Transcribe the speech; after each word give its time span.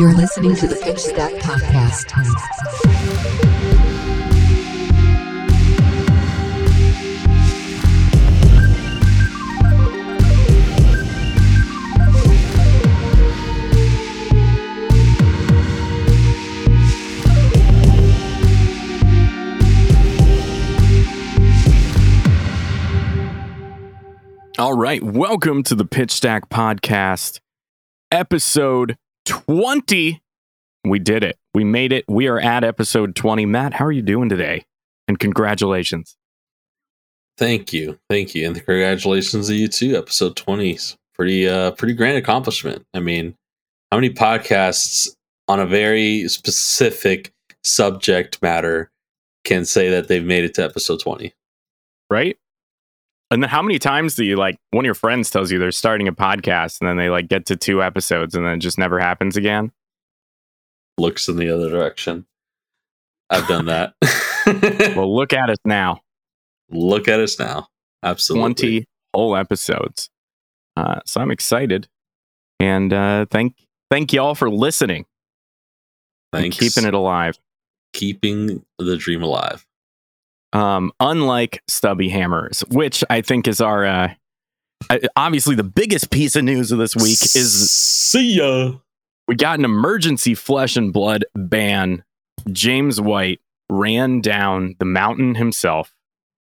You're 0.00 0.14
listening 0.14 0.56
to 0.56 0.66
the 0.66 0.76
Pitch 0.76 1.00
Stack 1.00 1.34
Podcast. 1.34 2.10
All 24.58 24.72
right, 24.72 25.02
welcome 25.02 25.62
to 25.64 25.74
the 25.74 25.84
Pitch 25.84 26.12
Stack 26.12 26.48
Podcast, 26.48 27.40
episode 28.10 28.96
20. 29.26 30.22
We 30.84 30.98
did 30.98 31.24
it. 31.24 31.36
We 31.54 31.64
made 31.64 31.92
it. 31.92 32.04
We 32.08 32.28
are 32.28 32.40
at 32.40 32.64
episode 32.64 33.14
20. 33.14 33.46
Matt, 33.46 33.74
how 33.74 33.84
are 33.84 33.92
you 33.92 34.02
doing 34.02 34.28
today? 34.28 34.64
And 35.08 35.18
congratulations. 35.18 36.16
Thank 37.40 37.72
you, 37.72 37.98
thank 38.10 38.34
you, 38.34 38.46
and 38.46 38.54
congratulations 38.54 39.48
to 39.48 39.54
you 39.54 39.66
too. 39.66 39.96
Episode 39.96 40.36
twenty 40.36 40.72
is 40.72 40.98
pretty, 41.14 41.48
uh, 41.48 41.70
pretty 41.70 41.94
grand 41.94 42.18
accomplishment. 42.18 42.84
I 42.92 43.00
mean, 43.00 43.34
how 43.90 43.96
many 43.96 44.10
podcasts 44.10 45.08
on 45.48 45.58
a 45.58 45.64
very 45.64 46.28
specific 46.28 47.32
subject 47.64 48.42
matter 48.42 48.90
can 49.44 49.64
say 49.64 49.88
that 49.88 50.08
they've 50.08 50.22
made 50.22 50.44
it 50.44 50.52
to 50.56 50.64
episode 50.64 51.00
twenty? 51.00 51.32
Right? 52.10 52.36
And 53.30 53.42
then 53.42 53.50
how 53.50 53.62
many 53.62 53.78
times 53.78 54.16
do 54.16 54.24
you 54.24 54.36
like 54.36 54.56
one 54.70 54.84
of 54.84 54.86
your 54.86 54.94
friends 54.94 55.30
tells 55.30 55.52
you 55.52 55.58
they're 55.58 55.70
starting 55.70 56.08
a 56.08 56.12
podcast 56.12 56.80
and 56.80 56.88
then 56.88 56.96
they 56.96 57.08
like 57.10 57.28
get 57.28 57.46
to 57.46 57.56
two 57.56 57.82
episodes 57.82 58.34
and 58.34 58.44
then 58.44 58.54
it 58.54 58.58
just 58.58 58.76
never 58.78 58.98
happens 58.98 59.36
again? 59.36 59.70
Looks 60.98 61.28
in 61.28 61.36
the 61.36 61.48
other 61.50 61.70
direction. 61.70 62.26
I've 63.30 63.46
done 63.46 63.66
that. 63.66 63.94
Well, 64.96 65.14
look 65.14 65.32
at 65.32 65.50
us 65.50 65.58
now. 65.64 66.00
Look 66.70 67.06
at 67.08 67.20
us 67.20 67.38
now. 67.38 67.68
Absolutely. 68.02 68.54
20 68.54 68.84
whole 69.14 69.36
episodes. 69.36 70.08
Uh, 70.76 71.00
so 71.04 71.20
I'm 71.20 71.30
excited. 71.30 71.86
And 72.58 72.92
uh, 72.92 73.26
thank 73.30 73.54
thank 73.90 74.12
y'all 74.12 74.34
for 74.34 74.50
listening 74.50 75.04
and 76.32 76.50
keeping 76.52 76.84
it 76.84 76.94
alive. 76.94 77.38
keeping 77.92 78.64
the 78.78 78.96
dream 78.96 79.22
alive. 79.22 79.64
Um, 80.52 80.92
unlike 81.00 81.62
Stubby 81.68 82.08
Hammers, 82.08 82.60
which 82.70 83.04
I 83.08 83.20
think 83.22 83.46
is 83.46 83.60
our 83.60 83.84
uh, 83.84 84.14
uh, 84.88 84.98
obviously 85.16 85.54
the 85.54 85.64
biggest 85.64 86.10
piece 86.10 86.36
of 86.36 86.44
news 86.44 86.72
of 86.72 86.78
this 86.78 86.96
week 86.96 87.22
is 87.34 87.70
see 87.72 88.36
ya. 88.36 88.72
we 89.28 89.34
got 89.34 89.58
an 89.58 89.64
emergency 89.64 90.34
flesh 90.34 90.76
and 90.76 90.92
blood 90.92 91.24
ban. 91.34 92.04
James 92.50 93.00
White 93.00 93.40
ran 93.68 94.20
down 94.20 94.76
the 94.78 94.86
mountain 94.86 95.34
himself 95.34 95.94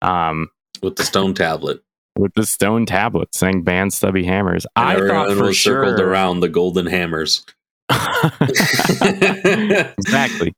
um, 0.01 0.49
with 0.81 0.95
the 0.95 1.03
stone 1.03 1.33
tablet. 1.33 1.81
with 2.17 2.33
the 2.35 2.45
stone 2.45 2.85
tablet 2.85 3.35
saying 3.35 3.63
ban 3.63 3.91
Stubby 3.91 4.23
Hammers. 4.23 4.65
And 4.75 4.87
I 4.87 4.93
thought 4.93 5.01
everyone 5.03 5.37
for 5.37 5.43
was 5.45 5.61
circled 5.61 5.99
around 5.99 6.39
the 6.39 6.49
golden 6.49 6.85
hammers. 6.85 7.45
exactly. 9.01 10.53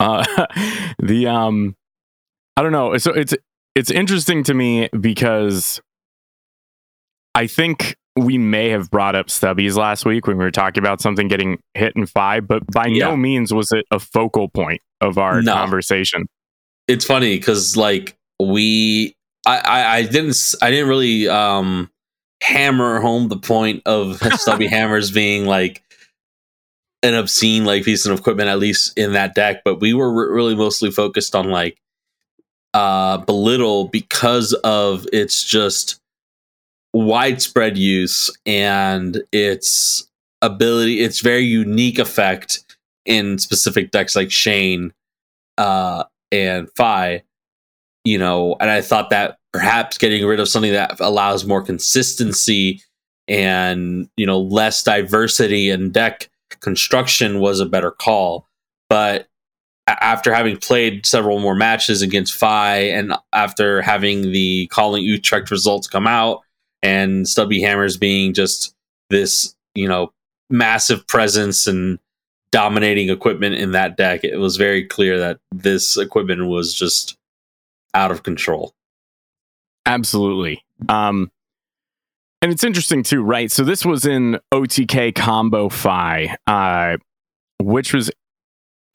Uh, 0.00 0.46
the 0.98 1.26
um, 1.26 1.76
I 2.56 2.62
don't 2.62 2.72
know. 2.72 2.96
So 2.98 3.12
it's 3.12 3.34
it's 3.74 3.90
interesting 3.90 4.42
to 4.44 4.54
me 4.54 4.88
because 4.98 5.80
I 7.34 7.46
think 7.46 7.96
we 8.18 8.38
may 8.38 8.70
have 8.70 8.90
brought 8.90 9.14
up 9.14 9.26
stubbies 9.26 9.76
last 9.76 10.06
week 10.06 10.26
when 10.26 10.38
we 10.38 10.44
were 10.44 10.50
talking 10.50 10.82
about 10.82 11.02
something 11.02 11.28
getting 11.28 11.58
hit 11.74 11.94
in 11.96 12.06
five, 12.06 12.48
but 12.48 12.62
by 12.72 12.86
Yeah. 12.86 13.08
no 13.08 13.16
means 13.16 13.52
was 13.52 13.70
it 13.72 13.84
a 13.90 13.98
focal 14.00 14.48
point 14.48 14.80
of 15.02 15.18
our 15.18 15.42
No. 15.42 15.52
conversation. 15.52 16.26
it's 16.88 17.04
funny 17.04 17.36
because 17.36 17.76
like 17.76 18.16
we 18.40 19.14
I, 19.46 19.58
I 19.58 19.94
i 19.96 20.02
didn't 20.04 20.36
I 20.62 20.70
didn't 20.70 20.88
really 20.88 21.28
um 21.28 21.90
hammer 22.42 23.00
home 23.00 23.28
the 23.28 23.36
point 23.38 23.82
of 23.86 24.18
stubby 24.40 24.66
hammers 24.68 25.10
being 25.10 25.44
like 25.46 25.82
an 27.02 27.14
obscene 27.14 27.64
like 27.66 27.84
piece 27.84 28.06
of 28.06 28.18
equipment 28.18 28.48
at 28.48 28.58
least 28.58 28.96
in 28.96 29.12
that 29.12 29.34
deck 29.34 29.62
but 29.64 29.80
we 29.80 29.92
were 29.94 30.10
re- 30.12 30.34
really 30.34 30.54
mostly 30.54 30.90
focused 30.90 31.34
on 31.34 31.50
like 31.50 31.76
uh 32.76 33.16
belittle 33.18 33.88
because 33.88 34.52
of 34.64 35.06
its 35.10 35.42
just 35.42 35.98
widespread 36.92 37.78
use 37.78 38.30
and 38.44 39.22
its 39.32 40.06
ability 40.42 41.00
its 41.00 41.20
very 41.20 41.44
unique 41.44 41.98
effect 41.98 42.76
in 43.06 43.38
specific 43.38 43.90
decks 43.92 44.14
like 44.14 44.28
Chane 44.28 44.92
uh 45.56 46.04
and 46.32 46.68
Fai, 46.76 47.22
you 48.04 48.18
know, 48.18 48.56
and 48.60 48.70
I 48.70 48.80
thought 48.80 49.10
that 49.10 49.38
perhaps 49.52 49.96
getting 49.96 50.26
rid 50.26 50.40
of 50.40 50.48
something 50.48 50.72
that 50.72 51.00
allows 51.00 51.44
more 51.46 51.62
consistency 51.62 52.82
and, 53.28 54.08
you 54.16 54.26
know, 54.26 54.40
less 54.40 54.82
diversity 54.82 55.70
in 55.70 55.90
deck 55.90 56.28
construction 56.60 57.40
was 57.40 57.60
a 57.60 57.66
better 57.66 57.90
call. 57.90 58.46
But 58.90 59.28
after 59.86 60.34
having 60.34 60.56
played 60.56 61.06
several 61.06 61.38
more 61.38 61.54
matches 61.54 62.02
against 62.02 62.34
Fai 62.34 62.78
and 62.78 63.14
after 63.32 63.82
having 63.82 64.32
the 64.32 64.66
calling 64.68 65.04
Utrecht 65.04 65.50
results 65.50 65.86
come 65.86 66.06
out 66.06 66.42
and 66.82 67.28
Stubby 67.28 67.60
Hammers 67.60 67.96
being 67.96 68.34
just 68.34 68.74
this, 69.10 69.54
you 69.74 69.88
know, 69.88 70.12
massive 70.50 71.06
presence 71.06 71.66
and 71.66 71.98
dominating 72.50 73.10
equipment 73.10 73.54
in 73.54 73.72
that 73.72 73.96
deck, 73.96 74.24
it 74.24 74.38
was 74.38 74.56
very 74.56 74.84
clear 74.84 75.18
that 75.18 75.38
this 75.52 75.96
equipment 75.96 76.46
was 76.46 76.74
just 76.74 77.16
out 77.94 78.10
of 78.10 78.22
control. 78.22 78.72
Absolutely. 79.86 80.64
Um, 80.88 81.30
and 82.42 82.52
it's 82.52 82.64
interesting 82.64 83.02
too, 83.02 83.22
right? 83.22 83.50
So 83.50 83.62
this 83.62 83.84
was 83.84 84.04
in 84.04 84.38
OTK 84.52 85.14
Combo 85.14 85.68
Fai, 85.68 86.36
uh, 86.46 86.96
which 87.60 87.94
was 87.94 88.10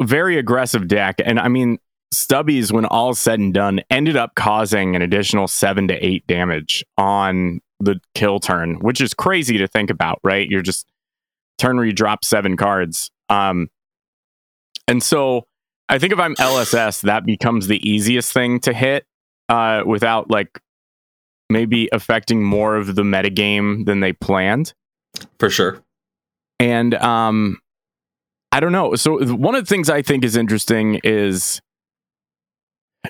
very 0.02 0.38
aggressive 0.38 0.88
deck. 0.88 1.16
And 1.24 1.40
I 1.40 1.48
mean, 1.48 1.80
Stubbies, 2.14 2.72
when 2.72 2.86
all 2.86 3.14
said 3.14 3.40
and 3.40 3.54
done, 3.54 3.82
ended 3.90 4.18
up 4.18 4.36
causing 4.36 4.96
an 4.96 5.02
additional 5.02 5.48
seven 5.48 5.88
to 5.88 6.06
eight 6.06 6.26
damage 6.28 6.84
on 6.98 7.62
the 7.80 8.00
kill 8.16 8.40
turn, 8.40 8.76
which 8.80 9.02
is 9.02 9.14
crazy 9.14 9.58
to 9.58 9.68
think 9.68 9.90
about, 9.90 10.20
right? 10.24 10.48
You're 10.48 10.62
just 10.62 10.88
turn 11.58 11.78
where 11.78 11.86
you 11.86 11.94
drop 11.94 12.26
seven 12.26 12.58
cards. 12.58 13.12
Um, 13.30 13.70
and 14.88 15.02
so 15.02 15.46
I 15.88 16.00
think 16.00 16.12
if 16.14 16.20
I'm 16.20 16.36
LSS, 16.36 17.02
that 17.04 17.26
becomes 17.26 17.68
the 17.68 17.88
easiest 17.88 18.34
thing 18.34 18.60
to 18.62 18.74
hit 18.74 19.06
uh, 19.50 19.84
without 19.86 20.30
like 20.30 20.60
maybe 21.50 21.90
affecting 21.92 22.44
more 22.44 22.76
of 22.76 22.96
the 22.96 23.04
metagame 23.04 23.86
than 23.86 24.00
they 24.00 24.14
planned. 24.14 24.74
For 25.40 25.50
sure. 25.50 25.84
And 26.60 26.94
um, 26.96 27.60
I 28.52 28.60
don't 28.60 28.72
know. 28.72 28.96
So 28.96 29.24
one 29.36 29.56
of 29.56 29.64
the 29.64 29.70
things 29.70 29.90
I 29.90 30.02
think 30.02 30.24
is 30.24 30.36
interesting 30.36 31.00
is 31.04 31.62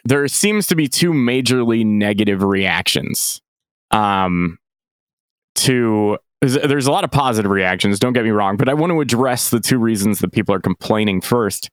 there 0.05 0.27
seems 0.27 0.67
to 0.67 0.75
be 0.75 0.87
two 0.87 1.11
majorly 1.11 1.85
negative 1.85 2.43
reactions 2.43 3.41
um, 3.91 4.57
to. 5.55 6.17
There's 6.41 6.87
a 6.87 6.91
lot 6.91 7.03
of 7.03 7.11
positive 7.11 7.51
reactions. 7.51 7.99
Don't 7.99 8.13
get 8.13 8.23
me 8.23 8.31
wrong, 8.31 8.57
but 8.57 8.67
I 8.67 8.73
want 8.73 8.91
to 8.91 8.99
address 8.99 9.51
the 9.51 9.59
two 9.59 9.77
reasons 9.77 10.19
that 10.19 10.31
people 10.31 10.55
are 10.55 10.59
complaining 10.59 11.21
first. 11.21 11.69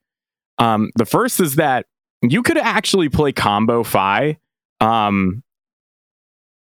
Um, 0.58 0.90
the 0.96 1.06
first 1.06 1.40
is 1.40 1.54
that 1.54 1.86
you 2.20 2.42
could 2.42 2.58
actually 2.58 3.08
play 3.08 3.32
combo 3.32 3.82
Fai 3.82 4.36
um, 4.80 5.42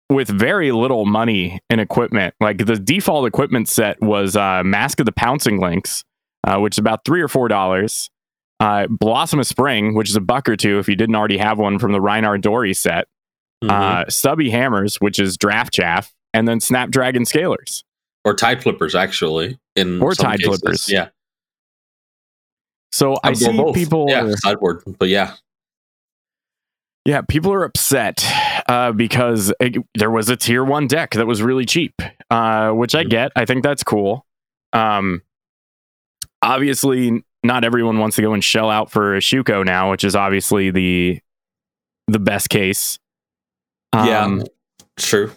with 0.09 0.28
very 0.28 0.71
little 0.71 1.05
money 1.05 1.59
and 1.69 1.81
equipment. 1.81 2.34
Like 2.41 2.65
the 2.65 2.77
default 2.77 3.27
equipment 3.27 3.69
set 3.69 4.00
was 4.00 4.37
uh, 4.37 4.62
Mask 4.62 5.00
of 5.00 5.06
the 5.06 5.12
Pouncing 5.12 5.59
Lynx, 5.59 6.05
uh, 6.46 6.58
which 6.58 6.75
is 6.75 6.78
about 6.78 7.04
three 7.04 7.20
or 7.20 7.28
four 7.28 7.48
dollars. 7.48 8.08
Uh, 8.58 8.87
Blossom 8.88 9.38
of 9.40 9.46
Spring, 9.46 9.94
which 9.94 10.08
is 10.08 10.16
a 10.16 10.20
buck 10.20 10.48
or 10.48 10.56
two 10.56 10.78
if 10.78 10.88
you 10.88 10.96
didn't 10.96 11.14
already 11.14 11.37
have 11.37 11.58
one 11.58 11.78
from 11.78 11.93
the 11.93 11.98
Rhinar 11.98 12.40
Dory 12.40 12.72
set. 12.72 13.06
Mhm. 13.62 13.70
Uh, 13.70 14.08
Stubby 14.08 14.48
Hammers, 14.50 14.96
which 14.96 15.19
is 15.19 15.37
Draft 15.37 15.75
Chaff, 15.75 16.14
and 16.32 16.48
then 16.48 16.60
Snapdragon 16.60 17.25
Scalers. 17.25 17.82
or 18.25 18.34
tide 18.34 18.60
flippers, 18.62 18.94
actually. 18.96 19.56
In 19.76 20.02
Or 20.02 20.12
some 20.14 20.26
tide 20.26 20.40
cases. 20.40 20.58
flippers. 20.60 20.88
Yeah. 20.90 21.08
So 22.93 23.16
I 23.22 23.31
Or 23.31 23.34
see 23.34 23.56
both. 23.56 23.75
people. 23.75 24.06
Yeah, 24.08 24.34
sideboard. 24.37 24.82
But 24.98 25.08
yeah. 25.10 25.34
Yeah, 27.04 27.20
people 27.22 27.52
are 27.52 27.62
upset 27.62 28.25
uh, 28.69 28.90
because 28.93 29.52
it, 29.60 29.76
there 29.94 30.10
was 30.10 30.28
a 30.28 30.37
tier 30.37 30.64
one 30.64 30.88
deck 30.88 31.12
that 31.12 31.26
was 31.26 31.40
really 31.40 31.64
cheap, 31.66 31.93
uh, 32.31 32.70
which 32.70 32.94
I 32.96 33.04
Mhm. 33.04 33.10
get. 33.10 33.32
I 33.37 33.44
think 33.44 33.62
that's 33.62 33.84
cool. 33.84 34.26
Um, 34.72 35.22
obviously, 36.46 37.22
not 37.43 37.64
everyone 37.64 37.98
wants 37.98 38.16
to 38.16 38.22
go 38.22 38.32
and 38.32 38.43
shell 38.43 38.70
out 38.70 38.90
for 38.90 39.16
a 39.16 39.20
Shuko 39.20 39.64
now, 39.64 39.90
which 39.90 40.04
is 40.04 40.16
obviously 40.16 40.70
the 40.70 41.20
the 42.08 42.19
best 42.19 42.48
case. 42.48 42.98
yeah. 43.94 44.25
Um, 44.25 44.44
True. 44.96 45.31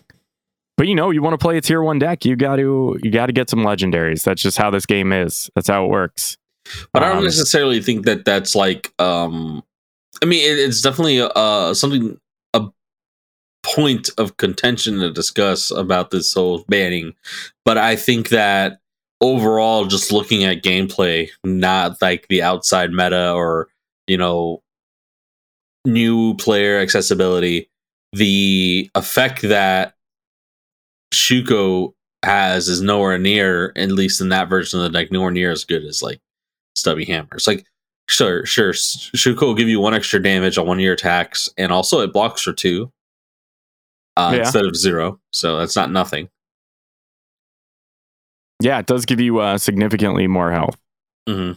but 0.78 0.88
you 0.88 0.96
know, 0.96 1.10
you 1.12 1.22
want 1.22 1.34
to 1.34 1.38
play 1.38 1.58
a 1.58 1.62
tier 1.62 1.82
one 1.82 2.00
deck, 2.00 2.26
you 2.26 2.36
got 2.36 2.58
to 2.58 2.98
you 3.04 3.12
got 3.12 3.26
to 3.28 3.34
get 3.34 3.50
some 3.50 3.60
legendaries. 3.60 4.24
That's 4.24 4.42
just 4.42 4.58
how 4.58 4.70
this 4.70 4.86
game 4.86 5.12
is. 5.12 5.50
That's 5.56 5.68
how 5.68 5.86
it 5.86 5.90
works. 5.90 6.38
But 6.94 7.04
I 7.04 7.10
don't 7.10 7.18
Um, 7.20 7.24
necessarily 7.24 7.82
think 7.82 8.06
that 8.06 8.26
that's 8.26 8.56
like. 8.56 8.94
um 9.00 9.64
I 10.22 10.26
mean, 10.26 10.44
it, 10.44 10.60
it's 10.60 10.82
definitely 10.82 11.22
uh 11.22 11.74
something 11.74 12.20
a 12.54 12.68
point 13.64 14.10
of 14.18 14.38
contention 14.38 15.00
to 15.00 15.12
discuss 15.12 15.72
about 15.72 16.12
this 16.12 16.34
whole 16.34 16.66
banning. 16.68 17.14
But 17.66 17.78
I 17.78 17.96
think 17.96 18.30
that 18.30 18.79
overall, 19.22 19.86
just 19.86 20.12
looking 20.12 20.44
at 20.44 20.64
gameplay, 20.64 21.30
not 21.44 22.02
like 22.02 22.28
the 22.30 22.42
outside 22.42 22.92
meta 22.92 23.34
or 23.34 23.68
you 24.08 24.18
know 24.18 24.62
new 25.86 26.36
player 26.36 26.80
accessibility, 26.80 27.70
the 28.14 28.90
effect 28.96 29.42
that 29.44 29.96
Shuko 31.14 31.94
has 32.24 32.68
is 32.68 32.82
nowhere 32.82 33.18
near, 33.18 33.72
at 33.76 33.92
least 33.92 34.22
in 34.22 34.30
that 34.30 34.50
version 34.50 34.80
of 34.80 34.92
the 34.92 34.98
deck, 35.00 35.12
nowhere 35.12 35.32
near 35.32 35.52
as 35.52 35.64
good 35.64 35.84
as 35.86 36.02
like 36.02 36.20
stubby 36.76 37.06
hammers. 37.06 37.48
Like, 37.48 37.66
sure, 38.10 38.46
sure, 38.46 38.74
Shuko 38.74 39.42
will 39.42 39.56
give 39.56 39.70
you 39.70 39.80
one 39.80 39.94
extra 39.94 40.22
damage 40.22 40.58
on 40.58 40.68
one 40.68 40.78
of 40.78 40.84
your 40.84 40.94
attacks, 40.94 41.50
and 41.58 41.72
also 41.72 42.02
it 42.02 42.14
blocks 42.14 42.42
for 42.42 42.54
two 42.54 42.92
uh, 44.18 44.32
Yeah. 44.34 44.40
instead 44.42 44.66
of 44.66 44.76
zero. 44.76 45.20
So 45.32 45.58
that's 45.58 45.76
not 45.76 45.92
nothing. 45.92 46.30
Yeah, 48.62 48.80
it 48.80 48.86
does 48.86 49.06
give 49.06 49.20
you 49.20 49.40
uh, 49.40 49.58
significantly 49.58 50.28
more 50.28 50.52
health. 50.52 50.78
hmm 51.28 51.54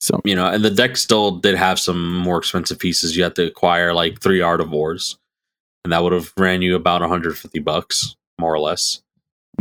So 0.00 0.20
You 0.24 0.34
know, 0.34 0.46
and 0.46 0.64
the 0.64 0.70
deck 0.70 0.96
still 0.96 1.32
did 1.32 1.56
have 1.56 1.78
some 1.80 2.14
more 2.14 2.38
expensive 2.38 2.78
pieces. 2.78 3.16
You 3.16 3.24
had 3.24 3.34
to 3.36 3.46
acquire 3.46 3.92
like 3.92 4.20
three 4.20 4.40
Art 4.40 4.60
of 4.60 4.70
Wars, 4.70 5.18
and 5.84 5.92
that 5.92 6.02
would 6.02 6.12
have 6.12 6.32
ran 6.36 6.62
you 6.62 6.76
about 6.76 7.00
150 7.00 7.58
bucks, 7.60 8.14
more 8.40 8.54
or 8.54 8.60
less. 8.60 9.02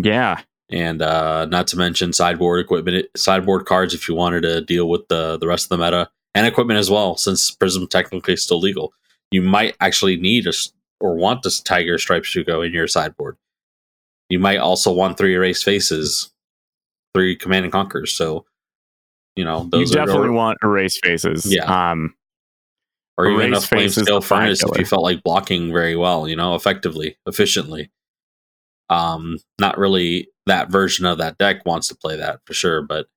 yeah, 0.01 0.41
and 0.69 1.01
uh, 1.01 1.45
not 1.45 1.67
to 1.67 1.77
mention 1.77 2.11
sideboard 2.13 2.59
equipment, 2.59 3.05
sideboard 3.15 3.65
cards 3.65 3.93
if 3.93 4.07
you 4.07 4.15
wanted 4.15 4.41
to 4.41 4.61
deal 4.61 4.89
with 4.89 5.07
the 5.07 5.37
the 5.37 5.47
rest 5.47 5.65
of 5.65 5.77
the 5.77 5.83
meta 5.83 6.09
and 6.33 6.45
equipment 6.45 6.79
as 6.79 6.89
well. 6.89 7.17
Since 7.17 7.51
Prism 7.51 7.87
technically 7.87 8.33
is 8.33 8.43
still 8.43 8.59
legal, 8.59 8.93
you 9.31 9.41
might 9.41 9.75
actually 9.79 10.17
need 10.17 10.45
a 10.47 10.53
or 10.99 11.15
want 11.15 11.43
this 11.43 11.59
Tiger 11.61 11.97
Stripe 11.97 12.23
Shuko 12.23 12.65
in 12.65 12.73
your 12.73 12.87
sideboard. 12.87 13.37
You 14.29 14.39
might 14.39 14.57
also 14.57 14.91
want 14.91 15.17
three 15.17 15.35
erase 15.35 15.61
faces, 15.63 16.31
three 17.13 17.35
command 17.35 17.65
and 17.65 17.71
conquers. 17.71 18.13
So, 18.13 18.45
you 19.35 19.43
know, 19.45 19.67
those 19.71 19.93
you 19.93 19.99
are 20.01 20.05
definitely 20.05 20.29
want 20.31 20.57
erase 20.63 20.99
faces. 21.03 21.45
Yeah. 21.45 21.65
Um, 21.91 22.15
or 23.17 23.27
even 23.29 23.53
a 23.53 23.61
flame 23.61 23.87
scale 23.89 24.19
furnace 24.21 24.61
if 24.63 24.77
you 24.77 24.85
felt 24.85 25.03
like 25.03 25.23
blocking 25.23 25.71
very 25.71 25.95
well, 25.95 26.27
you 26.27 26.35
know, 26.35 26.55
effectively, 26.55 27.17
efficiently. 27.25 27.89
Um, 28.89 29.37
not 29.59 29.77
really 29.77 30.27
that 30.47 30.69
version 30.69 31.05
of 31.05 31.17
that 31.19 31.37
deck 31.37 31.65
wants 31.65 31.87
to 31.87 31.95
play 31.95 32.17
that 32.17 32.41
for 32.45 32.53
sure, 32.53 32.81
but 32.81 33.07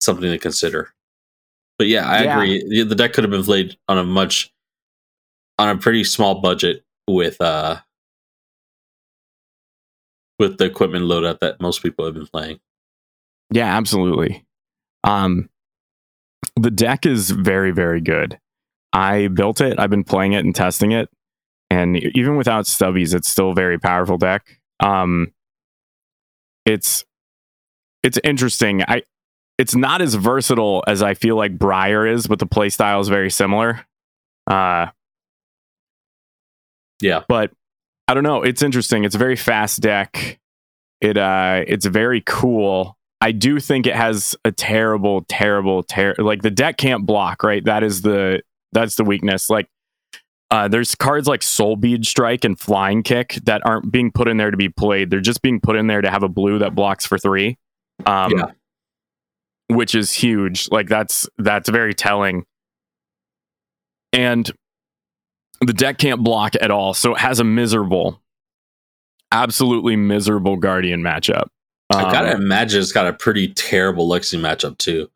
something 0.00 0.30
to 0.30 0.38
consider. 0.38 0.94
But 1.76 1.88
yeah, 1.88 2.08
I 2.08 2.22
Yeah. 2.24 2.34
agree. 2.36 2.64
The- 2.68 2.82
The 2.84 2.94
deck 2.94 3.12
could 3.12 3.24
have 3.24 3.30
been 3.30 3.44
played 3.44 3.76
on 3.88 3.98
a 3.98 4.04
much 4.04 4.52
on 5.58 5.68
a 5.68 5.76
pretty 5.78 6.04
small 6.04 6.40
budget 6.40 6.84
with 7.08 7.40
uh 7.40 7.80
with 10.38 10.58
the 10.58 10.64
equipment 10.64 11.04
loadout 11.04 11.40
that 11.40 11.60
most 11.60 11.82
people 11.82 12.04
have 12.04 12.14
been 12.14 12.26
playing. 12.26 12.60
yeah, 13.50 13.76
absolutely. 13.76 14.44
Um, 15.04 15.48
the 16.56 16.70
deck 16.70 17.06
is 17.06 17.30
very, 17.30 17.70
very 17.72 18.00
good. 18.00 18.38
I 18.92 19.28
built 19.28 19.60
it. 19.60 19.78
I've 19.78 19.90
been 19.90 20.04
playing 20.04 20.32
it 20.32 20.44
and 20.44 20.54
testing 20.54 20.92
it, 20.92 21.08
and 21.70 21.96
even 21.96 22.36
without 22.36 22.64
stubbies, 22.66 23.14
it's 23.14 23.28
still 23.28 23.50
a 23.50 23.54
very 23.54 23.78
powerful 23.78 24.16
deck. 24.18 24.58
Um, 24.80 25.32
it's 26.64 27.04
it's 28.02 28.18
interesting. 28.24 28.82
I 28.86 29.02
it's 29.58 29.74
not 29.74 30.00
as 30.02 30.14
versatile 30.14 30.84
as 30.86 31.02
I 31.02 31.14
feel 31.14 31.36
like 31.36 31.58
Briar 31.58 32.06
is, 32.06 32.26
but 32.26 32.38
the 32.38 32.46
playstyle 32.46 33.00
is 33.00 33.08
very 33.08 33.30
similar. 33.30 33.84
Uh, 34.46 34.86
Yeah. 37.00 37.24
but 37.28 37.52
I 38.08 38.14
don't 38.14 38.22
know. 38.24 38.42
It's 38.42 38.62
interesting. 38.62 39.04
It's 39.04 39.14
a 39.14 39.18
very 39.18 39.36
fast 39.36 39.80
deck. 39.80 40.38
It 41.00 41.16
uh, 41.16 41.62
it's 41.66 41.86
very 41.86 42.22
cool. 42.26 42.96
I 43.20 43.32
do 43.32 43.60
think 43.60 43.86
it 43.86 43.94
has 43.94 44.34
a 44.44 44.50
terrible, 44.52 45.24
terrible, 45.28 45.82
ter- 45.82 46.14
like 46.18 46.42
the 46.42 46.50
deck 46.50 46.76
can't 46.78 47.04
block. 47.04 47.42
Right, 47.42 47.64
that 47.64 47.82
is 47.82 48.02
the 48.02 48.42
that's 48.72 48.96
the 48.96 49.04
weakness. 49.04 49.50
Like, 49.50 49.68
uh, 50.50 50.68
there's 50.68 50.94
cards 50.94 51.28
like 51.28 51.42
Soul 51.42 51.76
Bead 51.76 52.06
Strike 52.06 52.44
and 52.44 52.58
Flying 52.58 53.02
Kick 53.02 53.34
that 53.44 53.60
aren't 53.64 53.92
being 53.92 54.10
put 54.10 54.26
in 54.28 54.36
there 54.38 54.50
to 54.50 54.56
be 54.56 54.68
played. 54.68 55.10
They're 55.10 55.20
just 55.20 55.42
being 55.42 55.60
put 55.60 55.76
in 55.76 55.86
there 55.86 56.00
to 56.00 56.10
have 56.10 56.22
a 56.22 56.28
blue 56.28 56.58
that 56.60 56.74
blocks 56.74 57.04
for 57.06 57.18
three. 57.18 57.58
Um, 58.06 58.32
Yeah. 58.36 58.46
which 59.68 59.94
is 59.94 60.12
huge. 60.12 60.68
Like 60.70 60.88
that's 60.88 61.28
that's 61.38 61.68
very 61.68 61.92
telling. 61.94 62.44
And 64.12 64.50
the 65.60 65.72
deck 65.72 65.98
can't 65.98 66.22
block 66.22 66.54
at 66.60 66.70
all, 66.70 66.94
so 66.94 67.14
it 67.14 67.18
has 67.20 67.40
a 67.40 67.44
miserable, 67.44 68.20
absolutely 69.32 69.96
miserable 69.96 70.56
Guardian 70.56 71.02
matchup. 71.02 71.48
I 71.90 72.02
gotta 72.12 72.34
Um, 72.34 72.42
imagine 72.42 72.80
it's 72.82 72.92
got 72.92 73.06
a 73.06 73.12
pretty 73.12 73.48
terrible 73.52 74.08
Lexi 74.08 74.38
matchup 74.38 74.76
too. 74.78 75.10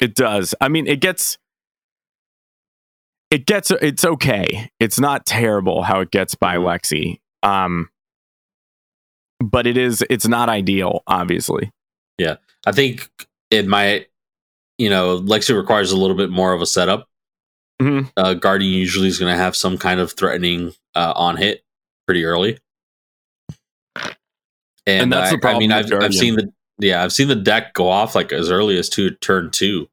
It 0.00 0.14
does. 0.14 0.54
I 0.60 0.68
mean, 0.68 0.86
it 0.86 1.00
gets 1.00 1.38
it 3.30 3.46
gets 3.46 3.70
it's 3.70 4.04
okay. 4.04 4.70
It's 4.78 5.00
not 5.00 5.26
terrible 5.26 5.82
how 5.82 6.00
it 6.00 6.10
gets 6.10 6.34
by 6.34 6.56
Mhm. 6.56 6.62
Lexi. 6.64 7.20
Um 7.42 7.88
but 9.40 9.66
it 9.66 9.76
is 9.76 10.04
it's 10.10 10.28
not 10.28 10.48
ideal, 10.48 11.02
obviously. 11.06 11.70
Yeah. 12.18 12.36
I 12.66 12.72
think 12.72 13.10
it 13.50 13.66
might, 13.66 14.06
you 14.78 14.88
know, 14.90 15.18
Lexi 15.20 15.56
requires 15.56 15.92
a 15.92 15.96
little 15.96 16.16
bit 16.16 16.30
more 16.30 16.52
of 16.52 16.60
a 16.60 16.66
setup. 16.66 17.08
Mhm. 17.80 18.10
Uh, 18.16 18.34
Guardian 18.34 18.72
usually 18.72 19.08
is 19.08 19.18
going 19.18 19.32
to 19.32 19.38
have 19.38 19.54
some 19.54 19.76
kind 19.76 20.00
of 20.00 20.12
threatening 20.12 20.72
uh, 20.94 21.12
on 21.14 21.36
hit 21.36 21.62
pretty 22.06 22.24
early. 22.24 22.58
And, 23.94 25.02
And 25.02 25.12
that's 25.12 25.32
I, 25.32 25.34
the 25.34 25.40
problem 25.40 25.56
I 25.56 25.60
mean, 25.60 25.72
I've, 25.72 25.92
I've 25.92 26.14
seen 26.14 26.36
the 26.36 26.52
yeah, 26.78 27.02
I've 27.02 27.12
seen 27.12 27.28
the 27.28 27.34
deck 27.34 27.72
go 27.74 27.88
off 27.88 28.14
like 28.14 28.32
as 28.32 28.50
early 28.50 28.78
as 28.78 28.88
two 28.88 29.10
turn 29.10 29.50
2 29.50 29.88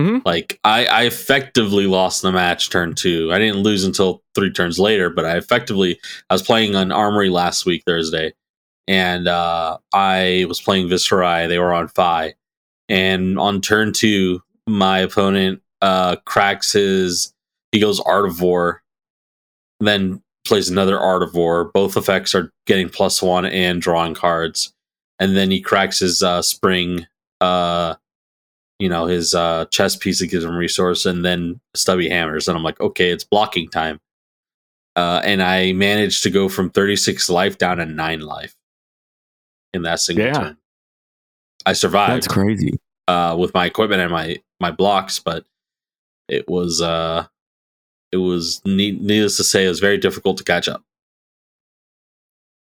Mhm. 0.00 0.22
Like 0.24 0.58
I, 0.64 0.86
I 0.86 1.02
effectively 1.04 1.86
lost 1.86 2.22
the 2.22 2.32
match 2.32 2.70
turn 2.70 2.94
two. 2.94 3.30
I 3.32 3.38
didn't 3.38 3.62
lose 3.62 3.84
until 3.84 4.22
three 4.34 4.50
turns 4.50 4.78
later, 4.78 5.10
but 5.10 5.26
I 5.26 5.36
effectively 5.36 6.00
I 6.30 6.34
was 6.34 6.42
playing 6.42 6.74
on 6.74 6.90
Armory 6.90 7.28
last 7.28 7.66
week 7.66 7.82
Thursday, 7.86 8.32
and 8.88 9.28
uh, 9.28 9.78
I 9.92 10.46
was 10.48 10.60
playing 10.60 10.88
Viscerai. 10.88 11.46
They 11.46 11.58
were 11.58 11.74
on 11.74 11.88
Fai, 11.88 12.34
and 12.88 13.38
on 13.38 13.60
turn 13.60 13.92
two, 13.92 14.42
my 14.66 15.00
opponent 15.00 15.60
uh, 15.82 16.16
cracks 16.24 16.72
his. 16.72 17.34
He 17.72 17.80
goes 17.80 18.00
Art 18.00 18.26
of 18.26 18.40
War, 18.40 18.82
then 19.80 20.22
plays 20.46 20.68
another 20.68 20.98
Art 20.98 21.22
of 21.22 21.34
War. 21.34 21.64
Both 21.64 21.96
effects 21.96 22.34
are 22.34 22.50
getting 22.66 22.88
plus 22.88 23.20
one 23.22 23.44
and 23.46 23.80
drawing 23.82 24.14
cards, 24.14 24.72
and 25.18 25.36
then 25.36 25.50
he 25.50 25.60
cracks 25.60 25.98
his 25.98 26.22
uh, 26.22 26.40
Spring. 26.42 27.06
Uh, 27.40 27.96
you 28.78 28.88
know 28.88 29.06
his 29.06 29.32
uh, 29.34 29.66
chess 29.66 29.94
piece 29.96 30.18
that 30.20 30.26
gives 30.28 30.44
him 30.44 30.56
resource, 30.56 31.04
and 31.06 31.24
then 31.24 31.60
stubby 31.74 32.08
hammers. 32.08 32.48
And 32.48 32.56
I'm 32.56 32.64
like, 32.64 32.80
okay, 32.80 33.10
it's 33.10 33.24
blocking 33.24 33.68
time. 33.68 34.00
Uh, 34.96 35.20
and 35.24 35.42
I 35.42 35.72
managed 35.72 36.22
to 36.24 36.30
go 36.30 36.48
from 36.50 36.68
36 36.68 37.30
life 37.30 37.56
down 37.56 37.78
to 37.78 37.86
nine 37.86 38.20
life 38.20 38.54
in 39.72 39.82
that 39.82 40.00
single 40.00 40.26
Yeah. 40.26 40.32
turn. 40.32 40.56
I 41.64 41.72
survived 41.72 42.12
That's 42.24 42.28
crazy. 42.28 42.78
uh, 43.08 43.36
with 43.38 43.54
my 43.54 43.64
equipment 43.66 44.02
and 44.02 44.10
my 44.12 44.36
my 44.60 44.70
blocks, 44.72 45.18
but 45.18 45.44
it 46.32 46.48
was 46.48 46.80
uh, 46.80 47.26
it 48.10 48.16
was 48.16 48.62
need- 48.64 49.02
needless 49.02 49.36
to 49.36 49.44
say, 49.44 49.66
it 49.66 49.68
was 49.68 49.80
very 49.80 49.98
difficult 49.98 50.38
to 50.38 50.44
catch 50.44 50.68
up. 50.68 50.82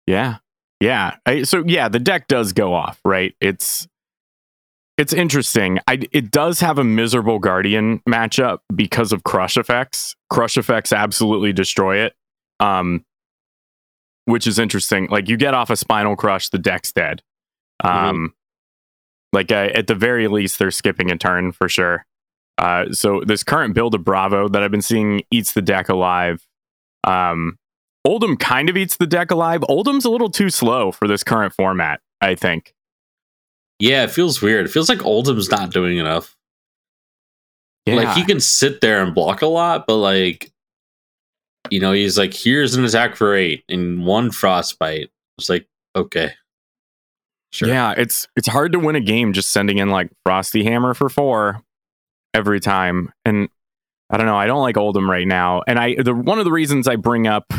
Yeah. 0.06 0.38
Yeah. 0.80 1.16
I, 1.26 1.44
so 1.44 1.62
yeah, 1.66 1.88
the 1.88 2.00
deck 2.00 2.26
does 2.26 2.52
go 2.52 2.74
off, 2.74 3.00
right? 3.04 3.34
It's 3.40 3.86
it's 4.98 5.12
interesting. 5.12 5.78
I 5.86 6.00
it 6.12 6.30
does 6.30 6.60
have 6.60 6.78
a 6.78 6.84
miserable 6.84 7.38
guardian 7.38 8.00
matchup 8.00 8.58
because 8.74 9.12
of 9.12 9.22
crush 9.24 9.56
effects. 9.56 10.16
Crush 10.28 10.56
effects 10.58 10.92
absolutely 10.92 11.52
destroy 11.52 11.98
it. 11.98 12.14
Um 12.60 13.04
which 14.24 14.46
is 14.46 14.58
interesting. 14.58 15.08
Like 15.10 15.28
you 15.28 15.36
get 15.36 15.54
off 15.54 15.70
a 15.70 15.76
spinal 15.76 16.16
crush, 16.16 16.48
the 16.48 16.58
deck's 16.58 16.92
dead. 16.92 17.22
Um 17.82 18.34
like 19.32 19.50
uh, 19.50 19.70
at 19.74 19.86
the 19.86 19.94
very 19.94 20.28
least 20.28 20.58
they're 20.58 20.70
skipping 20.70 21.10
a 21.10 21.16
turn 21.16 21.52
for 21.52 21.68
sure. 21.68 22.04
Uh 22.62 22.92
so 22.92 23.22
this 23.26 23.42
current 23.42 23.74
build 23.74 23.94
of 23.94 24.04
Bravo 24.04 24.48
that 24.48 24.62
I've 24.62 24.70
been 24.70 24.82
seeing 24.82 25.22
eats 25.32 25.52
the 25.52 25.62
deck 25.62 25.88
alive. 25.88 26.46
Um 27.04 27.58
Oldhim 28.06 28.38
kind 28.38 28.68
of 28.68 28.76
eats 28.76 28.96
the 28.96 29.06
deck 29.06 29.30
alive. 29.30 29.60
Oldhim's 29.62 30.04
a 30.04 30.10
little 30.10 30.30
too 30.30 30.48
slow 30.48 30.92
for 30.92 31.06
this 31.06 31.22
current 31.22 31.52
format, 31.52 32.00
I 32.20 32.34
think. 32.34 32.74
Yeah, 33.78 34.04
it 34.04 34.10
feels 34.10 34.40
weird. 34.40 34.66
It 34.66 34.70
feels 34.70 34.88
like 34.88 35.00
Oldhim's 35.00 35.50
not 35.50 35.70
doing 35.70 35.98
enough. 35.98 36.36
Like 37.86 38.16
he 38.16 38.24
can 38.24 38.38
sit 38.38 38.80
there 38.80 39.02
and 39.02 39.12
block 39.12 39.42
a 39.42 39.46
lot, 39.46 39.88
but 39.88 39.96
like 39.96 40.52
you 41.70 41.80
know, 41.80 41.92
he's 41.92 42.18
like, 42.18 42.34
here's 42.34 42.74
an 42.74 42.84
attack 42.84 43.16
for 43.16 43.34
eight 43.34 43.64
and 43.68 44.04
one 44.04 44.30
frostbite. 44.30 45.10
It's 45.38 45.48
like, 45.48 45.66
okay. 45.96 46.32
Sure. 47.50 47.68
Yeah, 47.68 47.92
it's 47.96 48.28
it's 48.36 48.48
hard 48.48 48.72
to 48.72 48.78
win 48.78 48.96
a 48.96 49.00
game 49.00 49.32
just 49.32 49.50
sending 49.50 49.78
in 49.78 49.90
like 49.90 50.10
Frosty 50.24 50.64
Hammer 50.64 50.94
for 50.94 51.08
four 51.08 51.62
every 52.34 52.60
time. 52.60 53.12
And 53.24 53.48
I 54.10 54.16
don't 54.16 54.26
know, 54.26 54.36
I 54.36 54.46
don't 54.46 54.62
like 54.62 54.76
Oldhim 54.76 55.08
right 55.08 55.26
now. 55.26 55.62
And 55.66 55.78
I 55.78 55.96
the 55.96 56.14
one 56.14 56.38
of 56.38 56.44
the 56.44 56.52
reasons 56.52 56.86
I 56.86 56.96
bring 56.96 57.26
up 57.26 57.52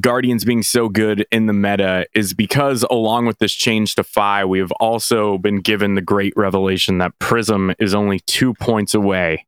Guardians 0.00 0.44
being 0.44 0.62
so 0.62 0.88
good 0.88 1.24
in 1.30 1.46
the 1.46 1.52
meta 1.52 2.06
is 2.14 2.34
because 2.34 2.84
along 2.90 3.26
with 3.26 3.38
this 3.38 3.52
change 3.52 3.94
to 3.94 4.04
Fai, 4.04 4.44
we 4.44 4.58
have 4.58 4.72
also 4.72 5.38
been 5.38 5.60
given 5.60 5.94
the 5.94 6.02
great 6.02 6.32
revelation 6.36 6.98
that 6.98 7.16
Prism 7.20 7.72
is 7.78 7.94
only 7.94 8.20
two 8.20 8.54
points 8.54 8.94
away 8.94 9.46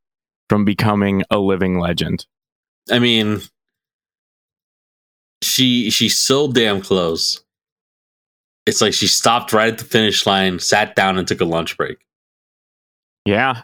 from 0.48 0.64
becoming 0.64 1.24
a 1.30 1.38
living 1.38 1.80
legend. 1.80 2.26
I 2.90 3.00
mean, 3.00 3.40
she 5.42 5.90
she's 5.90 6.18
so 6.18 6.50
damn 6.50 6.80
close. 6.80 7.42
It's 8.66 8.80
like 8.80 8.94
she 8.94 9.06
stopped 9.06 9.52
right 9.52 9.72
at 9.72 9.78
the 9.78 9.84
finish 9.84 10.26
line, 10.26 10.58
sat 10.58 10.96
down, 10.96 11.18
and 11.18 11.26
took 11.26 11.40
a 11.40 11.44
lunch 11.44 11.76
break. 11.76 11.98
Yeah. 13.24 13.62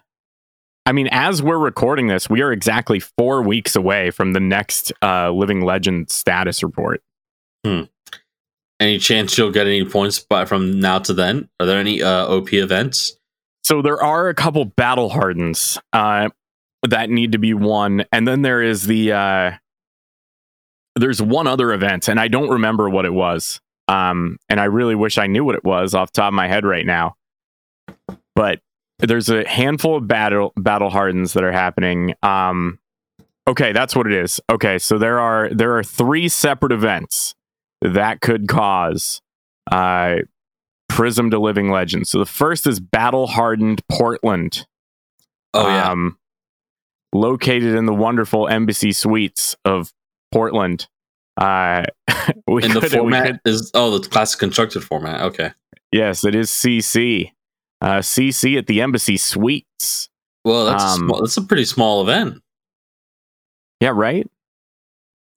I 0.84 0.92
mean, 0.92 1.08
as 1.12 1.42
we're 1.42 1.58
recording 1.58 2.08
this, 2.08 2.28
we 2.28 2.42
are 2.42 2.52
exactly 2.52 2.98
four 2.98 3.42
weeks 3.42 3.76
away 3.76 4.10
from 4.10 4.32
the 4.32 4.40
next 4.40 4.92
uh, 5.02 5.30
Living 5.30 5.60
Legend 5.60 6.10
status 6.10 6.62
report. 6.62 7.02
Any 8.80 8.98
chance 8.98 9.38
you'll 9.38 9.52
get 9.52 9.68
any 9.68 9.84
points 9.84 10.18
by, 10.18 10.44
from 10.44 10.80
now 10.80 10.98
to 11.00 11.14
then? 11.14 11.48
Are 11.60 11.66
there 11.66 11.78
any 11.78 12.02
uh, 12.02 12.26
OP 12.26 12.52
events? 12.52 13.16
So 13.62 13.80
there 13.80 14.02
are 14.02 14.28
a 14.28 14.34
couple 14.34 14.64
battle 14.64 15.08
hardens 15.08 15.78
uh, 15.92 16.30
that 16.88 17.08
need 17.08 17.32
to 17.32 17.38
be 17.38 17.54
won, 17.54 18.04
and 18.10 18.26
then 18.26 18.42
there 18.42 18.60
is 18.60 18.86
the 18.88 19.12
uh, 19.12 19.52
there's 20.96 21.22
one 21.22 21.46
other 21.46 21.72
event, 21.72 22.08
and 22.08 22.18
I 22.18 22.26
don't 22.26 22.50
remember 22.50 22.90
what 22.90 23.04
it 23.04 23.14
was. 23.14 23.60
Um, 23.86 24.38
and 24.48 24.58
I 24.58 24.64
really 24.64 24.96
wish 24.96 25.16
I 25.16 25.28
knew 25.28 25.44
what 25.44 25.54
it 25.54 25.64
was 25.64 25.94
off 25.94 26.12
the 26.12 26.22
top 26.22 26.28
of 26.28 26.34
my 26.34 26.48
head 26.48 26.64
right 26.64 26.86
now. 26.86 27.16
But 28.34 28.60
there's 29.02 29.28
a 29.28 29.46
handful 29.48 29.96
of 29.96 30.06
battle 30.08 30.52
battle 30.56 30.90
hardens 30.90 31.32
that 31.34 31.44
are 31.44 31.52
happening. 31.52 32.14
Um, 32.22 32.78
okay, 33.46 33.72
that's 33.72 33.94
what 33.94 34.06
it 34.06 34.12
is. 34.14 34.40
Okay, 34.50 34.78
so 34.78 34.98
there 34.98 35.18
are 35.20 35.48
there 35.50 35.76
are 35.76 35.82
three 35.82 36.28
separate 36.28 36.72
events 36.72 37.34
that 37.82 38.20
could 38.20 38.48
cause 38.48 39.20
uh, 39.70 40.16
Prism 40.88 41.30
to 41.30 41.38
Living 41.38 41.70
Legend. 41.70 42.06
So 42.06 42.18
the 42.18 42.26
first 42.26 42.66
is 42.66 42.80
Battle 42.80 43.26
Hardened 43.26 43.82
Portland. 43.90 44.66
Oh 45.54 45.66
yeah, 45.66 45.90
Um, 45.90 46.18
located 47.12 47.74
in 47.74 47.86
the 47.86 47.94
wonderful 47.94 48.48
Embassy 48.48 48.92
Suites 48.92 49.56
of 49.64 49.92
Portland. 50.32 50.86
Uh, 51.36 51.84
we 52.46 52.62
and 52.62 52.72
the 52.72 52.80
could- 52.80 52.92
we 52.92 52.98
format 52.98 53.26
could- 53.26 53.40
is 53.44 53.70
oh 53.74 53.98
the 53.98 54.08
classic 54.08 54.38
constructed 54.40 54.82
format. 54.84 55.20
Okay, 55.22 55.50
yes, 55.90 56.24
it 56.24 56.34
is 56.34 56.50
CC. 56.50 57.32
Uh, 57.82 57.98
CC 58.00 58.56
at 58.56 58.66
the 58.68 58.80
Embassy 58.80 59.16
Suites. 59.16 60.08
well 60.44 60.66
that's 60.66 60.82
a 60.82 60.86
Um, 60.86 60.98
small, 60.98 61.20
that's 61.20 61.36
a 61.36 61.42
pretty 61.42 61.64
small 61.64 62.02
event. 62.02 62.40
Yeah, 63.80 63.90
right. 63.94 64.26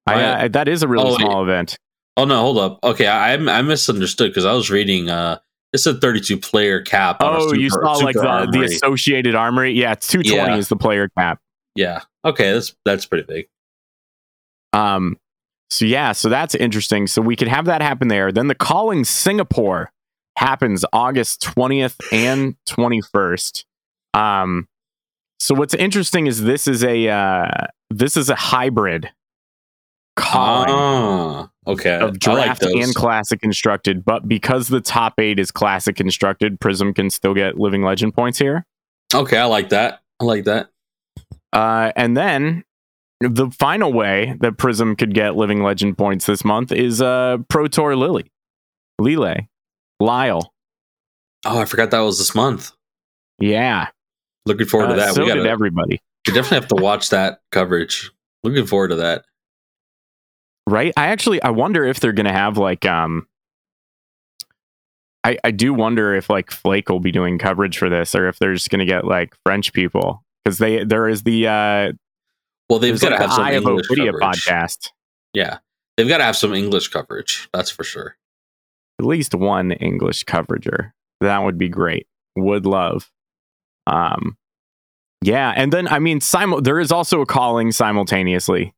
I, 0.07 0.13
Right. 0.13 0.43
uh, 0.45 0.47
that 0.49 0.67
is 0.67 0.83
a 0.83 0.87
really 0.87 1.05
Oh, 1.05 1.11
wait. 1.13 1.19
small 1.21 1.43
event. 1.43 1.77
Oh 2.17 2.25
no, 2.25 2.39
hold 2.41 2.57
up. 2.59 2.79
Okay, 2.83 3.07
I 3.07 3.33
I 3.33 3.61
misunderstood 3.63 4.29
because 4.29 4.45
I 4.45 4.53
was 4.53 4.69
reading. 4.69 5.09
uh 5.09 5.39
It's 5.73 5.85
a 5.87 5.93
32 5.95 6.37
player 6.37 6.81
cap. 6.81 7.21
a 7.21 7.25
Oh, 7.25 7.53
you 7.53 7.69
saw 7.69 7.93
like 7.97 8.15
super 8.15 8.45
the, 8.45 8.51
the 8.51 8.63
associated 8.63 9.35
armory. 9.35 9.73
Yeah, 9.73 9.91
it's 9.93 10.07
220 10.07 10.53
Yeah. 10.53 10.57
is 10.57 10.69
the 10.69 10.77
player 10.77 11.09
cap. 11.17 11.39
yeah. 11.75 12.01
Okay, 12.23 12.53
that's 12.53 12.73
that's 12.85 13.05
pretty 13.05 13.25
big. 13.27 13.47
Um, 14.73 15.17
so 15.69 15.85
yeah, 15.85 16.11
so 16.11 16.29
that's 16.29 16.53
interesting. 16.55 17.07
So 17.07 17.21
we 17.21 17.35
could 17.35 17.47
have 17.47 17.65
that 17.65 17.81
happen 17.81 18.07
there. 18.07 18.31
Then 18.31 18.47
the 18.47 18.55
calling 18.55 19.03
Singapore 19.03 19.91
happens 20.37 20.85
August 20.93 21.41
20th 21.41 21.95
and 22.11 22.55
21st. 22.67 23.63
Um, 24.13 24.67
so 25.39 25.55
what's 25.55 25.73
interesting 25.73 26.27
is 26.27 26.43
this 26.43 26.67
is 26.67 26.83
a 26.83 27.09
uh, 27.09 27.67
this 27.89 28.15
is 28.17 28.29
a 28.29 28.35
hybrid 28.35 29.11
calling 30.15 30.69
Ah, 30.69 31.49
okay. 31.67 31.95
of 31.95 32.01
I 32.01 32.05
like 32.05 32.19
draft 32.19 32.63
and 32.63 32.95
classic 32.95 33.41
constructed, 33.41 34.05
but 34.05 34.27
because 34.27 34.69
the 34.69 34.79
top 34.81 35.19
eight 35.19 35.39
is 35.39 35.51
classic 35.51 35.97
constructed, 35.97 36.59
Prism 36.59 36.93
can 36.93 37.09
still 37.09 37.33
get 37.33 37.59
living 37.59 37.83
legend 37.83 38.13
points 38.13 38.39
here. 38.39 38.65
okay, 39.13 39.37
I 39.37 39.45
like 39.45 39.69
that. 39.69 40.01
I 40.21 40.23
like 40.23 40.45
that. 40.45 40.69
Uh, 41.51 41.91
and 41.95 42.15
then 42.15 42.63
the 43.21 43.49
final 43.51 43.91
way 43.91 44.35
that 44.39 44.57
Prism 44.57 44.95
could 44.95 45.13
get 45.13 45.35
living 45.35 45.61
legend 45.63 45.97
points 45.97 46.25
this 46.25 46.45
month 46.45 46.71
is 46.71 47.01
uh, 47.01 47.37
Pro 47.49 47.67
Tour 47.67 47.95
Lily, 47.95 48.31
Lile, 48.99 49.35
Lyle. 49.99 50.53
Oh, 51.45 51.59
I 51.59 51.65
forgot 51.65 51.91
that 51.91 51.99
was 51.99 52.17
this 52.17 52.33
month. 52.35 52.71
Yeah, 53.39 53.87
Looking 54.45 54.65
forward 54.67 54.87
Uh, 54.91 54.95
to 54.95 54.95
that. 55.01 55.13
so 55.15 55.21
we 55.23 55.27
gotta 55.29 55.41
did 55.43 55.49
everybody. 55.49 55.99
we 56.27 56.33
definitely 56.33 56.55
have 56.59 56.67
to 56.69 56.75
watch 56.75 57.09
that 57.09 57.41
coverage. 57.51 58.11
Looking 58.43 58.65
forward 58.65 58.89
to 58.89 58.95
that. 58.97 59.25
right 60.67 60.91
i 60.97 61.07
actually 61.07 61.39
i 61.43 61.49
wonder 61.49 61.83
if 61.85 61.99
they're 61.99 62.11
gonna 62.13 62.31
have 62.33 62.57
like 62.57 62.85
um 62.87 63.27
i 65.23 65.37
i 65.43 65.51
do 65.51 65.73
wonder 65.75 66.15
if 66.15 66.27
like 66.29 66.49
flake 66.49 66.89
will 66.89 66.99
be 66.99 67.11
doing 67.11 67.37
coverage 67.37 67.77
for 67.77 67.87
this 67.89 68.15
or 68.15 68.27
if 68.27 68.39
they're 68.39 68.53
just 68.55 68.69
gonna 68.71 68.85
get 68.85 69.05
like 69.05 69.35
french 69.45 69.73
people 69.73 70.23
because 70.43 70.57
they 70.57 70.83
there 70.83 71.07
is 71.07 71.21
the 71.23 71.47
uh 71.47 71.91
Well, 72.69 72.79
they've 72.79 72.99
got 72.99 73.09
to 73.09 73.15
like 73.15 73.21
have 73.21 73.29
the 73.29 73.35
some 73.35 73.47
English 73.69 73.87
coverage. 73.87 74.15
podcast 74.45 74.89
Yeah, 75.33 75.59
they've 75.97 76.07
got 76.07 76.17
to 76.17 76.23
have 76.23 76.35
some 76.35 76.53
English 76.55 76.87
coverage. 76.87 77.47
That's 77.53 77.69
for 77.69 77.83
sure. 77.83 78.17
At 78.99 79.05
least 79.05 79.33
one 79.35 79.71
english 79.73 80.23
coverager 80.25 80.91
that 81.21 81.39
would 81.43 81.57
be 81.57 81.69
great 81.69 82.07
would 82.35 82.65
love 82.65 83.09
um 83.87 84.37
yeah 85.21 85.53
and 85.55 85.71
then 85.73 85.87
i 85.87 85.99
mean 85.99 86.19
simul- 86.21 86.61
there 86.61 86.79
is 86.79 86.91
also 86.91 87.21
a 87.21 87.25
calling 87.25 87.71
simultaneously 87.71 88.73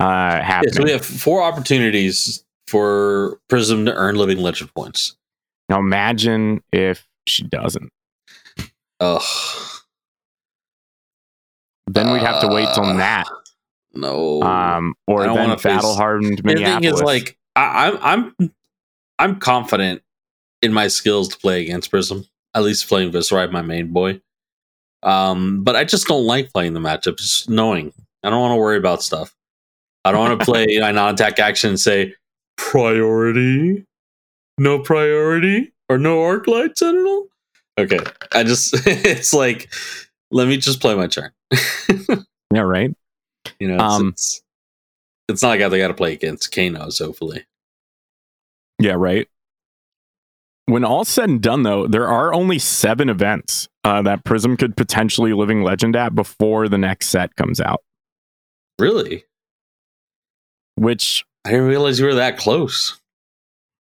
uh 0.00 0.04
Yeah, 0.04 0.42
happening 0.42 0.72
so 0.74 0.82
we 0.84 0.90
have 0.92 1.04
four 1.04 1.42
opportunities 1.42 2.44
for 2.66 3.38
Prism 3.48 3.86
to 3.86 3.94
earn 3.94 4.16
living 4.16 4.38
legend 4.38 4.72
points. 4.74 5.16
now 5.70 5.78
imagine 5.78 6.62
if 6.72 7.06
she 7.26 7.42
doesn't 7.44 7.90
Ugh. 9.00 9.22
then 11.86 12.12
we'd 12.12 12.22
have 12.22 12.40
to 12.42 12.48
wait 12.48 12.68
till 12.74 12.84
Uh, 12.84 12.92
Nat 12.94 13.24
No. 13.94 14.42
um, 14.42 14.94
or 15.06 15.22
then 15.24 15.50
face- 15.56 15.62
battle 15.62 15.94
hardened 15.94 16.38
And 16.40 16.48
the 16.48 16.54
thing 16.54 16.62
Minneapolis. 16.62 16.94
is, 17.00 17.02
like, 17.02 17.38
I, 17.56 17.90
I'm 18.02 18.32
I'm 18.40 18.50
I'm 19.18 19.38
confident 19.38 20.02
in 20.62 20.72
my 20.72 20.88
skills 20.88 21.28
to 21.28 21.38
play 21.38 21.62
against 21.62 21.90
Prism. 21.90 22.26
At 22.54 22.62
least 22.62 22.88
playing 22.88 23.12
Viscerai, 23.12 23.50
my 23.50 23.62
main 23.62 23.88
boy. 23.92 24.20
Um, 25.02 25.62
but 25.62 25.76
I 25.76 25.84
just 25.84 26.06
don't 26.06 26.24
like 26.24 26.52
playing 26.52 26.74
the 26.74 26.80
matchup. 26.80 27.18
Just 27.18 27.48
knowing, 27.48 27.92
I 28.24 28.30
don't 28.30 28.40
want 28.40 28.52
to 28.52 28.56
worry 28.56 28.78
about 28.78 29.02
stuff. 29.02 29.34
I 30.04 30.12
don't 30.12 30.28
want 30.28 30.40
to 30.40 30.44
play 30.50 30.76
a 30.76 30.92
non-attack 30.92 31.38
action 31.38 31.70
and 31.70 31.80
say 31.80 32.14
priority, 32.56 33.84
no 34.58 34.80
priority, 34.80 35.72
or 35.88 35.98
no 35.98 36.22
arc 36.22 36.46
light 36.46 36.76
sentinel. 36.76 37.28
Okay, 37.78 38.00
I 38.32 38.42
just 38.42 38.74
it's 38.86 39.32
like 39.32 39.72
let 40.30 40.48
me 40.48 40.56
just 40.56 40.80
play 40.80 40.94
my 40.94 41.06
turn. 41.06 41.30
yeah, 42.52 42.60
right. 42.60 42.94
You 43.60 43.68
know, 43.68 43.74
it's, 43.74 43.82
Um, 43.82 44.08
it's, 44.08 44.42
it's 45.28 45.42
not 45.42 45.48
like 45.50 45.60
I 45.60 45.78
got 45.78 45.88
to 45.88 45.94
play 45.94 46.12
against 46.12 46.52
Kanos, 46.52 46.98
hopefully. 46.98 47.46
Yeah, 48.78 48.94
right. 48.94 49.28
When 50.66 50.84
all's 50.84 51.08
said 51.08 51.30
and 51.30 51.40
done, 51.40 51.62
though, 51.62 51.86
there 51.86 52.06
are 52.06 52.32
only 52.34 52.58
seven 52.58 53.08
events 53.08 53.68
uh, 53.84 54.02
that 54.02 54.24
Prism 54.24 54.56
could 54.56 54.76
potentially 54.76 55.32
living 55.32 55.62
legend 55.62 55.96
at 55.96 56.14
before 56.14 56.68
the 56.68 56.76
next 56.78 57.08
set 57.08 57.34
comes 57.36 57.60
out. 57.60 57.82
Really? 58.78 59.24
Which 60.76 61.24
I 61.44 61.50
didn't 61.52 61.66
realize 61.66 61.98
you 61.98 62.06
were 62.06 62.14
that 62.14 62.36
close. 62.36 63.00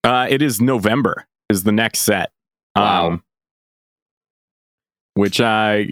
uh, 0.04 0.28
it 0.30 0.42
is 0.42 0.60
November 0.60 1.28
is 1.50 1.64
the 1.64 1.72
next 1.72 2.00
set. 2.00 2.32
Wow. 2.76 3.08
Um, 3.08 3.24
which 5.14 5.40
I, 5.40 5.92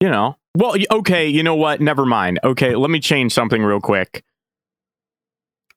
you 0.00 0.10
know, 0.10 0.36
well, 0.56 0.76
okay, 0.90 1.26
you 1.26 1.42
know 1.42 1.54
what? 1.54 1.80
Never 1.80 2.04
mind. 2.04 2.38
Okay, 2.44 2.74
let 2.76 2.90
me 2.90 3.00
change 3.00 3.32
something 3.32 3.62
real 3.62 3.80
quick. 3.80 4.22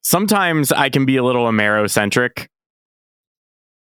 Sometimes 0.05 0.71
I 0.71 0.89
can 0.89 1.05
be 1.05 1.17
a 1.17 1.23
little 1.23 1.45
Amerocentric. 1.45 2.43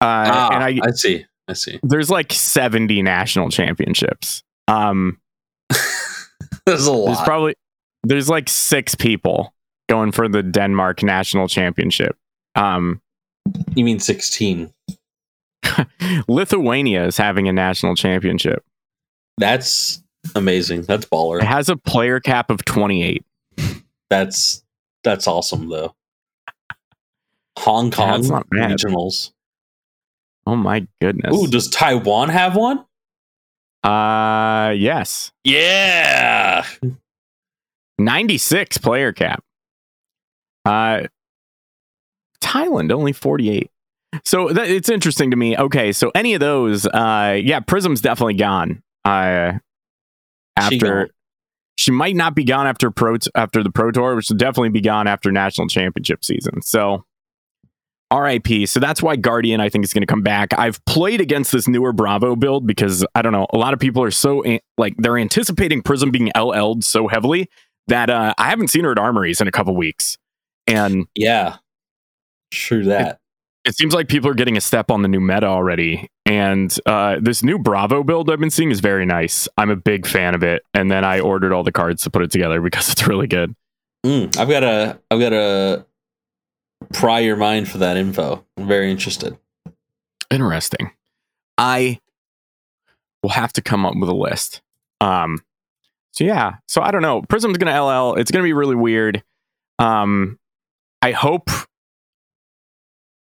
Uh, 0.00 0.24
ah, 0.32 0.48
and 0.50 0.64
I, 0.64 0.80
I 0.82 0.90
see. 0.92 1.26
I 1.46 1.52
see. 1.52 1.78
there's 1.82 2.08
like 2.08 2.32
70 2.32 3.02
national 3.02 3.50
championships. 3.50 4.42
Um, 4.66 5.20
There's 6.66 6.86
a 6.86 6.92
lot. 6.92 7.06
there's 7.06 7.20
probably 7.20 7.54
there's 8.02 8.28
like 8.28 8.48
six 8.48 8.94
people 8.94 9.54
going 9.88 10.10
for 10.10 10.26
the 10.26 10.42
Denmark 10.42 11.02
national 11.02 11.48
championship. 11.48 12.16
Um, 12.56 13.00
you 13.76 13.84
mean 13.84 14.00
16? 14.00 14.72
Lithuania 16.28 17.04
is 17.06 17.16
having 17.16 17.46
a 17.46 17.52
national 17.52 17.94
championship. 17.94 18.64
That's 19.38 20.02
amazing. 20.34 20.82
That's 20.82 21.04
baller. 21.04 21.40
It 21.40 21.46
has 21.46 21.68
a 21.68 21.76
player 21.76 22.20
cap 22.20 22.50
of 22.50 22.64
28. 22.64 23.24
That's 24.10 24.64
that's 25.04 25.28
awesome 25.28 25.68
though. 25.68 25.94
Hong 27.58 27.90
Kong 27.90 28.22
bad. 28.50 28.78
regionals. 28.78 29.32
Oh 30.46 30.56
my 30.56 30.86
goodness. 31.00 31.34
Ooh, 31.34 31.46
does 31.48 31.68
Taiwan 31.68 32.28
have 32.28 32.56
one? 32.56 32.84
uh 33.84 34.70
yes. 34.76 35.30
Yeah. 35.44 36.64
96 37.98 38.78
player 38.78 39.12
cap. 39.12 39.42
Uh 40.64 41.02
Thailand 42.40 42.92
only 42.92 43.12
48. 43.12 43.70
So 44.24 44.48
that, 44.48 44.68
it's 44.68 44.88
interesting 44.88 45.30
to 45.30 45.36
me. 45.36 45.56
Okay, 45.56 45.92
so 45.92 46.10
any 46.14 46.34
of 46.34 46.40
those 46.40 46.86
uh 46.86 47.38
yeah, 47.42 47.60
Prism's 47.60 48.00
definitely 48.00 48.34
gone. 48.34 48.82
Uh 49.04 49.52
She 50.68 50.76
after 50.76 51.08
she 51.78 51.90
might 51.90 52.16
not 52.16 52.34
be 52.34 52.42
gone 52.44 52.66
after 52.66 52.90
pro 52.90 53.18
after 53.34 53.62
the 53.62 53.70
pro 53.70 53.90
tour, 53.90 54.16
which 54.16 54.28
will 54.30 54.36
definitely 54.36 54.70
be 54.70 54.80
gone 54.80 55.06
after 55.06 55.30
national 55.30 55.68
championship 55.68 56.24
season. 56.24 56.62
So 56.62 57.04
RIP. 58.14 58.68
So 58.68 58.78
that's 58.80 59.02
why 59.02 59.16
Guardian 59.16 59.60
I 59.60 59.68
think 59.68 59.84
is 59.84 59.92
going 59.92 60.02
to 60.02 60.06
come 60.06 60.22
back. 60.22 60.56
I've 60.58 60.84
played 60.84 61.20
against 61.20 61.52
this 61.52 61.66
newer 61.66 61.92
Bravo 61.92 62.36
build 62.36 62.66
because 62.66 63.04
I 63.14 63.22
don't 63.22 63.32
know, 63.32 63.46
a 63.52 63.58
lot 63.58 63.72
of 63.74 63.80
people 63.80 64.02
are 64.02 64.10
so 64.10 64.42
an- 64.42 64.60
like 64.78 64.94
they're 64.98 65.18
anticipating 65.18 65.82
Prism 65.82 66.10
being 66.10 66.30
LL'd 66.36 66.84
so 66.84 67.08
heavily 67.08 67.48
that 67.88 68.10
uh, 68.10 68.34
I 68.38 68.48
haven't 68.50 68.68
seen 68.68 68.84
her 68.84 68.92
at 68.92 68.98
Armories 68.98 69.40
in 69.40 69.48
a 69.48 69.52
couple 69.52 69.74
weeks. 69.76 70.18
And 70.66 71.06
Yeah. 71.14 71.56
True 72.52 72.84
that. 72.84 73.18
it 73.64 73.74
seems 73.76 73.92
like 73.92 74.06
people 74.08 74.30
are 74.30 74.34
getting 74.34 74.56
a 74.56 74.60
step 74.60 74.90
on 74.90 75.02
the 75.02 75.08
new 75.08 75.20
meta 75.20 75.46
already. 75.46 76.08
And 76.24 76.76
uh, 76.86 77.16
this 77.20 77.42
new 77.42 77.58
Bravo 77.58 78.02
build 78.04 78.30
I've 78.30 78.38
been 78.38 78.50
seeing 78.50 78.70
is 78.70 78.78
very 78.80 79.04
nice. 79.06 79.48
I'm 79.58 79.70
a 79.70 79.76
big 79.76 80.06
fan 80.06 80.34
of 80.36 80.42
it. 80.44 80.62
And 80.74 80.90
then 80.90 81.04
I 81.04 81.18
ordered 81.20 81.52
all 81.52 81.64
the 81.64 81.72
cards 81.72 82.02
to 82.04 82.10
put 82.10 82.22
it 82.22 82.30
together 82.30 82.60
because 82.60 82.88
it's 82.90 83.06
really 83.08 83.26
good. 83.26 83.54
Mm, 84.04 84.36
I've 84.38 84.48
got 84.48 84.62
a 84.62 85.00
I've 85.10 85.18
got 85.18 85.32
a 85.32 85.84
pry 86.92 87.20
your 87.20 87.36
mind 87.36 87.68
for 87.68 87.78
that 87.78 87.96
info. 87.96 88.44
I'm 88.56 88.66
very 88.66 88.90
interested. 88.90 89.38
Interesting. 90.30 90.90
I 91.58 92.00
will 93.22 93.30
have 93.30 93.52
to 93.54 93.62
come 93.62 93.86
up 93.86 93.94
with 93.96 94.08
a 94.08 94.14
list. 94.14 94.62
Um, 95.00 95.42
so 96.12 96.24
yeah, 96.24 96.56
so 96.66 96.80
I 96.80 96.90
don't 96.90 97.02
know. 97.02 97.22
Prism's 97.22 97.58
gonna 97.58 97.82
LL. 97.82 98.14
It's 98.14 98.30
gonna 98.30 98.44
be 98.44 98.52
really 98.52 98.74
weird. 98.74 99.22
Um, 99.78 100.38
I 101.02 101.12
hope. 101.12 101.50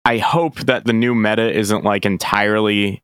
I 0.05 0.19
hope 0.19 0.61
that 0.61 0.85
the 0.85 0.93
new 0.93 1.17
meta 1.17 1.53
isn't 1.53 1.83
like 1.83 2.07
entirely 2.07 3.03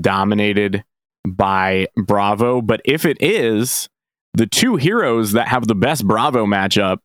dominated 0.00 0.84
by 1.26 1.88
Bravo, 1.96 2.62
but 2.62 2.80
if 2.84 3.04
it 3.04 3.16
is, 3.20 3.88
the 4.34 4.46
two 4.46 4.76
heroes 4.76 5.32
that 5.32 5.48
have 5.48 5.66
the 5.66 5.74
best 5.74 6.06
Bravo 6.06 6.46
matchup, 6.46 6.98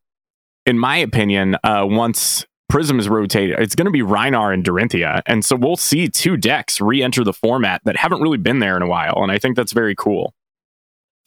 in 0.67 0.77
my 0.77 0.97
opinion, 0.97 1.55
uh, 1.63 1.83
once 1.83 2.45
Prism 2.73 2.99
is 2.99 3.07
rotated, 3.07 3.59
it's 3.59 3.75
going 3.75 3.85
to 3.85 3.91
be 3.91 4.01
Rhinar 4.01 4.51
and 4.51 4.63
Dorinthia. 4.63 5.21
And 5.27 5.45
so 5.45 5.55
we'll 5.55 5.77
see 5.77 6.09
two 6.09 6.35
decks 6.35 6.81
re 6.81 7.03
enter 7.03 7.23
the 7.23 7.31
format 7.31 7.81
that 7.85 7.95
haven't 7.95 8.19
really 8.19 8.39
been 8.39 8.57
there 8.57 8.75
in 8.75 8.81
a 8.81 8.87
while. 8.87 9.17
And 9.17 9.31
I 9.31 9.37
think 9.37 9.55
that's 9.55 9.73
very 9.73 9.93
cool. 9.93 10.33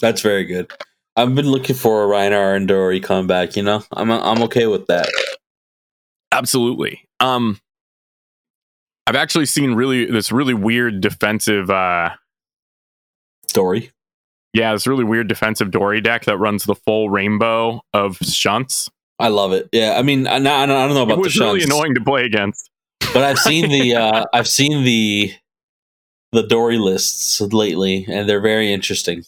That's 0.00 0.22
very 0.22 0.42
good. 0.42 0.72
I've 1.14 1.36
been 1.36 1.48
looking 1.48 1.76
for 1.76 2.02
a 2.02 2.08
Rhinar 2.08 2.56
and 2.56 2.66
Dory 2.66 2.98
comeback. 2.98 3.54
You 3.54 3.62
know, 3.62 3.84
I'm 3.92 4.10
I'm 4.10 4.42
okay 4.42 4.66
with 4.66 4.88
that. 4.88 5.08
Absolutely. 6.32 7.08
Um, 7.20 7.60
I've 9.06 9.14
actually 9.14 9.46
seen 9.46 9.74
really 9.74 10.04
this 10.04 10.32
really 10.32 10.52
weird 10.52 11.00
defensive, 11.00 11.70
uh, 11.70 12.10
Dory. 13.52 13.92
yeah, 14.52 14.72
this 14.72 14.88
really 14.88 15.04
weird 15.04 15.28
defensive 15.28 15.70
Dory 15.70 16.00
deck 16.00 16.24
that 16.24 16.38
runs 16.38 16.64
the 16.64 16.74
full 16.74 17.08
rainbow 17.08 17.82
of 17.92 18.16
shunts. 18.16 18.90
I 19.18 19.28
love 19.28 19.52
it. 19.52 19.68
Yeah, 19.72 19.94
I 19.98 20.02
mean, 20.02 20.26
I, 20.26 20.36
I, 20.36 20.38
don't- 20.38 20.68
know 20.68 21.00
It 21.00 21.02
about 21.04 21.14
the 21.16 21.20
was 21.22 21.38
really 21.38 21.62
annoying 21.62 21.94
to 21.94 22.00
play 22.02 22.24
against. 22.24 22.70
but 23.14 23.22
I've 23.22 23.38
seen 23.38 23.70
the 23.70 23.94
uh, 24.02 24.24
I've 24.32 24.48
seen 24.48 24.84
the 24.84 25.32
the 26.32 26.42
Dory 26.42 26.78
lists 26.78 27.40
lately, 27.40 28.04
and 28.08 28.28
they're 28.28 28.40
very 28.40 28.72
interesting. 28.72 29.24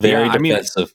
Very 0.00 0.26
Yeah, 0.26 0.32
I 0.32 0.38
mean- 0.38 0.52
defensive. 0.52 0.92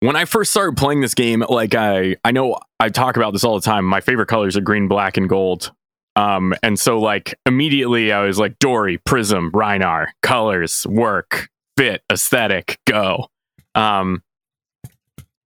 when 0.00 0.16
I 0.16 0.24
first 0.24 0.50
started 0.52 0.76
playing 0.76 1.00
this 1.00 1.14
game, 1.14 1.44
like 1.48 1.74
I 1.74 2.16
I 2.24 2.30
know 2.30 2.58
I 2.80 2.88
talk 2.90 3.16
about 3.16 3.32
this 3.32 3.44
all 3.44 3.54
the 3.54 3.64
time. 3.64 3.84
My 3.84 4.00
favorite 4.00 4.26
colors 4.28 4.56
are 4.56 4.60
green, 4.60 4.88
black, 4.88 5.16
and 5.16 5.28
gold. 5.28 5.72
Um, 6.14 6.54
and 6.62 6.78
so 6.78 6.98
like 7.00 7.34
immediately 7.46 8.12
I 8.12 8.22
was 8.22 8.38
like 8.38 8.58
Dory, 8.58 8.98
Prism, 8.98 9.50
Rhinar, 9.50 10.08
colors, 10.22 10.86
work, 10.86 11.48
fit, 11.76 12.02
aesthetic, 12.12 12.78
go. 12.86 13.28
Um, 13.74 14.22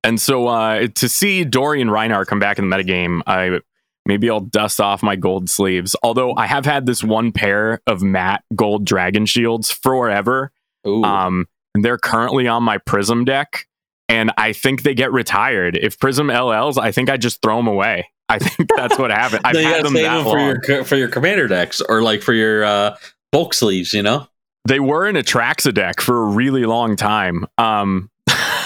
and 0.06 0.20
so 0.20 0.46
uh, 0.46 0.86
to 0.94 1.08
see 1.08 1.44
Dory 1.44 1.80
and 1.80 1.90
Rhinar 1.90 2.26
come 2.26 2.38
back 2.38 2.58
in 2.58 2.68
the 2.68 2.76
metagame, 2.76 3.22
I 3.26 3.60
maybe 4.06 4.30
I'll 4.30 4.40
dust 4.40 4.80
off 4.80 5.02
my 5.02 5.16
gold 5.16 5.50
sleeves. 5.50 5.96
Although 6.02 6.34
I 6.36 6.46
have 6.46 6.64
had 6.64 6.86
this 6.86 7.02
one 7.02 7.32
pair 7.32 7.80
of 7.88 8.02
matte 8.02 8.44
gold 8.54 8.84
dragon 8.84 9.26
shields 9.26 9.70
forever. 9.70 10.52
Ooh. 10.86 11.02
Um, 11.02 11.46
and 11.74 11.84
they're 11.84 11.98
currently 11.98 12.46
on 12.46 12.62
my 12.62 12.78
Prism 12.78 13.24
deck, 13.24 13.66
and 14.08 14.32
I 14.38 14.52
think 14.52 14.84
they 14.84 14.94
get 14.94 15.12
retired. 15.12 15.76
If 15.76 15.98
Prism 15.98 16.28
LLs, 16.28 16.78
I 16.78 16.92
think 16.92 17.10
I 17.10 17.16
just 17.16 17.42
throw 17.42 17.56
them 17.56 17.66
away. 17.66 18.08
I 18.28 18.38
think 18.38 18.70
that's 18.76 18.98
what 18.98 19.10
happened. 19.10 19.42
I've 19.44 19.56
had 19.56 19.84
them 19.84 19.94
that 19.94 20.02
them 20.02 20.24
for 20.24 20.38
long. 20.38 20.56
your 20.68 20.84
for 20.84 20.96
your 20.96 21.08
commander 21.08 21.48
decks 21.48 21.80
or 21.80 22.00
like 22.00 22.22
for 22.22 22.32
your 22.32 22.64
uh, 22.64 22.96
bulk 23.32 23.54
sleeves. 23.54 23.92
You 23.92 24.04
know. 24.04 24.28
They 24.66 24.80
were 24.80 25.06
in 25.06 25.14
a 25.16 25.22
Traxa 25.22 25.72
deck 25.72 26.00
for 26.00 26.22
a 26.22 26.26
really 26.26 26.64
long 26.64 26.96
time. 26.96 27.46
Um, 27.56 28.10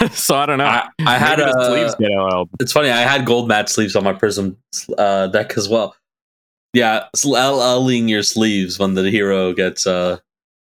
so 0.13 0.37
I 0.37 0.47
don't 0.47 0.59
know. 0.59 0.65
I, 0.65 0.89
I 1.07 1.19
had 1.19 1.41
a 1.41 1.53
sleeves 1.53 1.95
get 1.97 2.11
LL'd. 2.11 2.51
It's 2.61 2.73
funny. 2.73 2.91
I 2.91 3.01
had 3.01 3.27
gold 3.27 3.49
matte 3.49 3.69
sleeves 3.69 3.97
on 3.97 4.05
my 4.05 4.13
Prism 4.13 4.57
uh, 4.97 5.27
deck 5.29 5.57
as 5.57 5.69
well. 5.69 5.95
Yeah, 6.73 7.07
LLing 7.17 8.09
your 8.09 8.23
sleeves 8.23 8.79
when 8.79 8.95
the 8.95 9.11
hero 9.11 9.53
gets 9.53 9.87
uh 9.87 10.19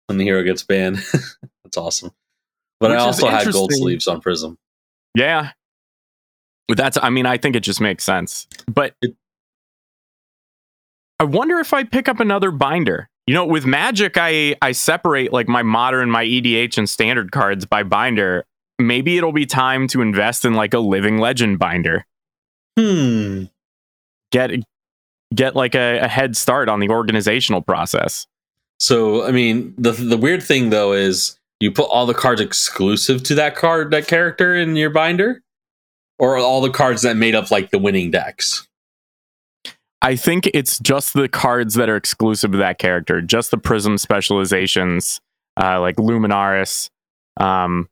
when 0.06 0.18
the 0.18 0.24
hero 0.24 0.42
gets 0.42 0.62
banned. 0.62 0.96
That's 1.64 1.76
awesome. 1.76 2.10
But 2.80 2.90
Which 2.90 2.98
I 2.98 3.02
also 3.02 3.28
had 3.28 3.52
gold 3.52 3.72
sleeves 3.72 4.08
on 4.08 4.20
Prism. 4.20 4.58
Yeah. 5.14 5.52
But 6.68 6.78
that's, 6.78 6.96
I 7.00 7.10
mean, 7.10 7.26
I 7.26 7.36
think 7.36 7.54
it 7.54 7.60
just 7.60 7.80
makes 7.80 8.02
sense. 8.02 8.46
But 8.66 8.94
It- 9.02 9.14
I 11.20 11.24
wonder 11.24 11.60
if 11.60 11.72
I 11.72 11.84
pick 11.84 12.08
up 12.08 12.18
another 12.18 12.50
binder. 12.50 13.08
You 13.26 13.34
know, 13.34 13.44
with 13.44 13.64
Magic, 13.64 14.16
I, 14.16 14.56
I 14.60 14.72
separate 14.72 15.32
like 15.32 15.46
my 15.48 15.62
modern, 15.62 16.10
my 16.10 16.24
EDH, 16.24 16.78
and 16.78 16.90
standard 16.90 17.30
cards 17.30 17.64
by 17.64 17.84
binder. 17.84 18.44
Maybe 18.78 19.16
it'll 19.16 19.32
be 19.32 19.46
time 19.46 19.86
to 19.88 20.00
invest 20.00 20.44
in 20.44 20.54
like 20.54 20.74
a 20.74 20.78
living 20.78 21.18
legend 21.18 21.58
binder. 21.58 22.04
Hmm. 22.78 23.44
Get 24.30 24.50
get 25.34 25.54
like 25.54 25.74
a, 25.74 25.98
a 26.00 26.08
head 26.08 26.36
start 26.36 26.68
on 26.68 26.80
the 26.80 26.88
organizational 26.88 27.62
process. 27.62 28.26
So 28.80 29.24
I 29.26 29.30
mean, 29.30 29.74
the 29.78 29.92
the 29.92 30.16
weird 30.16 30.42
thing 30.42 30.70
though 30.70 30.92
is 30.92 31.38
you 31.60 31.70
put 31.70 31.84
all 31.84 32.06
the 32.06 32.14
cards 32.14 32.40
exclusive 32.40 33.22
to 33.24 33.34
that 33.36 33.54
card, 33.54 33.92
that 33.92 34.08
character 34.08 34.54
in 34.54 34.74
your 34.74 34.90
binder, 34.90 35.42
or 36.18 36.36
all 36.36 36.60
the 36.60 36.70
cards 36.70 37.02
that 37.02 37.16
made 37.16 37.34
up 37.34 37.50
like 37.50 37.70
the 37.70 37.78
winning 37.78 38.10
decks. 38.10 38.66
I 40.02 40.16
think 40.16 40.50
it's 40.52 40.80
just 40.80 41.14
the 41.14 41.28
cards 41.28 41.74
that 41.74 41.88
are 41.88 41.94
exclusive 41.94 42.50
to 42.52 42.58
that 42.58 42.78
character, 42.78 43.22
just 43.22 43.52
the 43.52 43.58
Prism 43.58 43.96
specializations, 43.96 45.20
uh, 45.62 45.80
like 45.80 45.96
Luminaris. 45.96 46.90
Um, 47.36 47.88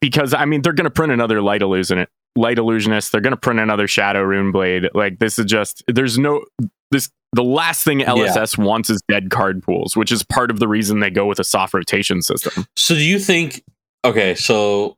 because 0.00 0.34
I 0.34 0.44
mean, 0.44 0.62
they're 0.62 0.72
going 0.72 0.84
to 0.84 0.90
print 0.90 1.12
another 1.12 1.40
Light 1.42 1.62
Illusion, 1.62 2.06
Light 2.36 2.58
Illusionist. 2.58 3.12
They're 3.12 3.20
going 3.20 3.32
to 3.32 3.40
print 3.40 3.60
another 3.60 3.88
Shadow 3.88 4.22
Rune 4.22 4.52
Blade. 4.52 4.88
Like 4.94 5.18
this 5.18 5.38
is 5.38 5.46
just 5.46 5.82
there's 5.86 6.18
no 6.18 6.44
this. 6.90 7.10
The 7.34 7.44
last 7.44 7.84
thing 7.84 7.98
LSS 7.98 8.56
wants 8.56 8.88
is 8.88 9.02
dead 9.06 9.28
card 9.28 9.62
pools, 9.62 9.94
which 9.94 10.10
is 10.10 10.22
part 10.22 10.50
of 10.50 10.60
the 10.60 10.66
reason 10.68 11.00
they 11.00 11.10
go 11.10 11.26
with 11.26 11.38
a 11.38 11.44
soft 11.44 11.74
rotation 11.74 12.22
system. 12.22 12.64
So 12.74 12.94
do 12.94 13.04
you 13.04 13.18
think? 13.18 13.62
Okay, 14.02 14.34
so 14.34 14.96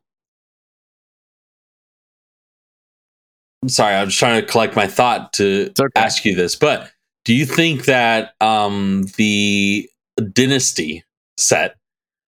I'm 3.61 3.69
sorry, 3.69 3.95
I'm 3.95 4.07
just 4.07 4.17
trying 4.17 4.41
to 4.41 4.47
collect 4.47 4.75
my 4.75 4.87
thought 4.87 5.33
to 5.33 5.71
okay. 5.79 5.91
ask 5.99 6.25
you 6.25 6.35
this, 6.35 6.55
but 6.55 6.91
do 7.25 7.33
you 7.33 7.45
think 7.45 7.85
that 7.85 8.33
um 8.41 9.05
the 9.17 9.89
Dynasty 10.31 11.03
set 11.37 11.75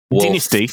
will 0.09 0.21
Dynasty? 0.21 0.69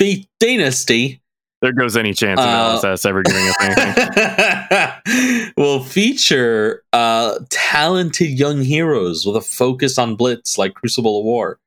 F- 0.00 0.24
Dynasty 0.40 1.20
There 1.62 1.72
goes 1.72 1.96
any 1.96 2.12
chance 2.12 2.40
of 2.40 2.46
Uh, 2.46 2.80
LSS 2.80 3.06
ever 3.06 3.22
giving 3.22 3.46
us 3.48 3.56
anything. 3.60 5.52
will 5.56 5.82
feature 5.82 6.82
uh 6.92 7.38
talented 7.50 8.30
young 8.38 8.62
heroes 8.62 9.26
with 9.26 9.36
a 9.36 9.40
focus 9.40 9.98
on 9.98 10.14
blitz 10.16 10.56
like 10.58 10.74
Crucible 10.74 11.18
of 11.20 11.24
War 11.24 11.58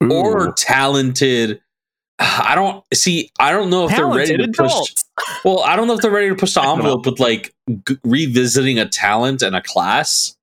or 0.00 0.52
talented 0.54 1.60
I 2.18 2.54
don't 2.54 2.84
see. 2.94 3.30
I 3.40 3.50
don't 3.50 3.70
know 3.70 3.88
if 3.88 3.96
they're 3.96 4.06
ready 4.06 4.36
to 4.36 4.46
Talented 4.48 4.56
push. 4.56 4.94
Well, 5.44 5.60
I 5.60 5.74
don't 5.76 5.88
know 5.88 5.94
if 5.94 6.00
they're 6.00 6.10
ready 6.10 6.28
to 6.28 6.34
push 6.36 6.54
the 6.54 6.60
I 6.62 6.64
don't 6.64 6.78
know. 6.78 6.84
envelope 6.84 7.06
with 7.06 7.20
like 7.20 7.52
g- 7.88 7.98
revisiting 8.04 8.78
a 8.78 8.88
talent 8.88 9.42
and 9.42 9.54
a 9.56 9.60
class, 9.62 10.36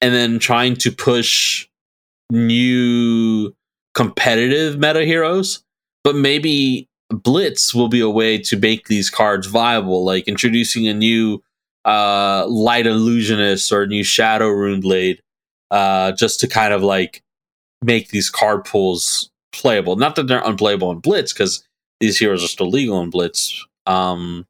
and 0.00 0.14
then 0.14 0.38
trying 0.38 0.76
to 0.76 0.92
push 0.92 1.66
new 2.30 3.54
competitive 3.94 4.78
meta 4.78 5.04
heroes. 5.04 5.62
But 6.04 6.16
maybe 6.16 6.88
Blitz 7.10 7.74
will 7.74 7.88
be 7.88 8.00
a 8.00 8.10
way 8.10 8.38
to 8.38 8.56
make 8.56 8.88
these 8.88 9.08
cards 9.10 9.46
viable, 9.46 10.04
like 10.04 10.26
introducing 10.26 10.88
a 10.88 10.94
new 10.94 11.42
uh, 11.84 12.46
Light 12.48 12.86
Illusionist 12.86 13.70
or 13.72 13.82
a 13.82 13.86
new 13.86 14.02
Shadow 14.04 14.48
Rune 14.48 14.80
Blade, 14.80 15.20
uh, 15.70 16.12
just 16.12 16.40
to 16.40 16.48
kind 16.48 16.72
of 16.72 16.82
like 16.82 17.22
make 17.82 18.08
these 18.08 18.30
card 18.30 18.64
pools 18.64 19.30
playable. 19.52 19.96
Not 19.96 20.16
that 20.16 20.26
they're 20.26 20.42
unplayable 20.44 20.90
in 20.90 20.98
Blitz, 21.00 21.32
because 21.32 21.64
these 22.00 22.18
heroes 22.18 22.42
are 22.42 22.48
still 22.48 22.68
legal 22.70 23.00
in 23.02 23.10
Blitz. 23.10 23.64
Um, 23.86 24.46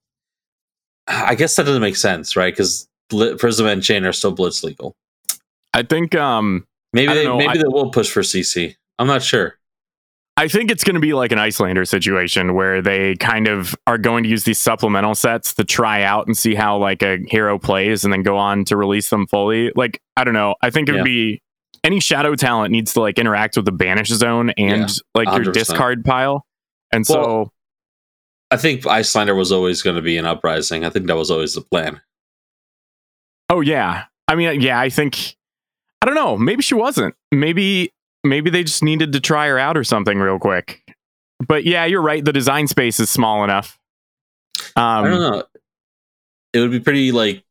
I 1.08 1.34
guess 1.34 1.56
that 1.56 1.66
doesn't 1.66 1.82
make 1.82 1.96
sense, 1.96 2.36
right? 2.36 2.52
Because 2.52 2.86
Prism 3.10 3.66
and 3.66 3.82
Chane 3.82 4.04
are 4.04 4.12
still 4.12 4.32
Blitz 4.32 4.62
legal. 4.62 4.94
I 5.74 5.82
think 5.82 6.14
um 6.14 6.64
Maybe 6.94 7.10
I 7.10 7.14
they, 7.14 7.24
know, 7.24 7.36
maybe 7.38 7.58
I- 7.58 7.62
they 7.62 7.68
will 7.68 7.90
push 7.90 8.10
for 8.10 8.20
CC. 8.22 8.76
I'm 9.02 9.08
not 9.08 9.22
sure. 9.22 9.58
I 10.36 10.48
think 10.48 10.70
it's 10.70 10.84
going 10.84 10.94
to 10.94 11.00
be 11.00 11.12
like 11.12 11.30
an 11.32 11.38
Iyslander 11.38 11.86
situation 11.86 12.54
where 12.54 12.80
they 12.80 13.16
kind 13.16 13.48
of 13.48 13.74
are 13.86 13.98
going 13.98 14.22
to 14.24 14.30
use 14.30 14.44
these 14.44 14.58
supplemental 14.58 15.14
sets 15.14 15.52
to 15.54 15.64
try 15.64 16.02
out 16.04 16.26
and 16.26 16.36
see 16.36 16.54
how 16.54 16.78
like 16.78 17.02
a 17.02 17.18
hero 17.28 17.58
plays 17.58 18.04
and 18.04 18.12
then 18.12 18.22
go 18.22 18.38
on 18.38 18.64
to 18.66 18.76
release 18.76 19.10
them 19.10 19.26
fully. 19.26 19.72
Like, 19.76 20.00
I 20.16 20.24
don't 20.24 20.34
know. 20.34 20.54
I 20.62 20.70
think 20.70 20.88
it 20.88 20.92
Yeah. 20.94 21.00
would 21.02 21.04
be 21.04 21.42
any 21.84 22.00
shadow 22.00 22.34
talent 22.34 22.70
needs 22.72 22.94
to 22.94 23.00
like 23.00 23.18
interact 23.18 23.56
with 23.56 23.66
the 23.66 23.72
banish 23.72 24.08
zone 24.08 24.50
and 24.56 24.88
Yeah, 24.88 24.94
like 25.14 25.26
your 25.26 25.52
100%. 25.52 25.52
discard 25.52 26.04
pile. 26.04 26.46
And 26.92 27.06
so 27.06 27.20
Well- 27.20 27.52
I 28.50 28.56
think 28.56 28.82
Iyslander 28.86 29.34
was 29.36 29.50
always 29.50 29.82
going 29.82 29.96
to 29.96 30.02
be 30.02 30.16
an 30.16 30.26
uprising. 30.26 30.84
I 30.84 30.90
think 30.90 31.06
that 31.08 31.16
was 31.16 31.30
always 31.30 31.54
the 31.54 31.62
plan. 31.62 32.00
Oh 33.50 33.60
yeah. 33.60 34.04
I 34.28 34.34
mean, 34.34 34.60
yeah, 34.60 34.78
I 34.80 34.88
think 34.88 35.36
I 36.00 36.06
don't 36.06 36.14
know. 36.14 36.36
Maybe 36.36 36.62
she 36.62 36.74
wasn't. 36.74 37.14
Maybe 37.30 37.92
maybe 38.24 38.50
they 38.50 38.64
just 38.64 38.82
needed 38.82 39.12
to 39.12 39.20
try 39.20 39.48
her 39.48 39.58
out 39.58 39.76
or 39.76 39.84
something 39.84 40.18
real 40.18 40.38
quick. 40.38 40.82
But 41.46 41.64
yeah, 41.64 41.84
you're 41.84 42.02
right. 42.02 42.24
The 42.24 42.32
design 42.32 42.68
space 42.68 43.00
is 43.00 43.10
small 43.10 43.44
enough. 43.44 43.78
Um, 44.76 45.04
I 45.04 45.08
don't 45.08 45.20
know. 45.20 45.44
It 46.52 46.60
would 46.60 46.70
be 46.70 46.80
pretty 46.80 47.12
like 47.12 47.44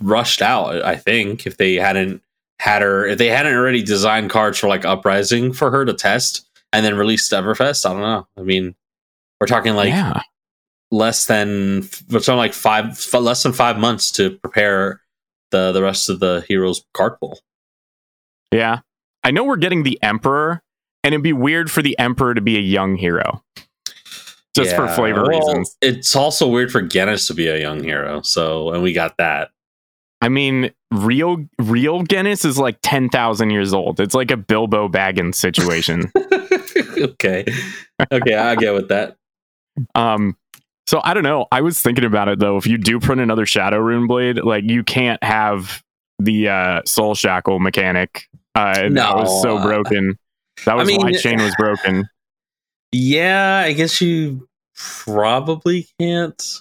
rushed 0.00 0.40
out. 0.40 0.82
I 0.84 0.96
think 0.96 1.46
if 1.46 1.56
they 1.56 1.74
hadn't 1.74 2.22
had 2.58 2.82
her, 2.82 3.06
if 3.06 3.18
they 3.18 3.28
hadn't 3.28 3.54
already 3.54 3.82
designed 3.82 4.30
cards 4.30 4.58
for 4.58 4.68
like 4.68 4.84
Uprising 4.84 5.52
for 5.52 5.70
her 5.70 5.84
to 5.84 5.92
test 5.92 6.48
and 6.72 6.84
then 6.84 6.96
released 6.96 7.32
Everfest. 7.32 7.84
I 7.84 7.92
don't 7.92 8.02
know. 8.02 8.26
I 8.36 8.42
mean, 8.42 8.74
we're 9.40 9.46
talking 9.46 9.74
like 9.74 9.90
yeah. 9.90 10.22
less 10.90 11.26
than 11.26 11.88
we're 12.10 12.20
talking 12.20 12.36
like 12.36 12.54
five 12.54 12.86
f- 12.86 13.14
less 13.14 13.42
than 13.42 13.52
five 13.52 13.78
months 13.78 14.10
to 14.12 14.38
prepare 14.38 15.02
the 15.50 15.72
the 15.72 15.82
rest 15.82 16.08
of 16.08 16.20
the 16.20 16.44
heroes 16.48 16.84
card 16.94 17.18
pool. 17.20 17.40
Yeah. 18.50 18.80
I 19.24 19.30
know 19.30 19.42
we're 19.42 19.56
getting 19.56 19.82
the 19.82 19.98
Emperor, 20.02 20.62
and 21.02 21.14
it'd 21.14 21.22
be 21.22 21.32
weird 21.32 21.70
for 21.70 21.82
the 21.82 21.98
Emperor 21.98 22.34
to 22.34 22.40
be 22.40 22.56
a 22.56 22.60
young 22.60 22.96
hero. 22.96 23.42
Just 24.54 24.76
for 24.76 24.86
flavor 24.86 25.22
well, 25.22 25.30
reasons. 25.30 25.76
It's 25.80 26.14
also 26.14 26.46
weird 26.46 26.70
for 26.70 26.80
Genis 26.80 27.26
to 27.26 27.34
be 27.34 27.48
a 27.48 27.58
young 27.58 27.82
hero. 27.82 28.22
So, 28.22 28.70
and 28.70 28.84
we 28.84 28.92
got 28.92 29.16
that. 29.16 29.50
I 30.20 30.28
mean, 30.28 30.70
real 30.92 31.44
real 31.58 32.02
Genis 32.02 32.44
is 32.44 32.56
like 32.56 32.78
ten 32.82 33.08
thousand 33.08 33.50
years 33.50 33.74
old. 33.74 33.98
It's 33.98 34.14
like 34.14 34.30
a 34.30 34.36
Bilbo 34.36 34.88
Baggins 34.88 35.34
situation. 35.34 36.10
okay. 36.96 37.44
Okay, 38.12 38.34
I 38.34 38.54
get 38.54 38.74
with 38.74 38.88
that. 38.88 39.16
um 39.94 40.36
so 40.86 41.00
I 41.02 41.14
don't 41.14 41.24
know. 41.24 41.46
I 41.50 41.60
was 41.60 41.80
thinking 41.80 42.04
about 42.04 42.28
it 42.28 42.38
though. 42.38 42.56
If 42.56 42.66
you 42.66 42.78
do 42.78 43.00
print 43.00 43.20
another 43.20 43.44
Shadow 43.44 43.78
Rune 43.78 44.06
Blade, 44.06 44.38
like 44.42 44.64
you 44.64 44.84
can't 44.84 45.22
have 45.22 45.82
the 46.18 46.48
uh 46.48 46.82
soul 46.86 47.14
shackle 47.14 47.58
mechanic. 47.58 48.28
Uh 48.54 48.88
that 48.90 49.16
was 49.16 49.42
so 49.42 49.60
broken. 49.62 50.18
That 50.64 50.76
was 50.76 50.86
mean, 50.88 51.00
why 51.00 51.12
Chane 51.12 51.42
was 51.42 51.54
broken. 51.58 52.08
Yeah, 52.92 53.64
I 53.66 53.72
guess 53.72 54.00
you 54.00 54.48
probably 54.76 55.88
can't. 55.98 56.60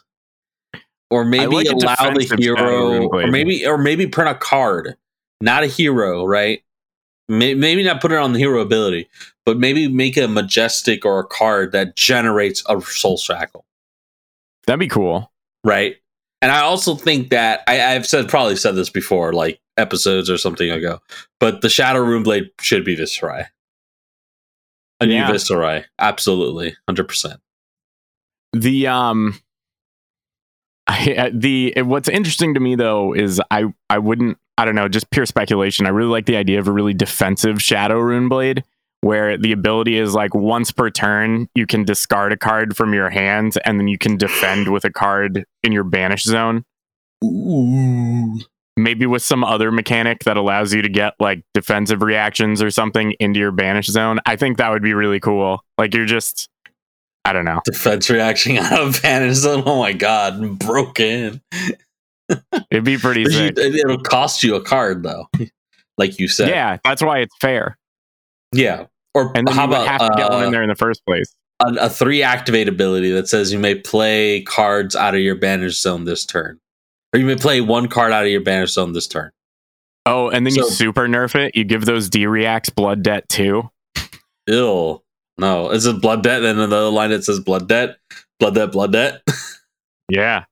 Or 1.12 1.24
maybe 1.24 1.56
like 1.56 1.68
allow 1.68 2.12
the 2.12 2.36
hero, 2.40 3.08
or 3.10 3.28
maybe, 3.28 3.68
or 3.68 3.78
maybe 3.78 4.08
print 4.08 4.32
a 4.32 4.36
card, 4.36 4.96
not 5.42 5.64
a 5.64 5.68
hero, 5.68 6.26
right? 6.26 6.64
Maybe 7.30 7.84
not 7.84 8.02
put 8.02 8.12
it 8.12 8.18
on 8.18 8.34
the 8.34 8.40
hero 8.40 8.62
ability, 8.62 9.08
but 9.46 9.60
maybe 9.60 9.88
make 9.88 10.18
a 10.18 10.28
majestic 10.28 11.06
or 11.06 11.20
a 11.20 11.24
card 11.24 11.72
that 11.74 11.96
generates 11.96 12.64
a 12.68 12.82
soul 12.82 13.18
shackle, 13.18 13.64
That'd 14.66 14.80
be 14.80 14.88
cool. 14.88 15.32
right? 15.64 15.98
And 16.42 16.52
I 16.52 16.62
also 16.62 16.96
think 16.96 17.30
that 17.30 17.62
I, 17.68 17.94
I've 17.94 18.08
said 18.08 18.28
probably 18.28 18.56
said 18.56 18.76
this 18.76 18.90
before, 18.90 19.34
like 19.34 19.62
episodes 19.78 20.30
or 20.30 20.38
something 20.38 20.70
ago, 20.70 21.00
but 21.40 21.62
the 21.62 21.70
Shadow 21.70 22.00
Rune 22.00 22.24
Blade 22.24 22.50
should 22.62 22.84
be 22.86 22.96
Viscerai. 22.96 23.48
A 25.00 25.06
Yeah. 25.08 25.28
new 25.28 25.34
Viscerai, 25.34 25.86
absolutely, 26.00 26.76
hundred 26.88 27.08
percent. 27.08 27.40
the 28.54 28.88
um 28.88 29.40
I, 30.86 31.14
uh, 31.18 31.30
the 31.34 31.74
what's 31.84 32.10
interesting 32.10 32.54
to 32.56 32.60
me 32.60 32.76
though 32.76 33.14
is 33.14 33.42
I 33.50 33.66
I 33.90 33.98
wouldn't 34.00 34.38
I 34.58 34.66
don't 34.66 34.76
know 34.76 34.88
just 34.90 35.10
pure 35.12 35.26
speculation 35.26 35.86
I 35.86 35.90
really 35.90 36.10
like 36.12 36.26
the 36.26 36.36
idea 36.36 36.60
of 36.60 36.68
a 36.68 36.72
really 36.72 36.94
defensive 36.94 37.62
shadow 37.62 37.98
rune 38.00 38.28
blade 38.30 38.64
where 39.02 39.38
the 39.38 39.54
ability 39.54 39.98
is 39.98 40.14
like 40.14 40.36
once 40.36 40.72
per 40.72 40.90
turn 40.90 41.48
you 41.56 41.66
can 41.66 41.84
discard 41.86 42.32
a 42.34 42.38
card 42.38 42.76
from 42.76 42.94
your 42.94 43.10
hand 43.10 43.58
and 43.66 43.80
then 43.80 43.88
you 43.88 43.98
can 43.98 44.18
defend 44.18 44.72
with 44.72 44.84
a 44.86 44.92
card 44.92 45.46
in 45.64 45.72
your 45.72 45.86
banish 45.86 46.24
zone 46.24 46.64
Ooh. 47.24 48.40
Maybe 48.76 49.06
with 49.06 49.22
some 49.22 49.44
other 49.44 49.72
mechanic 49.72 50.24
that 50.24 50.36
allows 50.38 50.74
you 50.74 50.82
to 50.82 50.90
get 50.90 51.14
like 51.20 51.44
defensive 51.54 52.02
reactions 52.02 52.62
or 52.62 52.72
something 52.72 53.14
into 53.20 53.40
your 53.40 53.52
banish 53.52 53.88
zone 53.88 54.20
I 54.26 54.36
think 54.36 54.58
that 54.58 54.70
would 54.72 54.82
be 54.84 54.94
really 54.94 55.20
cool 55.20 55.64
like 55.78 55.94
you're 55.94 56.06
just 56.06 56.50
I 57.26 57.34
don't 57.34 57.46
know 57.46 57.62
defense 57.66 58.10
reaction 58.10 58.58
out 58.60 58.82
of 58.82 59.02
banish 59.02 59.38
Zone. 59.38 59.64
Oh 59.66 59.80
my 59.80 59.94
god, 59.94 60.60
broken. 60.60 61.42
it'd 62.72 62.84
be 62.84 62.98
pretty 62.98 63.26
sick 63.30 63.58
It'll 63.58 64.00
cost 64.02 64.44
you 64.44 64.56
a 64.56 64.62
card 64.64 65.04
though, 65.04 65.28
like 65.98 66.20
you 66.20 66.28
said. 66.28 66.50
yeah 66.50 66.78
that's 66.84 67.02
why 67.02 67.20
it's 67.20 67.36
fair 67.40 67.78
yeah. 68.52 68.86
Or 69.16 69.32
And 69.36 69.48
how 69.50 69.64
you 69.66 69.70
about 69.72 69.88
have 69.88 70.02
to 70.02 70.14
get 70.18 70.30
one 70.32 70.44
uh, 70.44 70.46
in 70.48 70.52
there 70.52 70.64
in 70.64 70.70
the 70.70 70.76
first 70.76 71.04
place. 71.06 71.34
a, 71.60 71.74
a 71.82 71.90
three 71.90 72.22
activate 72.24 72.68
ability 72.68 73.12
that 73.12 73.28
says 73.28 73.52
you 73.54 73.60
may 73.60 73.76
play 73.76 74.42
cards 74.44 74.96
out 74.96 75.14
of 75.16 75.22
your 75.22 75.36
banish 75.36 75.80
zone 75.80 76.06
this 76.06 76.26
turn, 76.26 76.60
or 77.14 77.20
you 77.20 77.26
may 77.26 77.36
play 77.36 77.62
one 77.62 77.88
card 77.88 78.12
out 78.12 78.24
of 78.26 78.32
your 78.32 78.42
banish 78.42 78.74
zone 78.74 78.94
this 78.94 79.08
turn. 79.08 79.32
Oh, 80.06 80.30
and 80.30 80.46
then 80.46 80.54
you 80.56 80.70
super 80.70 81.08
nerf 81.08 81.36
it. 81.36 81.56
You 81.56 81.64
give 81.64 81.86
those 81.86 82.10
D 82.10 82.26
reacts 82.28 82.70
blood 82.70 83.04
debt 83.04 83.30
too. 83.30 83.70
Ill. 84.48 85.04
No, 85.38 85.70
is 85.72 85.86
it 85.86 86.02
blood 86.02 86.24
debt? 86.24 86.44
And 86.44 86.60
then 86.60 86.70
the 86.70 86.76
other 86.76 86.90
line 86.90 87.10
that 87.12 87.24
says 87.24 87.40
blood 87.40 87.68
debt, 87.70 87.98
blood 88.40 88.56
debt, 88.56 88.72
blood 88.72 88.92
debt. 88.92 89.22
Yeah, 90.10 90.44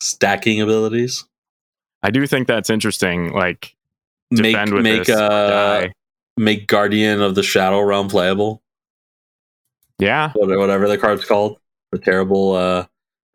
Stacking 0.00 0.62
abilities. 0.62 1.24
I 2.02 2.10
do 2.10 2.26
think 2.26 2.48
that's 2.48 2.70
interesting. 2.70 3.32
Like 3.32 3.76
Make 4.30 4.56
make 4.72 5.04
this 5.04 5.10
uh 5.16 5.88
make 6.38 6.66
Guardian 6.66 7.20
of 7.20 7.34
the 7.34 7.42
Shadow 7.42 7.80
Realm 7.82 8.08
playable. 8.08 8.62
Yeah, 9.98 10.32
What- 10.34 10.58
Whatever 10.58 10.88
the 10.88 10.96
card's 10.96 11.24
called, 11.26 11.58
the 11.92 11.98
terrible 11.98 12.54
uh 12.54 12.86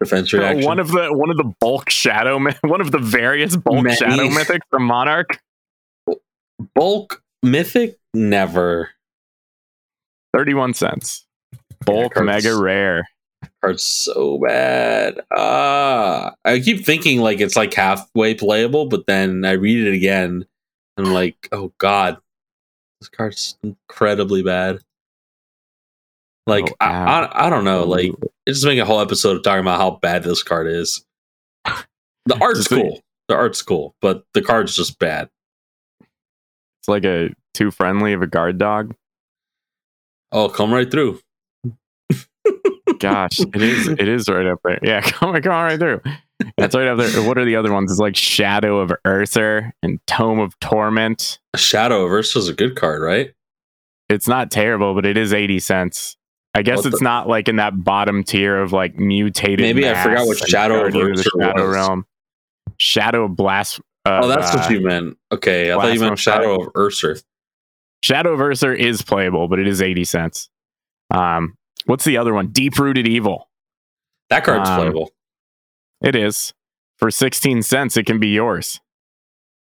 defense 0.02 0.32
reaction. 0.34 0.66
one 0.66 0.80
of 0.80 0.90
the 0.90 1.14
one 1.14 1.30
of 1.30 1.38
the 1.38 1.52
bulk 1.60 1.90
shadow 1.90 2.38
one 2.64 2.82
of 2.82 2.92
the 2.92 3.00
various 3.00 3.56
bulk 3.56 3.84
Many. 3.84 3.96
shadow 3.96 4.28
mythics 4.28 4.60
from 4.70 4.84
Monarch. 4.84 5.40
bulk 6.74 7.22
mythic 7.44 7.98
never 8.14 8.90
Thirty 10.34 10.54
one 10.54 10.74
cents. 10.74 11.26
Bulk 11.86 12.16
cards- 12.16 12.26
mega 12.26 12.56
rare. 12.62 13.08
card's 13.62 13.84
so 13.84 14.38
bad. 14.46 15.22
Ah, 15.36 16.36
I 16.44 16.60
keep 16.60 16.86
thinking 16.86 17.22
like 17.22 17.40
it's 17.40 17.56
like 17.56 17.74
halfway 17.74 18.34
playable, 18.34 18.88
but 18.88 19.06
then 19.08 19.46
I 19.46 19.52
read 19.52 19.88
it 19.88 19.94
again 19.94 20.46
and 20.98 21.08
I'm 21.08 21.14
like, 21.14 21.48
oh 21.54 21.72
god, 21.78 22.18
this 23.00 23.08
card's 23.08 23.58
incredibly 23.64 24.44
bad. 24.44 24.80
Like 26.48 26.70
Oh, 26.70 26.76
I, 26.80 27.24
I, 27.24 27.48
I 27.48 27.50
don't 27.50 27.64
know. 27.66 27.84
Like 27.86 28.12
it's 28.46 28.58
just 28.60 28.66
making 28.66 28.82
a 28.82 28.86
whole 28.86 29.02
episode 29.02 29.38
of 29.38 29.44
talking 29.44 29.62
about 29.62 29.80
how 29.80 29.92
bad 30.02 30.24
this 30.24 30.44
card 30.44 30.68
is. 30.68 31.06
The 32.28 32.42
art's 32.42 32.68
cool. 32.68 33.02
The 33.28 33.36
art's 33.36 33.62
cool, 33.62 33.94
but 34.02 34.24
the 34.34 34.42
card's 34.42 34.76
just 34.76 34.98
bad. 34.98 35.30
it's 36.02 36.88
like 36.88 37.06
a 37.06 37.30
too 37.54 37.70
friendly 37.70 38.14
of 38.14 38.24
a 38.24 38.28
guard 38.28 38.58
dog. 38.58 38.96
Oh, 40.32 40.50
come 40.50 40.74
right 40.74 40.90
through. 40.90 41.20
Gosh, 43.00 43.40
it 43.40 43.62
is 43.62 43.88
it 43.88 44.08
is 44.08 44.28
right 44.28 44.48
up 44.48 44.60
there. 44.64 44.80
Yeah, 44.82 45.02
come 45.04 45.36
on, 45.36 45.42
come 45.44 45.52
right 45.52 45.80
through. 45.80 46.02
That's 46.58 46.76
right 46.76 46.88
up 46.88 46.98
there. 46.98 47.28
What 47.28 47.38
are 47.38 47.46
the 47.46 47.56
other 47.56 47.72
ones? 47.72 47.92
It's 47.92 48.00
like 48.00 48.16
Shadow 48.16 48.80
of 48.80 48.92
Urser 49.06 49.74
and 49.84 50.00
Tome 50.08 50.40
of 50.40 50.58
Torment. 50.60 51.40
A 51.54 51.58
Shadow 51.60 52.12
is 52.18 52.48
a 52.48 52.54
good 52.54 52.76
card, 52.76 53.02
right? 53.02 53.34
It's 54.10 54.28
not 54.28 54.50
terrible, 54.52 54.94
but 54.96 55.06
it 55.06 55.16
is 55.16 55.32
80 55.32 55.60
cents. 55.60 56.18
I 56.56 56.62
guess 56.62 56.78
What 56.78 56.86
it's 56.88 57.00
the- 57.00 57.04
not 57.04 57.28
like 57.28 57.50
in 57.50 57.58
that 57.58 57.84
bottom 57.84 58.24
tier 58.24 58.58
of 58.62 58.72
like 58.72 58.98
mutated. 58.98 59.60
Maybe 59.60 59.88
I 59.88 60.02
forgot 60.02 60.26
what 60.26 60.38
Shadow 60.38 60.86
of 60.86 60.94
the 60.94 61.30
Shadow 61.40 61.68
was. 61.68 61.76
Realm. 61.76 62.06
Shadow 62.78 63.26
of 63.26 63.36
Blast. 63.36 63.80
Uh, 64.06 64.22
oh, 64.24 64.28
that's 64.30 64.56
uh, 64.56 64.60
what 64.60 64.72
you 64.72 64.80
meant. 64.82 65.18
Okay, 65.32 65.72
I 65.72 65.76
thought 65.76 65.94
you 65.94 66.00
meant 66.00 66.18
Shadow 66.18 66.62
of 66.62 66.70
Ursa. 66.78 67.18
Shadow 68.02 68.34
of 68.34 68.40
Urther 68.40 68.78
is 68.78 69.02
playable, 69.02 69.48
but 69.48 69.60
it 69.60 69.68
is 69.68 69.82
80 69.82 70.04
cents. 70.06 70.50
Um, 71.12 71.58
What's 71.86 72.06
the 72.06 72.18
other 72.18 72.34
one? 72.34 72.48
Deep 72.48 72.80
Rooted 72.80 73.08
Evil. 73.08 73.48
That 74.30 74.44
card's 74.44 74.70
Um, 74.70 74.78
playable. 74.80 75.12
It 76.02 76.16
is. 76.16 76.54
For 76.98 77.12
16 77.12 77.62
cents, 77.64 77.98
it 77.98 78.06
can 78.06 78.20
be 78.20 78.30
yours. 78.30 78.80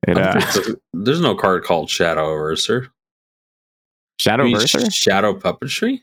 It, 0.08 0.18
uh, 0.18 0.34
don't 0.34 0.42
think 0.42 0.66
so. 0.66 0.76
There's 0.94 1.22
no 1.22 1.36
card 1.36 1.64
called 1.64 1.90
Shadow 1.90 2.28
Averser. 2.36 2.88
Shadow 4.20 4.44
Maybe 4.46 4.90
Shadow 4.90 5.34
Puppetry? 5.38 6.02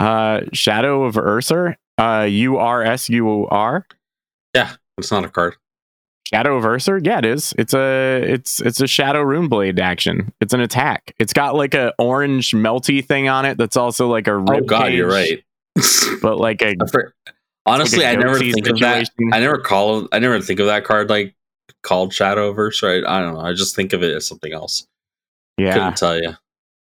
Uh, 0.00 0.40
Shadow 0.52 1.04
of 1.04 1.14
Ursur? 1.14 1.76
Uh, 1.98 2.26
U 2.28 2.56
R 2.56 2.82
S 2.82 3.08
U 3.08 3.46
R? 3.48 3.86
Yeah, 4.54 4.72
it's 4.98 5.10
not 5.12 5.24
a 5.24 5.28
card. 5.28 5.56
Shadow 6.26 6.56
of 6.56 6.64
Ursur? 6.64 7.04
Yeah, 7.04 7.18
it 7.18 7.26
is. 7.26 7.52
It's 7.58 7.74
a 7.74 8.22
it's 8.22 8.60
it's 8.60 8.80
a 8.80 8.86
Shadow 8.86 9.22
Runeblade 9.22 9.78
action. 9.78 10.32
It's 10.40 10.54
an 10.54 10.60
attack. 10.60 11.14
It's 11.18 11.32
got 11.32 11.54
like 11.54 11.74
a 11.74 11.92
orange 11.98 12.52
melty 12.52 13.04
thing 13.04 13.28
on 13.28 13.44
it 13.44 13.58
that's 13.58 13.76
also 13.76 14.08
like 14.08 14.26
a 14.26 14.32
Oh 14.32 14.38
rib 14.38 14.66
god, 14.66 14.92
you're 14.92 15.08
right. 15.08 15.44
But 16.22 16.38
like 16.38 16.62
a 16.62 16.76
Honestly, 17.64 17.98
like 17.98 18.16
a 18.16 18.18
I 18.18 18.22
never 18.22 18.38
think 18.38 18.66
of 18.66 18.78
that. 18.80 19.08
I 19.32 19.40
never 19.40 19.58
call. 19.58 20.08
I 20.12 20.18
never 20.18 20.40
think 20.40 20.58
of 20.58 20.66
that 20.66 20.84
card 20.84 21.10
like 21.10 21.34
called 21.82 22.10
Shadowverse. 22.12 22.82
Right? 22.82 23.04
I 23.06 23.20
don't 23.20 23.34
know. 23.34 23.40
I 23.40 23.52
just 23.52 23.76
think 23.76 23.92
of 23.92 24.02
it 24.02 24.14
as 24.16 24.26
something 24.26 24.52
else. 24.52 24.86
yeah, 25.58 25.74
Couldn't 25.74 25.96
tell 25.96 26.16
you, 26.16 26.34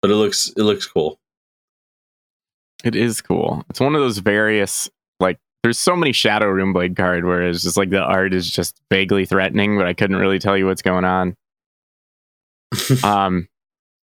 but 0.01 0.11
it 0.11 0.15
looks 0.15 0.49
it 0.57 0.63
looks 0.63 0.85
cool. 0.87 1.19
It 2.83 2.95
is 2.95 3.21
cool. 3.21 3.63
It's 3.69 3.79
one 3.79 3.95
of 3.95 4.01
those 4.01 4.19
various 4.19 4.89
like 5.19 5.39
there's 5.63 5.79
so 5.79 5.95
many 5.95 6.11
Shadow 6.11 6.47
Runeblade 6.47 6.95
card 6.95 7.25
where 7.25 7.47
it's 7.47 7.63
just 7.63 7.77
like 7.77 7.89
the 7.89 8.01
art 8.01 8.33
is 8.33 8.49
just 8.49 8.79
vaguely 8.91 9.25
threatening, 9.25 9.77
but 9.77 9.87
I 9.87 9.93
couldn't 9.93 10.17
really 10.17 10.39
tell 10.39 10.57
you 10.57 10.65
what's 10.67 10.81
going 10.81 11.05
on. 11.05 11.35
Um, 13.03 13.47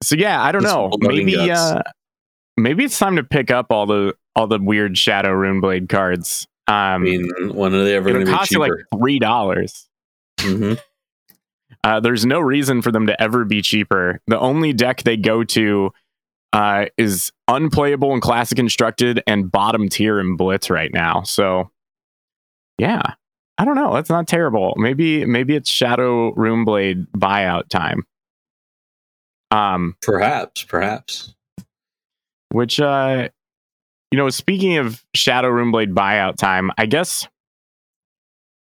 so 0.02 0.14
yeah, 0.14 0.42
I 0.42 0.52
don't 0.52 0.62
know. 0.62 0.90
Maybe 1.00 1.34
guts. 1.34 1.58
uh, 1.58 1.82
maybe 2.56 2.84
it's 2.84 2.98
time 2.98 3.16
to 3.16 3.24
pick 3.24 3.50
up 3.50 3.72
all 3.72 3.86
the 3.86 4.14
all 4.36 4.46
the 4.46 4.58
weird 4.58 4.96
Shadow 4.96 5.30
Runeblade 5.30 5.88
cards. 5.88 6.46
Um, 6.66 6.74
I 6.74 6.98
mean, 6.98 7.30
when 7.54 7.74
are 7.74 7.82
they 7.82 7.96
ever 7.96 8.10
going 8.10 8.26
to 8.26 8.30
be 8.30 8.36
cost 8.36 8.50
you 8.50 8.58
like 8.58 8.72
three 8.94 9.18
dollars. 9.18 9.88
Mm-hmm. 10.38 10.74
Uh, 11.82 12.00
there's 12.00 12.26
no 12.26 12.40
reason 12.40 12.82
for 12.82 12.92
them 12.92 13.06
to 13.06 13.20
ever 13.20 13.44
be 13.44 13.62
cheaper. 13.62 14.20
The 14.26 14.38
only 14.38 14.72
deck 14.72 15.02
they 15.02 15.16
go 15.16 15.44
to 15.44 15.92
uh, 16.58 16.86
is 16.96 17.30
unplayable 17.46 18.12
in 18.14 18.20
Classic 18.20 18.56
Constructed 18.56 19.22
and 19.28 19.48
bottom 19.50 19.88
tier 19.88 20.18
in 20.18 20.36
Blitz 20.36 20.70
right 20.70 20.92
now. 20.92 21.22
So, 21.22 21.70
yeah, 22.78 23.00
I 23.58 23.64
don't 23.64 23.76
know. 23.76 23.94
That's 23.94 24.10
not 24.10 24.26
terrible. 24.26 24.74
Maybe 24.76 25.24
maybe 25.24 25.54
it's 25.54 25.70
Shadow 25.70 26.34
Runeblade 26.34 27.06
buyout 27.16 27.68
time. 27.68 28.02
Um, 29.52 29.94
Perhaps, 30.02 30.64
perhaps. 30.64 31.32
which 32.50 32.80
uh, 32.80 33.28
you 34.10 34.18
know, 34.18 34.28
speaking 34.28 34.78
of 34.78 35.04
Shadow 35.14 35.50
Runeblade 35.50 35.94
buyout 35.94 36.38
time, 36.38 36.72
I 36.76 36.86
guess 36.86 37.28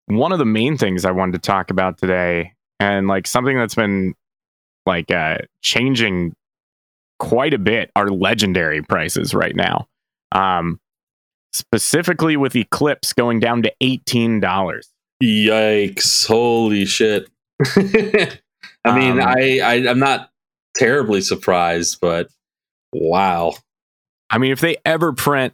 one 0.06 0.32
of 0.32 0.40
the 0.40 0.46
main 0.46 0.78
things 0.78 1.04
I 1.04 1.12
wanted 1.12 1.34
to 1.34 1.40
talk 1.40 1.70
about 1.70 1.98
today, 1.98 2.54
and 2.80 3.10
like 3.10 3.28
something 3.28 3.58
that's 3.58 3.76
been 3.76 4.14
like 4.86 5.12
uh, 5.12 5.40
changing 5.62 6.34
quite 7.24 7.54
a 7.54 7.58
bit, 7.58 7.90
are 7.96 8.10
legendary 8.10 8.82
prices 8.82 9.34
right 9.34 9.56
now. 9.56 9.88
Um, 10.34 10.80
specifically 11.54 12.36
with 12.36 12.56
Eclipse 12.56 13.14
going 13.14 13.40
down 13.40 13.64
to 13.64 13.72
eighteen 13.82 14.40
dollars. 14.40 14.90
Yikes! 15.24 16.28
Holy 16.28 16.86
shit! 16.86 17.30
I 18.86 19.00
mean, 19.00 19.20
Um, 19.20 19.28
I, 19.28 19.60
I 19.64 19.74
I'm 19.90 20.00
not 20.00 20.30
terribly 20.76 21.22
surprised, 21.22 22.00
but 22.02 22.28
wow. 22.92 23.54
I 24.30 24.38
mean, 24.38 24.52
if 24.52 24.60
they 24.60 24.78
ever 24.86 25.14
print 25.14 25.54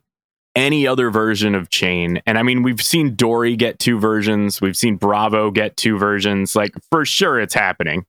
any 0.55 0.88
other 0.88 1.12
version 1.12 1.53
of 1.53 1.69
Chane, 1.69 2.21
and 2.25 2.39
I 2.39 2.43
mean, 2.43 2.63
we've 2.63 2.82
seen 2.82 3.15
Dory 3.15 3.55
get 3.55 3.77
two 3.77 3.99
versions, 3.99 4.60
we've 4.60 4.77
seen 4.77 4.95
Bravo 4.95 5.51
get 5.51 5.77
two 5.77 5.97
versions. 5.99 6.55
Like 6.55 6.71
for 6.89 7.05
sure, 7.05 7.39
it's 7.39 7.53
happening. 7.53 8.05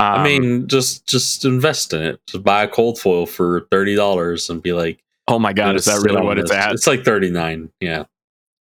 Um, 0.00 0.06
I 0.20 0.24
mean, 0.24 0.66
just 0.66 1.06
just 1.06 1.44
invest 1.44 1.92
in 1.92 2.02
it. 2.02 2.20
Just 2.26 2.42
buy 2.42 2.64
a 2.64 2.68
cold 2.68 2.98
foil 2.98 3.26
for 3.26 3.66
thirty 3.70 3.94
dollars 3.94 4.50
and 4.50 4.62
be 4.62 4.72
like, 4.72 5.02
oh 5.28 5.38
my 5.38 5.52
god, 5.52 5.76
is 5.76 5.84
that 5.84 6.02
really 6.04 6.20
what 6.22 6.38
it's 6.38 6.50
at? 6.50 6.72
It's 6.72 6.86
like 6.86 7.04
thirty 7.04 7.30
nine. 7.30 7.70
Yeah, 7.80 8.04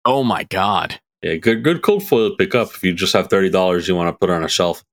Oh 0.05 0.23
my 0.23 0.43
god. 0.45 0.99
yeah. 1.21 1.35
Good 1.35 1.63
good 1.63 1.81
cold 1.81 2.07
foil 2.07 2.29
to 2.29 2.35
pick 2.37 2.55
up 2.55 2.69
if 2.69 2.81
you 2.83 2.93
just 2.93 3.11
have 3.13 3.29
thirty 3.29 3.49
dollars 3.49 3.87
you 3.89 3.95
want 3.95 4.07
to 4.07 4.17
put 4.17 4.29
on 4.29 4.43
a 4.43 4.47
shelf. 4.47 4.85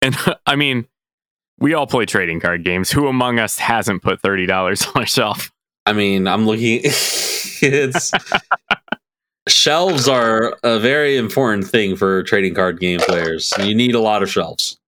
And 0.00 0.16
I 0.46 0.56
mean, 0.56 0.86
we 1.58 1.74
all 1.74 1.86
play 1.86 2.06
trading 2.06 2.40
card 2.40 2.64
games. 2.64 2.90
Who 2.90 3.06
among 3.06 3.38
us 3.38 3.58
hasn't 3.58 4.02
put 4.02 4.22
thirty 4.22 4.46
dollars 4.46 4.86
on 4.94 5.02
a 5.02 5.06
shelf? 5.06 5.52
I 5.84 5.92
mean, 5.92 6.26
I'm 6.26 6.46
looking. 6.46 6.80
it's 6.84 8.10
shelves 9.48 10.08
are 10.08 10.56
a 10.62 10.78
very 10.78 11.16
important 11.16 11.66
thing 11.66 11.96
for 11.96 12.22
trading 12.22 12.54
card 12.54 12.80
game 12.80 13.00
players. 13.00 13.52
You 13.58 13.74
need 13.74 13.94
a 13.94 14.00
lot 14.00 14.22
of 14.22 14.30
shelves. 14.30 14.78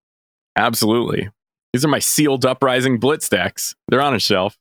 Absolutely. 0.57 1.29
These 1.73 1.85
are 1.85 1.89
my 1.89 1.99
sealed 1.99 2.47
uprising 2.47 2.99
blitz 2.99 3.29
decks. 3.29 3.75
They're 3.89 4.01
on 4.01 4.15
a 4.15 4.19
shelf. 4.19 4.57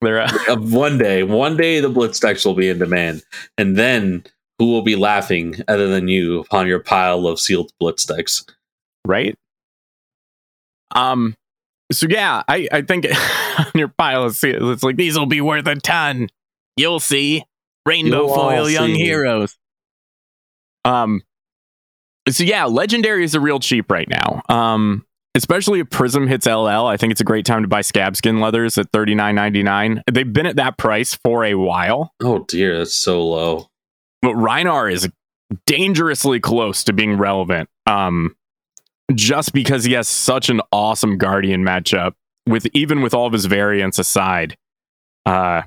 They're 0.00 0.22
uh, 0.22 0.30
Uh, 0.48 0.56
one 0.56 0.98
day, 0.98 1.22
one 1.22 1.56
day, 1.56 1.80
the 1.80 1.88
blitz 1.88 2.20
decks 2.20 2.44
will 2.44 2.54
be 2.54 2.68
in 2.68 2.78
demand, 2.78 3.22
and 3.58 3.76
then 3.76 4.24
who 4.58 4.66
will 4.66 4.82
be 4.82 4.96
laughing 4.96 5.56
other 5.68 5.88
than 5.88 6.08
you 6.08 6.40
upon 6.40 6.66
your 6.66 6.78
pile 6.80 7.26
of 7.26 7.40
sealed 7.40 7.72
blitz 7.80 8.04
decks? 8.04 8.44
right. 9.06 9.36
Um. 10.92 11.34
So 11.92 12.06
yeah, 12.08 12.42
I 12.48 12.68
I 12.72 12.82
think 12.82 13.06
on 13.58 13.66
your 13.74 13.88
pile 13.88 14.24
of 14.24 14.36
seals, 14.36 14.70
it's 14.70 14.82
like 14.82 14.96
these 14.96 15.18
will 15.18 15.26
be 15.26 15.40
worth 15.40 15.66
a 15.66 15.76
ton. 15.76 16.28
You'll 16.76 17.00
see. 17.00 17.44
Rainbow 17.90 18.26
You'll 18.26 18.34
foil 18.34 18.70
young 18.70 18.94
heroes. 18.94 19.56
Um. 20.84 21.22
So 22.28 22.44
yeah, 22.44 22.64
legendary 22.66 23.24
is 23.24 23.34
a 23.34 23.40
real 23.40 23.60
cheap 23.60 23.90
right 23.90 24.08
now. 24.08 24.42
Um. 24.48 25.04
Especially 25.36 25.78
if 25.78 25.88
Prism 25.90 26.26
hits 26.26 26.46
LL, 26.46 26.86
I 26.86 26.96
think 26.96 27.12
it's 27.12 27.20
a 27.20 27.24
great 27.24 27.46
time 27.46 27.62
to 27.62 27.68
buy 27.68 27.82
scab 27.82 28.16
skin 28.16 28.40
leathers 28.40 28.76
at 28.78 28.90
thirty 28.92 29.14
nine 29.14 29.34
ninety 29.36 29.62
nine. 29.62 30.02
They've 30.10 30.30
been 30.30 30.46
at 30.46 30.56
that 30.56 30.76
price 30.76 31.14
for 31.24 31.44
a 31.44 31.54
while. 31.54 32.12
Oh 32.20 32.44
dear, 32.48 32.78
that's 32.78 32.94
so 32.94 33.24
low. 33.24 33.68
but 34.22 34.34
Rhinar 34.34 34.92
is 34.92 35.08
dangerously 35.66 36.40
close 36.40 36.82
to 36.84 36.92
being 36.92 37.16
relevant. 37.16 37.68
Um, 37.86 38.34
just 39.14 39.52
because 39.52 39.84
he 39.84 39.92
has 39.94 40.08
such 40.08 40.48
an 40.50 40.60
awesome 40.72 41.16
Guardian 41.16 41.62
matchup 41.64 42.14
with 42.48 42.66
even 42.72 43.00
with 43.00 43.14
all 43.14 43.26
of 43.26 43.32
his 43.32 43.46
variants 43.46 43.98
aside. 44.00 44.56
Uh, 45.26 45.62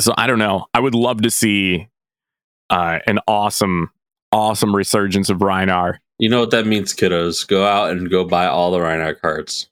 so 0.00 0.12
I 0.16 0.26
don't 0.26 0.38
know. 0.38 0.66
I 0.74 0.80
would 0.80 0.94
love 0.94 1.22
to 1.22 1.30
see 1.30 1.88
uh, 2.70 2.98
an 3.06 3.20
awesome, 3.28 3.90
awesome 4.32 4.74
resurgence 4.74 5.30
of 5.30 5.38
Rhinar. 5.38 5.98
You 6.18 6.28
know 6.28 6.40
what 6.40 6.50
that 6.50 6.66
means, 6.66 6.94
kiddos? 6.94 7.46
Go 7.46 7.64
out 7.64 7.90
and 7.90 8.10
go 8.10 8.24
buy 8.24 8.46
all 8.46 8.70
the 8.70 8.80
Rhino 8.80 9.14
cards. 9.14 9.68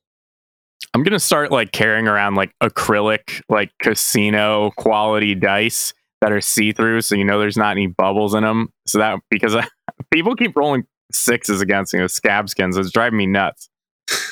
I'm 0.93 1.03
gonna 1.03 1.21
start 1.21 1.53
like 1.53 1.73
carrying 1.73 2.09
around 2.09 2.35
like 2.35 2.53
acrylic, 2.63 3.43
like 3.49 3.71
casino 3.81 4.73
quality 4.77 5.35
dice 5.35 5.95
that 6.21 6.33
are 6.33 6.41
see 6.41 6.73
through, 6.73 7.03
so 7.03 7.15
you 7.15 7.25
know 7.25 7.39
there's 7.39 7.57
not 7.57 7.73
any 7.73 7.87
bubbles 7.87 8.35
in 8.35 8.43
them. 8.43 8.71
So 8.87 8.99
that 8.99 9.21
because 9.31 9.55
I, 9.55 9.67
people 10.13 10.35
keep 10.35 10.57
rolling 10.57 10.85
sixes 11.13 11.61
against 11.61 11.95
me 11.95 12.03
with 12.03 12.13
scab 12.13 12.49
skins, 12.49 12.77
it's 12.77 12.91
driving 12.91 13.19
me 13.19 13.27
nuts. 13.27 13.69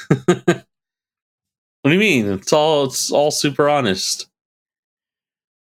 what 0.16 0.64
do 1.85 1.92
you 1.92 1.98
mean? 1.98 2.27
It's 2.27 2.53
all 2.53 2.87
it's 2.87 3.12
all 3.12 3.31
super 3.31 3.68
honest. 3.68 4.27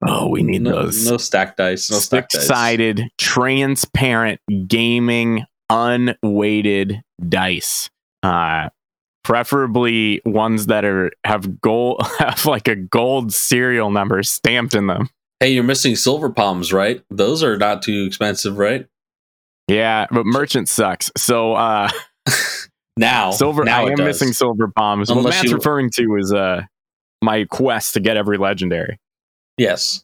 Oh, 0.07 0.29
we 0.29 0.41
need 0.43 0.63
No, 0.63 0.83
those 0.85 1.09
no 1.09 1.17
stack 1.17 1.57
dice. 1.57 1.91
No 1.91 1.97
stack 1.99 2.29
dice. 2.29 2.41
six-sided, 2.41 3.03
transparent, 3.17 4.39
gaming, 4.67 5.45
unweighted 5.69 7.01
dice. 7.27 7.89
Uh, 8.23 8.69
preferably 9.23 10.21
ones 10.25 10.65
that 10.67 10.83
are 10.85 11.11
have 11.23 11.61
gold 11.61 12.01
have 12.19 12.45
like 12.45 12.67
a 12.67 12.75
gold 12.75 13.31
serial 13.33 13.91
number 13.91 14.23
stamped 14.23 14.73
in 14.75 14.87
them. 14.87 15.09
Hey, 15.39 15.53
you're 15.53 15.63
missing 15.63 15.95
silver 15.95 16.29
palms, 16.29 16.71
right? 16.71 17.03
Those 17.09 17.43
are 17.43 17.57
not 17.57 17.81
too 17.81 18.03
expensive, 18.05 18.57
right? 18.57 18.87
Yeah, 19.67 20.05
but 20.11 20.25
merchant 20.25 20.69
sucks. 20.69 21.11
So 21.17 21.53
uh 21.53 21.89
Now, 22.97 23.31
silver 23.31 23.63
Now 23.63 23.85
I 23.85 23.91
am 23.91 23.95
does. 23.97 24.05
missing 24.05 24.33
silver 24.33 24.67
palms. 24.75 25.11
What 25.11 25.23
Matt's 25.23 25.43
you- 25.45 25.55
referring 25.55 25.89
to 25.91 26.15
is 26.19 26.33
uh 26.33 26.63
my 27.23 27.45
quest 27.45 27.93
to 27.93 27.99
get 27.99 28.17
every 28.17 28.37
legendary. 28.37 28.97
Yes, 29.57 30.03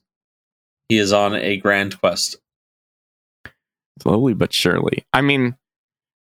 he 0.89 0.97
is 0.97 1.11
on 1.13 1.35
a 1.35 1.57
grand 1.57 1.99
quest. 1.99 2.37
Slowly 4.01 4.33
but 4.33 4.53
surely. 4.53 5.05
I 5.13 5.21
mean, 5.21 5.55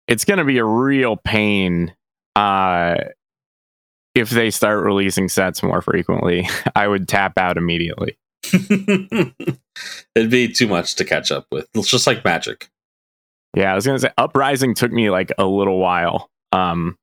it's 0.08 0.26
gonna 0.26 0.46
be 0.46 0.58
a 0.58 0.66
real 0.66 1.18
pain 1.18 1.96
uh 2.36 2.96
if 4.16 4.30
they 4.30 4.52
start 4.52 4.84
releasing 4.84 5.28
sets 5.28 5.64
more 5.64 5.82
frequently. 5.82 6.48
I 6.76 6.88
would 6.88 7.08
tap 7.08 7.38
out 7.38 7.58
immediately. 7.58 8.18
It'd 8.54 10.30
be 10.30 10.50
too 10.50 10.68
much 10.68 10.96
to 10.96 11.06
catch 11.06 11.32
up 11.32 11.48
with. 11.52 11.68
It's 11.74 11.90
just 11.90 12.06
like 12.06 12.24
magic. 12.24 12.70
Yeah, 13.56 13.72
I 13.72 13.76
was 13.76 13.86
gonna 13.86 14.00
say 14.00 14.12
Uprising 14.18 14.76
took 14.76 14.92
me 14.92 15.10
like 15.10 15.32
a 15.38 15.46
little 15.46 15.80
while. 15.80 16.30
Um 16.52 16.98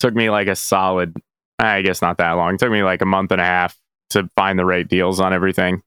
took 0.00 0.14
me 0.14 0.30
like 0.30 0.48
a 0.48 0.56
solid 0.56 1.16
I 1.58 1.82
guess 1.82 2.02
not 2.02 2.18
that 2.18 2.32
long. 2.32 2.54
It 2.54 2.58
took 2.60 2.72
me 2.72 2.82
like 2.82 3.02
a 3.02 3.06
month 3.06 3.32
and 3.32 3.40
a 3.40 3.44
half 3.44 3.78
to 4.12 4.28
find 4.36 4.58
the 4.58 4.64
right 4.64 4.86
deals 4.86 5.20
on 5.20 5.32
everything. 5.32 5.82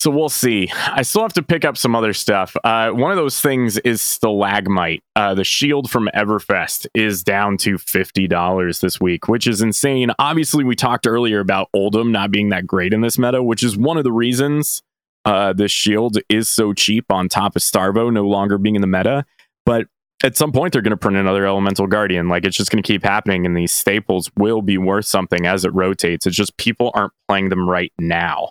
So 0.00 0.10
we'll 0.10 0.30
see. 0.30 0.68
I 0.88 1.02
still 1.02 1.22
have 1.22 1.32
to 1.34 1.44
pick 1.44 1.64
up 1.64 1.76
some 1.76 1.94
other 1.94 2.12
stuff. 2.12 2.56
Uh, 2.64 2.90
one 2.90 3.12
of 3.12 3.16
those 3.16 3.40
things 3.40 3.78
is 3.78 4.02
stalagmite. 4.02 5.00
Uh, 5.14 5.34
the 5.36 5.44
shield 5.44 5.92
from 5.92 6.10
Everfest 6.12 6.88
is 6.92 7.22
down 7.22 7.56
to 7.58 7.78
fifty 7.78 8.26
dollars 8.26 8.80
this 8.80 9.00
week, 9.00 9.28
which 9.28 9.46
is 9.46 9.62
insane. 9.62 10.10
Obviously, 10.18 10.64
we 10.64 10.74
talked 10.74 11.06
earlier 11.06 11.38
about 11.38 11.68
Oldhim 11.76 12.10
not 12.10 12.32
being 12.32 12.48
that 12.48 12.66
great 12.66 12.92
in 12.92 13.00
this 13.00 13.16
meta, 13.16 13.44
which 13.44 13.62
is 13.62 13.76
one 13.76 13.96
of 13.96 14.02
the 14.02 14.10
reasons 14.10 14.82
uh, 15.24 15.52
this 15.52 15.70
shield 15.70 16.18
is 16.28 16.48
so 16.48 16.72
cheap. 16.72 17.04
On 17.08 17.28
top 17.28 17.54
of 17.54 17.62
Starvo 17.62 18.12
no 18.12 18.26
longer 18.26 18.58
being 18.58 18.74
in 18.74 18.80
the 18.80 18.88
meta, 18.88 19.24
but 19.64 19.86
at 20.22 20.36
some 20.36 20.52
point 20.52 20.72
they're 20.72 20.82
going 20.82 20.90
to 20.90 20.96
print 20.96 21.16
another 21.16 21.46
Elemental 21.46 21.86
Guardian. 21.86 22.28
Like 22.28 22.44
it's 22.44 22.56
just 22.56 22.70
going 22.70 22.82
to 22.82 22.86
keep 22.86 23.02
happening, 23.02 23.46
and 23.46 23.56
these 23.56 23.72
staples 23.72 24.30
will 24.36 24.62
be 24.62 24.78
worth 24.78 25.06
something 25.06 25.46
as 25.46 25.64
it 25.64 25.74
rotates. 25.74 26.26
It's 26.26 26.36
just 26.36 26.56
people 26.56 26.90
aren't 26.94 27.12
playing 27.28 27.48
them 27.48 27.68
right 27.68 27.92
now. 27.98 28.50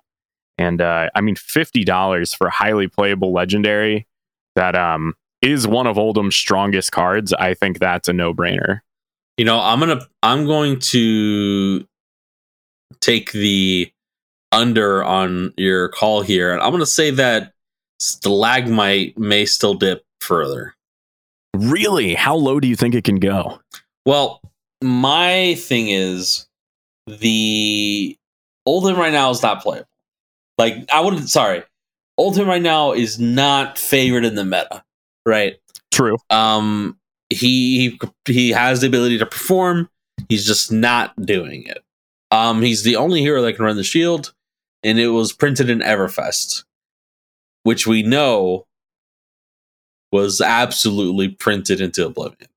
And 0.58 0.82
uh, 0.82 1.10
I 1.16 1.22
mean, 1.22 1.36
fifty 1.36 1.84
dollars 1.84 2.34
for 2.34 2.50
highly 2.50 2.88
playable 2.88 3.34
legendary 3.34 4.08
that 4.56 4.76
um 4.76 5.16
is 5.42 5.68
one 5.68 5.88
of 5.88 5.98
Oldhim's 5.98 6.36
strongest 6.36 6.92
cards. 6.92 7.34
I 7.34 7.54
think 7.54 7.80
that's 7.80 8.08
a 8.08 8.14
no 8.14 8.34
brainer. 8.34 8.82
You 9.38 9.46
know, 9.46 9.60
I'm 9.60 9.80
gonna 9.80 10.06
I'm 10.22 10.46
going 10.46 10.80
to 10.80 11.88
take 13.00 13.32
the 13.32 13.92
under 14.52 15.04
on 15.04 15.54
your 15.58 15.90
call 15.90 16.22
here, 16.22 16.52
and 16.52 16.62
I'm 16.62 16.72
gonna 16.72 16.86
say 16.86 17.12
that 17.12 17.54
stalagmite 18.00 19.18
may 19.18 19.46
still 19.46 19.74
dip 19.74 20.04
further. 20.20 20.76
Really? 21.56 22.16
How 22.16 22.36
low 22.36 22.60
do 22.60 22.68
you 22.68 22.76
think 22.76 22.96
it 22.96 23.04
can 23.04 23.18
go? 23.18 23.60
Well, 24.06 24.42
my 24.82 25.56
thing 25.56 25.90
is 25.90 26.48
the 27.08 28.18
Oldhim 28.68 28.98
right 28.98 29.12
now 29.12 29.32
is 29.32 29.44
not 29.44 29.62
playable. 29.62 29.88
Like 30.58 30.90
I 30.92 31.02
wouldn't. 31.02 31.30
Sorry, 31.30 31.64
Oldhim 32.20 32.48
right 32.48 32.62
now 32.62 32.94
is 32.94 33.20
not 33.20 33.78
favored 33.78 34.26
in 34.26 34.36
the 34.36 34.46
meta. 34.46 34.84
Right. 35.26 35.58
True. 35.92 36.18
Um. 36.30 36.98
He 37.30 37.98
he 38.26 38.50
has 38.50 38.82
the 38.82 38.88
ability 38.88 39.18
to 39.20 39.26
perform. 39.26 39.90
He's 40.30 40.46
just 40.46 40.72
not 40.72 41.14
doing 41.26 41.64
it. 41.64 41.84
Um. 42.32 42.62
He's 42.62 42.84
the 42.84 42.96
only 42.96 43.22
hero 43.22 43.42
that 43.42 43.54
can 43.54 43.66
run 43.66 43.76
the 43.76 43.84
shield, 43.84 44.34
and 44.84 45.00
it 45.00 45.10
was 45.10 45.34
printed 45.34 45.70
in 45.70 45.80
Everfest, 45.80 46.64
which 47.64 47.88
we 47.88 48.04
know 48.04 48.66
was 50.12 50.42
absolutely 50.42 51.30
printed 51.30 51.82
into 51.82 52.06
oblivion. 52.06 52.50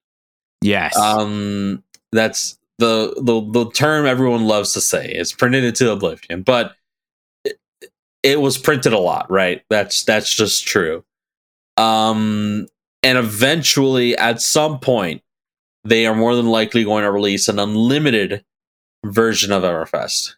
Yes. 0.62 0.96
Um. 0.96 1.82
That's 2.12 2.58
the 2.78 3.14
the 3.20 3.40
the 3.64 3.70
term 3.70 4.06
everyone 4.06 4.44
loves 4.44 4.72
to 4.74 4.80
say. 4.80 5.08
It's 5.08 5.32
printed 5.32 5.64
into 5.64 5.90
oblivion, 5.90 6.42
but 6.42 6.76
it 8.22 8.40
was 8.40 8.58
printed 8.58 8.92
a 8.92 8.98
lot, 8.98 9.30
right? 9.30 9.62
That's 9.68 10.02
that's 10.02 10.34
just 10.34 10.66
true. 10.66 11.04
Um, 11.76 12.66
and 13.02 13.18
eventually, 13.18 14.16
at 14.16 14.40
some 14.40 14.80
point, 14.80 15.22
they 15.84 16.06
are 16.06 16.14
more 16.14 16.34
than 16.34 16.46
likely 16.46 16.84
going 16.84 17.04
to 17.04 17.12
release 17.12 17.48
an 17.48 17.58
unlimited 17.58 18.44
version 19.04 19.52
of 19.52 19.62
Everfest 19.62 20.34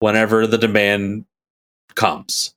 whenever 0.00 0.46
the 0.46 0.58
demand 0.58 1.24
comes. 1.94 2.54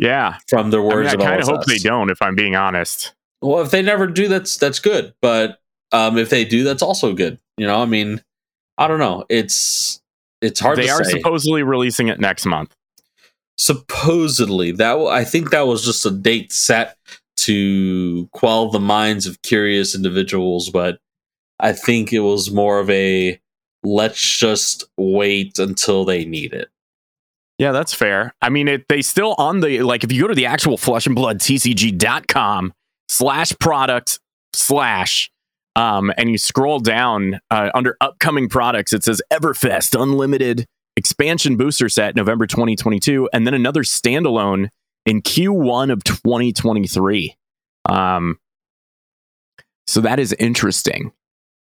Yeah, 0.00 0.38
from 0.48 0.70
the 0.70 0.82
words. 0.82 1.14
I, 1.14 1.16
mean, 1.16 1.26
I 1.26 1.30
kind 1.30 1.42
of 1.42 1.48
hope 1.48 1.64
they 1.66 1.78
don't. 1.78 2.10
If 2.10 2.20
I'm 2.20 2.34
being 2.34 2.56
honest. 2.56 3.14
Well, 3.42 3.62
if 3.62 3.70
they 3.70 3.82
never 3.82 4.06
do, 4.06 4.28
that's 4.28 4.56
that's 4.56 4.78
good. 4.78 5.14
But 5.20 5.58
um, 5.92 6.18
if 6.18 6.30
they 6.30 6.44
do, 6.44 6.64
that's 6.64 6.82
also 6.82 7.14
good. 7.14 7.38
You 7.56 7.66
know, 7.66 7.80
I 7.80 7.84
mean, 7.84 8.22
I 8.78 8.88
don't 8.88 8.98
know. 8.98 9.24
It's 9.28 10.00
it's 10.40 10.60
hard. 10.60 10.78
They 10.78 10.88
are 10.88 11.04
say. 11.04 11.10
supposedly 11.10 11.62
releasing 11.62 12.08
it 12.08 12.20
next 12.20 12.46
month 12.46 12.74
supposedly 13.56 14.72
that 14.72 14.96
i 15.06 15.24
think 15.24 15.50
that 15.50 15.66
was 15.66 15.84
just 15.84 16.04
a 16.04 16.10
date 16.10 16.52
set 16.52 16.96
to 17.36 18.28
quell 18.32 18.70
the 18.70 18.80
minds 18.80 19.26
of 19.26 19.40
curious 19.42 19.94
individuals 19.94 20.70
but 20.70 20.98
i 21.60 21.72
think 21.72 22.12
it 22.12 22.20
was 22.20 22.50
more 22.50 22.80
of 22.80 22.90
a 22.90 23.38
let's 23.84 24.38
just 24.38 24.84
wait 24.96 25.58
until 25.58 26.04
they 26.04 26.24
need 26.24 26.52
it 26.52 26.68
yeah 27.58 27.70
that's 27.70 27.94
fair 27.94 28.34
i 28.42 28.48
mean 28.48 28.66
it, 28.66 28.88
they 28.88 29.00
still 29.00 29.36
on 29.38 29.60
the 29.60 29.82
like 29.82 30.02
if 30.02 30.10
you 30.10 30.20
go 30.22 30.28
to 30.28 30.34
the 30.34 30.46
actual 30.46 30.76
flesh 30.76 31.06
and 31.06 31.14
blood 31.14 31.38
tcg.com 31.38 32.72
slash 33.08 33.52
product 33.58 34.18
slash 34.52 35.30
um, 35.76 36.12
and 36.16 36.30
you 36.30 36.38
scroll 36.38 36.78
down 36.78 37.40
uh, 37.50 37.70
under 37.74 37.96
upcoming 38.00 38.48
products 38.48 38.92
it 38.92 39.02
says 39.04 39.20
everfest 39.32 40.00
unlimited 40.00 40.66
expansion 40.96 41.56
booster 41.56 41.88
set 41.88 42.16
November 42.16 42.46
2022, 42.46 43.28
and 43.32 43.46
then 43.46 43.54
another 43.54 43.82
standalone 43.82 44.68
in 45.06 45.22
Q1 45.22 45.92
of 45.92 46.04
2023. 46.04 47.36
Um, 47.86 48.38
so 49.86 50.00
that 50.00 50.18
is 50.18 50.32
interesting. 50.34 51.12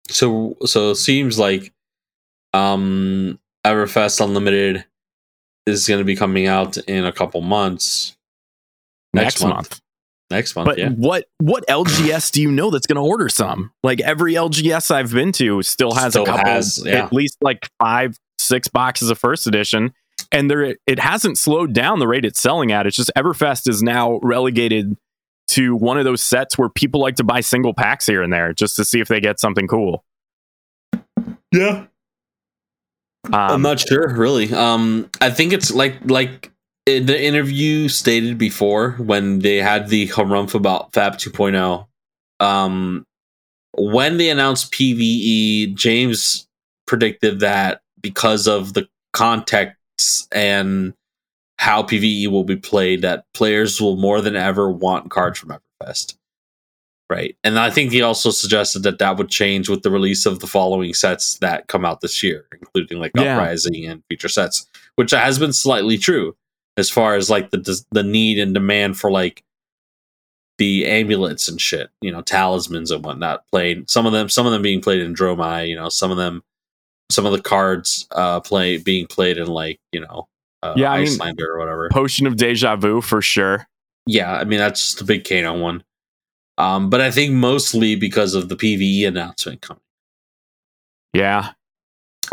So 0.09 0.57
so 0.65 0.91
it 0.93 0.97
seems 0.97 1.39
like 1.39 1.73
um 2.55 3.39
Everfest 3.65 4.21
Unlimited 4.21 4.85
is 5.67 5.89
going 5.89 5.99
to 5.99 6.05
be 6.05 6.15
coming 6.15 6.47
out 6.47 6.77
in 6.77 7.05
a 7.05 7.13
couple 7.13 7.41
months. 7.41 8.17
Next, 9.13 9.25
next 9.25 9.43
month. 9.43 9.55
month. 9.55 9.81
Next 10.29 10.57
month, 10.57 10.67
but 10.67 10.79
yeah. 10.79 10.89
what 10.91 11.27
what 11.39 11.65
LGS 11.69 12.33
do 12.33 12.43
you 12.43 12.51
know 12.51 12.71
that's 12.71 12.87
going 12.89 12.97
to 12.97 13.03
order 13.03 13.29
some? 13.29 13.71
Like 13.85 14.01
every 14.01 14.35
LGS 14.35 14.91
I've 14.91 15.13
been 15.13 15.31
to 15.33 15.63
still 15.63 15.93
has 15.93 16.15
still 16.15 16.25
a 16.25 16.27
couple, 16.27 16.51
has, 16.51 16.83
yeah. 16.85 17.05
at 17.05 17.13
least 17.13 17.37
like 17.41 17.69
five, 17.79 18.19
six 18.41 18.67
boxes 18.67 19.09
of 19.09 19.19
first 19.21 19.47
edition, 19.47 19.93
and 20.33 20.51
there 20.51 20.75
it 20.85 20.99
hasn't 20.99 21.39
slowed 21.39 21.73
down 21.73 22.01
the 22.01 22.09
rate 22.09 22.25
it's 22.25 22.41
selling 22.41 22.73
at. 22.73 22.89
It's 22.89 22.97
just 22.97 23.13
Everfest 23.17 23.69
is 23.69 23.85
now 23.85 24.19
relegated 24.21 24.97
to 25.49 25.77
one 25.77 25.97
of 25.97 26.05
those 26.05 26.25
sets 26.25 26.59
where 26.59 26.69
people 26.69 27.01
like 27.01 27.15
to 27.17 27.25
buy 27.25 27.41
single 27.41 27.73
packs 27.73 28.07
here 28.07 28.23
and 28.23 28.33
there 28.33 28.53
just 28.53 28.75
to 28.77 28.85
see 28.85 28.99
if 28.99 29.07
they 29.07 29.21
get 29.21 29.39
something 29.39 29.69
cool. 29.69 30.05
Yeah. 31.53 31.87
Um, 33.27 33.35
I'm 33.35 33.63
not 33.63 33.81
sure, 33.81 34.09
really. 34.09 34.53
Um, 34.53 35.09
I 35.21 35.31
think 35.31 35.53
it's 35.53 35.73
like 35.73 35.97
like 36.05 36.53
in 36.87 37.07
the 37.07 37.21
interview 37.21 37.89
stated 37.89 38.39
before 38.39 38.93
when 38.93 39.41
they 39.41 39.57
had 39.57 39.89
the 39.89 40.09
harumph 40.09 40.55
about 40.55 40.93
Fab 40.93 41.15
2.0. 41.15 41.87
Um, 42.39 43.05
when 43.77 44.17
they 44.17 44.31
announced 44.31 44.73
PVE, 44.73 45.75
James 45.75 46.47
predicted 46.87 47.41
that 47.41 47.81
because 48.01 48.47
of 48.47 48.73
the 48.73 48.89
context 49.13 50.29
and 50.33 50.95
how 51.59 51.83
PVE 51.83 52.29
will 52.29 52.45
be 52.45 52.57
played, 52.57 53.03
that 53.03 53.25
players 53.35 53.81
will 53.81 53.97
more 53.97 54.21
than 54.21 54.37
ever 54.37 54.71
want 54.71 55.11
cards 55.11 55.39
from 55.39 55.59
Everfest. 55.83 56.17
Right. 57.09 57.37
And 57.45 57.59
I 57.59 57.71
think 57.71 57.93
he 57.93 58.03
also 58.03 58.31
suggested 58.31 58.83
that 58.83 58.99
that 58.99 59.17
would 59.17 59.29
change 59.29 59.69
with 59.69 59.83
the 59.83 59.91
release 59.91 60.27
of 60.27 60.41
the 60.41 60.47
following 60.47 60.93
sets 60.93 61.39
that 61.39 61.69
come 61.69 61.85
out 61.85 62.01
this 62.01 62.23
year, 62.23 62.47
including 62.53 62.99
like 62.99 63.13
yeah. 63.15 63.35
Uprising 63.35 63.87
and 63.87 64.03
future 64.09 64.29
sets, 64.29 64.67
which 64.97 65.13
has 65.13 65.39
been 65.39 65.53
slightly 65.53 65.99
true 65.99 66.37
as 66.77 66.91
far 66.91 67.15
as 67.15 67.31
like 67.31 67.51
the 67.51 67.85
the 67.93 68.03
need 68.03 68.39
and 68.39 68.55
demand 68.55 68.99
for 68.99 69.11
like 69.11 69.43
the 70.59 70.87
amulets 70.87 71.49
and 71.49 71.61
shit, 71.61 71.91
you 72.01 72.11
know, 72.11 72.23
talismans 72.23 72.91
and 72.91 73.05
whatnot 73.05 73.47
played. 73.51 73.91
Some 73.91 74.07
of 74.07 74.13
them, 74.13 74.29
some 74.29 74.47
of 74.47 74.53
them 74.53 74.63
being 74.63 74.81
played 74.81 75.01
in 75.01 75.15
Dromai, 75.15 75.69
you 75.69 75.77
know, 75.77 75.89
some 75.89 76.11
of 76.11 76.17
them, 76.17 76.43
some 77.11 77.27
of 77.27 77.33
the 77.33 77.41
cards 77.41 78.07
uh 78.13 78.41
play 78.41 78.79
being 78.79 79.07
played 79.07 79.39
in 79.39 79.47
like 79.47 79.79
you 79.93 80.01
know, 80.01 80.29
uh, 80.63 80.75
yeah, 80.77 80.93
I 80.93 81.05
mean, 81.05 81.19
or 81.41 81.59
whatever. 81.59 81.89
Potion 81.91 82.27
of 82.27 82.37
Deja 82.37 82.77
Vu 82.77 83.01
for 83.01 83.23
sure. 83.23 83.69
Yeah, 84.07 84.35
I 84.35 84.45
mean 84.45 84.59
that's 84.59 84.81
just 84.83 85.01
a 85.01 85.05
big 85.05 85.29
Kano 85.29 85.59
one. 85.59 85.83
Um, 86.59 86.89
but 86.89 87.01
I 87.01 87.11
think 87.11 87.35
mostly 87.35 87.97
because 87.97 88.35
of 88.35 88.49
the 88.49 88.57
PVE 88.57 89.07
announcement 89.07 89.61
coming. 89.61 89.81
Yeah, 91.13 91.51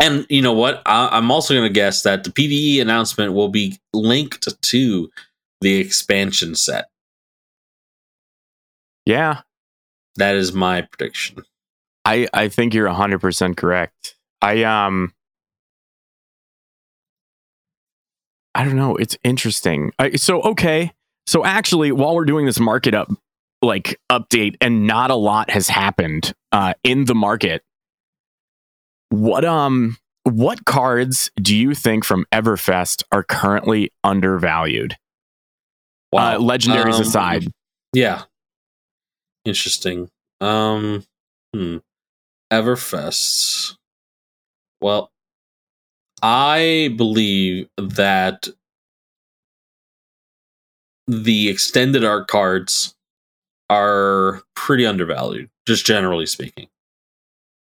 and 0.00 0.26
you 0.28 0.42
know 0.42 0.52
what? 0.52 0.82
I, 0.86 1.16
am 1.16 1.30
also 1.30 1.54
going 1.54 1.66
to 1.66 1.72
guess 1.72 2.02
that 2.02 2.24
the 2.24 2.30
PVE 2.30 2.80
announcement 2.80 3.32
will 3.32 3.48
be 3.48 3.78
linked 3.92 4.48
to 4.62 5.10
the 5.60 5.76
expansion 5.76 6.54
set. 6.54 6.86
Yeah, 9.06 9.42
that 10.16 10.34
is 10.34 10.52
my 10.52 10.82
prediction. 10.82 11.44
I 12.04 12.28
I 12.32 12.48
think 12.48 12.74
you're 12.74 12.86
100 12.86 13.20
percent 13.20 13.56
correct. 13.56 14.16
I 14.40 14.62
um. 14.64 15.12
I 18.56 18.64
don't 18.64 18.76
know. 18.76 18.94
It's 18.94 19.18
interesting. 19.24 19.90
I, 19.98 20.12
so 20.12 20.40
okay. 20.42 20.92
So 21.26 21.44
actually, 21.44 21.90
while 21.90 22.14
we're 22.14 22.24
doing 22.24 22.46
this 22.46 22.60
market 22.60 22.94
up 22.94 23.10
like 23.62 23.98
update, 24.12 24.56
and 24.60 24.86
not 24.86 25.10
a 25.10 25.14
lot 25.16 25.50
has 25.50 25.68
happened 25.68 26.34
uh, 26.52 26.74
in 26.84 27.06
the 27.06 27.14
market 27.14 27.62
what 29.10 29.44
um 29.44 29.96
what 30.24 30.64
cards 30.64 31.30
do 31.36 31.56
you 31.56 31.74
think 31.74 32.04
from 32.04 32.24
Everfest 32.32 33.02
are 33.12 33.22
currently 33.22 33.90
undervalued? 34.02 34.94
Wow. 36.12 36.36
Uh, 36.36 36.38
legendaries 36.38 36.94
um, 36.94 37.02
aside. 37.02 37.46
Yeah. 37.92 38.22
Interesting. 39.44 40.08
Um 40.40 41.04
hmm. 41.52 41.78
Everfest. 42.52 43.76
Well, 44.80 45.10
I 46.22 46.94
believe 46.96 47.68
that 47.76 48.48
the 51.06 51.48
extended 51.48 52.04
art 52.04 52.28
cards 52.28 52.94
are 53.68 54.42
pretty 54.54 54.86
undervalued, 54.86 55.50
just 55.66 55.84
generally 55.84 56.26
speaking. 56.26 56.68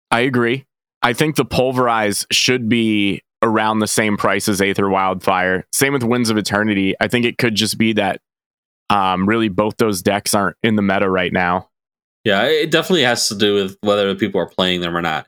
I 0.10 0.22
agree. 0.22 0.66
I 1.02 1.14
think 1.14 1.36
the 1.36 1.46
pulverize 1.46 2.26
should 2.32 2.70
be 2.70 3.24
around 3.42 3.80
the 3.80 3.88
same 3.88 4.18
price 4.18 4.48
as 4.48 4.62
Aether 4.62 4.90
Wildfire. 4.90 5.66
Same 5.74 5.94
with 5.94 6.04
Winds 6.04 6.30
of 6.30 6.38
Eternity. 6.38 6.96
I 7.02 7.08
think 7.08 7.26
it 7.26 7.38
could 7.38 7.56
just 7.56 7.78
be 7.78 7.94
that 7.94 8.22
um, 8.90 9.28
really 9.28 9.50
both 9.50 9.78
those 9.78 10.02
decks 10.02 10.34
aren't 10.34 10.58
in 10.64 10.76
the 10.76 10.82
meta 10.82 11.10
right 11.10 11.34
now. 11.34 11.70
Yeah, 12.24 12.44
it 12.44 12.70
definitely 12.70 13.04
has 13.04 13.30
to 13.30 13.36
do 13.36 13.56
with 13.56 13.78
whether 13.82 14.14
people 14.14 14.40
are 14.40 14.48
playing 14.48 14.82
them 14.82 14.96
or 14.96 15.02
not. 15.02 15.26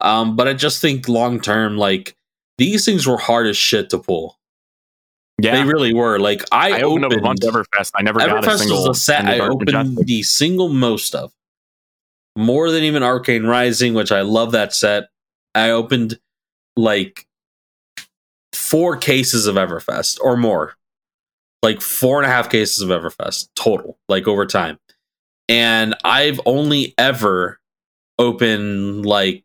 Um, 0.00 0.34
but 0.34 0.48
I 0.48 0.54
just 0.54 0.80
think 0.80 1.08
long 1.08 1.40
term, 1.40 1.76
like 1.76 2.16
these 2.58 2.84
things 2.84 3.06
were 3.06 3.18
hard 3.18 3.46
as 3.46 3.56
shit 3.56 3.90
to 3.90 3.98
pull. 3.98 4.38
Yeah, 5.40 5.56
They 5.56 5.64
really 5.64 5.94
were. 5.94 6.18
Like 6.18 6.42
I, 6.50 6.78
I 6.78 6.82
opened, 6.82 7.04
opened, 7.04 7.04
up 7.04 7.12
a 7.12 7.22
bunch 7.22 7.44
of 7.44 7.54
Everfest. 7.54 7.92
I 7.96 8.02
never 8.02 8.20
got 8.20 8.46
a 8.46 8.58
single. 8.58 8.78
was 8.78 8.86
the 8.86 8.94
set 8.94 9.24
I 9.26 9.40
opened 9.40 9.72
Majestic. 9.72 10.06
the 10.06 10.22
single 10.22 10.68
most 10.68 11.14
of. 11.14 11.32
More 12.36 12.70
than 12.70 12.82
even 12.82 13.02
Arcane 13.02 13.44
Rising, 13.44 13.94
which 13.94 14.10
I 14.10 14.22
love 14.22 14.52
that 14.52 14.74
set. 14.74 15.04
I 15.54 15.70
opened 15.70 16.18
like 16.76 17.26
four 18.52 18.96
cases 18.96 19.46
of 19.46 19.56
Everfest 19.56 20.18
or 20.20 20.36
more. 20.36 20.74
Like 21.62 21.80
four 21.80 22.22
and 22.22 22.30
a 22.30 22.34
half 22.34 22.50
cases 22.50 22.82
of 22.82 22.88
Everfest 22.90 23.48
total, 23.54 23.98
like 24.08 24.28
over 24.28 24.46
time. 24.46 24.78
And 25.48 25.94
I've 26.04 26.40
only 26.44 26.94
ever 26.98 27.60
opened 28.18 29.06
like 29.06 29.44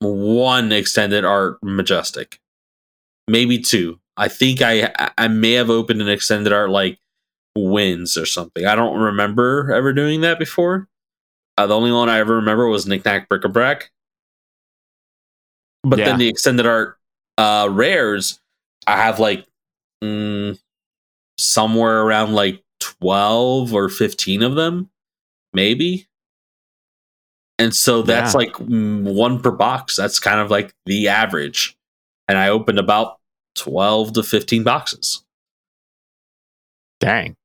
one 0.00 0.72
extended 0.72 1.24
art 1.24 1.58
majestic. 1.62 2.40
Maybe 3.28 3.58
two. 3.58 3.98
I 4.16 4.28
think 4.28 4.60
I 4.62 4.92
I 5.16 5.28
may 5.28 5.52
have 5.52 5.70
opened 5.70 6.02
an 6.02 6.08
extended 6.08 6.52
art 6.52 6.70
like 6.70 6.98
wins 7.56 8.16
or 8.16 8.26
something. 8.26 8.66
I 8.66 8.74
don't 8.74 8.98
remember 8.98 9.72
ever 9.72 9.92
doing 9.92 10.20
that 10.22 10.38
before. 10.38 10.88
Uh, 11.62 11.66
the 11.68 11.76
only 11.76 11.92
one 11.92 12.08
I 12.08 12.18
ever 12.18 12.36
remember 12.36 12.66
was 12.66 12.86
Knick 12.86 13.04
Knack 13.04 13.28
Brick 13.28 13.44
a 13.44 13.48
Brack. 13.48 13.92
But 15.84 16.00
Yeah. 16.00 16.06
then 16.06 16.18
the 16.18 16.28
extended 16.28 16.66
art 16.66 16.98
uh, 17.38 17.68
rares, 17.70 18.40
I 18.86 18.96
have 18.96 19.20
like 19.20 19.46
mm, 20.02 20.58
somewhere 21.38 22.02
around 22.02 22.34
like 22.34 22.64
12 22.80 23.72
or 23.72 23.88
15 23.88 24.42
of 24.42 24.56
them, 24.56 24.90
maybe. 25.52 26.08
And 27.60 27.72
so 27.74 28.02
that's 28.02 28.34
Yeah. 28.34 28.38
like 28.38 28.56
one 28.56 29.40
per 29.40 29.52
box. 29.52 29.94
That's 29.94 30.18
kind 30.18 30.40
of 30.40 30.50
like 30.50 30.74
the 30.86 31.06
average. 31.06 31.76
And 32.26 32.38
I 32.38 32.48
opened 32.48 32.80
about 32.80 33.20
12 33.54 34.14
to 34.14 34.22
15 34.24 34.64
boxes. 34.64 35.24
Dang. 36.98 37.36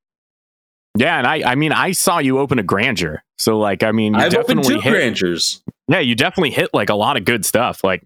Yeah, 0.98 1.18
and 1.18 1.28
I 1.28 1.52
I 1.52 1.56
mean 1.56 1.72
I 1.72 1.92
saw 1.92 2.20
you 2.20 2.40
open 2.40 2.60
a 2.60 2.64
grandeur. 2.64 3.24
So 3.38 3.60
like 3.60 3.84
I 3.84 3.92
mean 3.92 4.14
you 4.14 4.20
I've 4.20 4.34
opened 4.34 4.64
definitely 4.64 4.76
two 4.76 4.82
hit 4.82 4.92
grandeurs. 4.92 5.62
Yeah, 5.88 6.00
you 6.00 6.16
definitely 6.16 6.52
hit 6.52 6.70
like 6.74 6.90
a 6.90 6.96
lot 6.96 7.18
of 7.18 7.26
good 7.26 7.46
stuff. 7.46 7.84
Like 7.84 8.04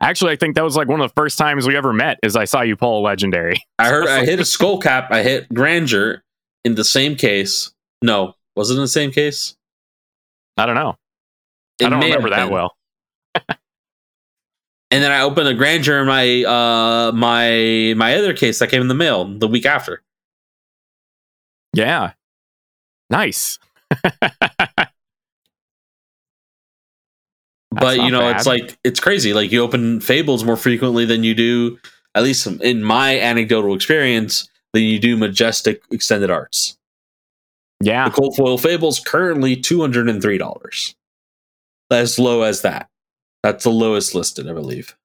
actually 0.00 0.32
I 0.32 0.36
think 0.36 0.54
that 0.54 0.64
was 0.64 0.76
like 0.76 0.88
one 0.88 1.00
of 1.00 1.10
the 1.10 1.14
first 1.14 1.36
times 1.38 1.66
we 1.66 1.76
ever 1.76 1.92
met 1.92 2.18
is 2.22 2.36
I 2.36 2.46
saw 2.46 2.62
you 2.62 2.76
pull 2.76 3.00
a 3.00 3.02
legendary. 3.02 3.62
I 3.78 3.88
heard 3.88 4.08
I 4.08 4.24
hit 4.24 4.40
a 4.40 4.44
skull 4.46 4.78
cap. 4.78 5.08
I 5.10 5.22
hit 5.22 5.52
grandeur 5.52 6.22
in 6.64 6.74
the 6.74 6.84
same 6.84 7.16
case. 7.16 7.72
No, 8.02 8.34
was 8.56 8.70
it 8.70 8.74
in 8.74 8.80
the 8.80 8.88
same 8.88 9.10
case? 9.10 9.54
I 10.56 10.66
don't 10.66 10.76
know. 10.76 10.96
It 11.78 11.86
I 11.86 11.88
don't 11.90 12.00
remember 12.00 12.30
that 12.30 12.50
well. 12.50 12.74
And 14.92 15.04
then 15.04 15.12
I 15.12 15.20
opened 15.20 15.46
a 15.46 15.54
grandeur 15.54 16.00
in 16.00 16.06
my 16.06 16.42
uh 16.44 17.12
my 17.12 17.94
my 17.96 18.16
other 18.16 18.34
case 18.34 18.58
that 18.58 18.70
came 18.70 18.82
in 18.82 18.88
the 18.88 18.94
mail 18.94 19.24
the 19.24 19.46
week 19.46 19.64
after. 19.64 20.02
Yeah. 21.72 22.12
Nice. 23.10 23.58
but 27.70 27.96
you 27.96 28.10
know, 28.10 28.28
it's 28.30 28.46
like 28.46 28.78
it's 28.84 29.00
crazy. 29.00 29.34
Like 29.34 29.50
you 29.50 29.62
open 29.62 30.00
fables 30.00 30.44
more 30.44 30.56
frequently 30.56 31.04
than 31.04 31.24
you 31.24 31.34
do, 31.34 31.78
at 32.14 32.22
least 32.22 32.46
in 32.46 32.82
my 32.82 33.18
anecdotal 33.18 33.74
experience, 33.74 34.48
than 34.72 34.84
you 34.84 34.98
do 34.98 35.16
majestic 35.16 35.82
extended 35.90 36.30
arts. 36.30 36.78
Yeah. 37.80 38.08
The 38.08 38.14
cold 38.14 38.36
foil 38.36 38.58
fables 38.58 39.00
currently 39.00 39.56
two 39.56 39.80
hundred 39.80 40.08
and 40.08 40.22
three 40.22 40.38
dollars. 40.38 40.94
As 41.90 42.18
low 42.18 42.42
as 42.42 42.62
that. 42.62 42.88
That's 43.42 43.64
the 43.64 43.70
lowest 43.70 44.14
listed, 44.14 44.48
I 44.48 44.52
believe. 44.52 44.96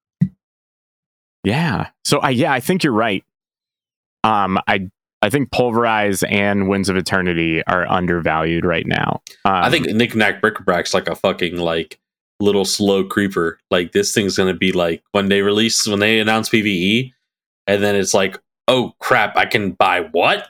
Yeah. 1.43 1.89
So 2.03 2.20
I 2.20 2.32
yeah, 2.32 2.51
I 2.51 2.60
think 2.60 2.84
you're 2.84 2.93
right. 2.93 3.24
Um 4.24 4.60
I 4.68 4.89
I 5.26 5.30
think 5.32 5.49
Pulverize 5.49 6.21
and 6.30 6.69
Winds 6.69 6.88
of 6.88 6.95
Eternity 6.95 7.63
are 7.65 7.89
undervalued 7.91 8.63
right 8.63 8.86
now. 8.86 9.23
Um, 9.43 9.55
I 9.55 9.71
think 9.71 9.88
Knick 9.88 10.13
Knack 10.13 10.39
Brick-a-Brack's 10.39 10.93
like 10.93 11.07
a 11.07 11.15
fucking 11.15 11.57
like 11.57 11.99
little 12.39 12.63
slow 12.63 13.03
creeper. 13.03 13.57
Like 13.71 13.91
this 13.91 14.13
thing's 14.13 14.38
gonna 14.38 14.53
be 14.53 14.71
like 14.71 15.01
when 15.13 15.30
they 15.30 15.41
release 15.41 15.88
when 15.88 15.97
they 15.97 16.19
announce 16.19 16.49
PVE, 16.49 17.11
and 17.65 17.82
then 17.82 17.95
it's 17.95 18.13
like, 18.13 18.39
oh 18.67 18.93
crap, 18.99 19.36
I 19.36 19.47
can 19.47 19.71
buy 19.71 20.01
what? 20.11 20.47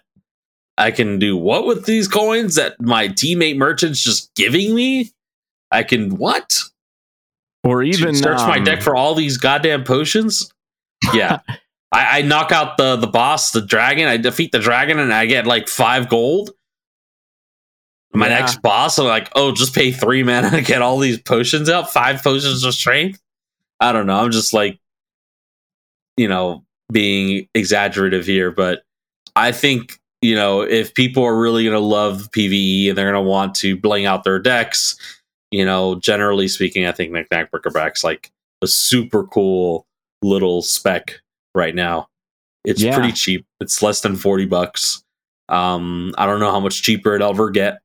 I 0.78 0.91
can 0.91 1.19
do 1.19 1.38
what 1.38 1.65
with 1.65 1.86
these 1.86 2.09
coins 2.09 2.55
that 2.55 2.76
my 2.82 3.07
teammate 3.07 3.55
merchant's 3.55 4.03
just 4.03 4.36
giving 4.36 4.76
me? 4.76 5.13
I 5.71 5.84
can 5.84 6.17
what? 6.17 6.59
or 7.63 7.82
Even 7.82 8.13
search 8.13 8.39
my 8.39 8.57
um, 8.57 8.65
deck 8.65 8.82
for 8.82 8.93
all 8.93 9.15
these 9.15 9.38
goddamn 9.38 9.86
potions? 9.86 10.51
Yeah. 11.13 11.39
I, 11.95 12.19
I 12.19 12.21
knock 12.23 12.51
out 12.51 12.77
the 12.77 12.95
the 12.97 13.07
boss, 13.07 13.51
the 13.51 13.61
dragon. 13.61 14.07
I 14.07 14.17
defeat 14.17 14.51
the 14.51 14.59
dragon, 14.59 14.99
and 14.99 15.13
I 15.13 15.25
get 15.25 15.47
like 15.47 15.67
five 15.67 16.09
gold. 16.09 16.51
My 18.13 18.27
Yeah. 18.29 18.39
next 18.39 18.61
boss, 18.61 18.97
I'm 18.97 19.05
like, 19.05 19.29
oh, 19.35 19.51
just 19.51 19.73
pay 19.75 19.91
three 19.91 20.23
mana 20.23 20.49
to 20.51 20.61
get 20.61 20.81
all 20.81 20.97
these 20.99 21.19
potions 21.21 21.69
out. 21.69 21.91
Five 21.91 22.23
potions 22.23 22.63
of 22.63 22.73
strength. 22.73 23.19
I 23.79 23.91
don't 23.91 24.05
know. 24.07 24.17
I'm 24.19 24.31
just 24.31 24.53
like, 24.53 24.79
you 26.17 26.27
know, 26.27 26.63
being 26.91 27.47
exaggerative 27.53 28.25
here, 28.25 28.51
but 28.51 28.83
I 29.35 29.51
think 29.51 29.97
you 30.21 30.35
know 30.35 30.61
if 30.61 30.93
people 30.93 31.23
are 31.23 31.37
really 31.37 31.65
gonna 31.65 31.79
love 31.79 32.29
PVE 32.31 32.89
and 32.89 32.97
they're 32.97 33.11
gonna 33.11 33.21
want 33.21 33.55
to 33.55 33.75
bling 33.77 34.05
out 34.05 34.23
their 34.23 34.39
decks, 34.39 34.95
you 35.51 35.65
know, 35.65 35.95
generally 35.95 36.47
speaking, 36.47 36.85
I 36.85 36.91
think 36.91 37.11
Knick 37.11 37.27
Knack 37.31 37.51
Brick-a-Brack's 37.51 38.03
like 38.03 38.31
a 38.61 38.67
super 38.67 39.25
cool 39.25 39.85
little 40.21 40.61
spec 40.61 41.19
right 41.56 41.74
now. 41.74 42.08
It's 42.64 42.82
Yeah. 42.82 42.95
pretty 42.95 43.14
cheap. 43.14 43.45
It's 43.60 43.82
less 43.82 44.01
than 44.01 44.16
40 44.16 44.45
bucks. 44.45 45.03
Um, 45.49 46.14
I 46.18 46.26
don't 46.26 46.39
know 46.39 46.51
how 46.51 46.60
much 46.60 46.82
cheaper 46.82 47.16
it'll 47.16 47.30
ever 47.30 47.49
get. 47.51 47.80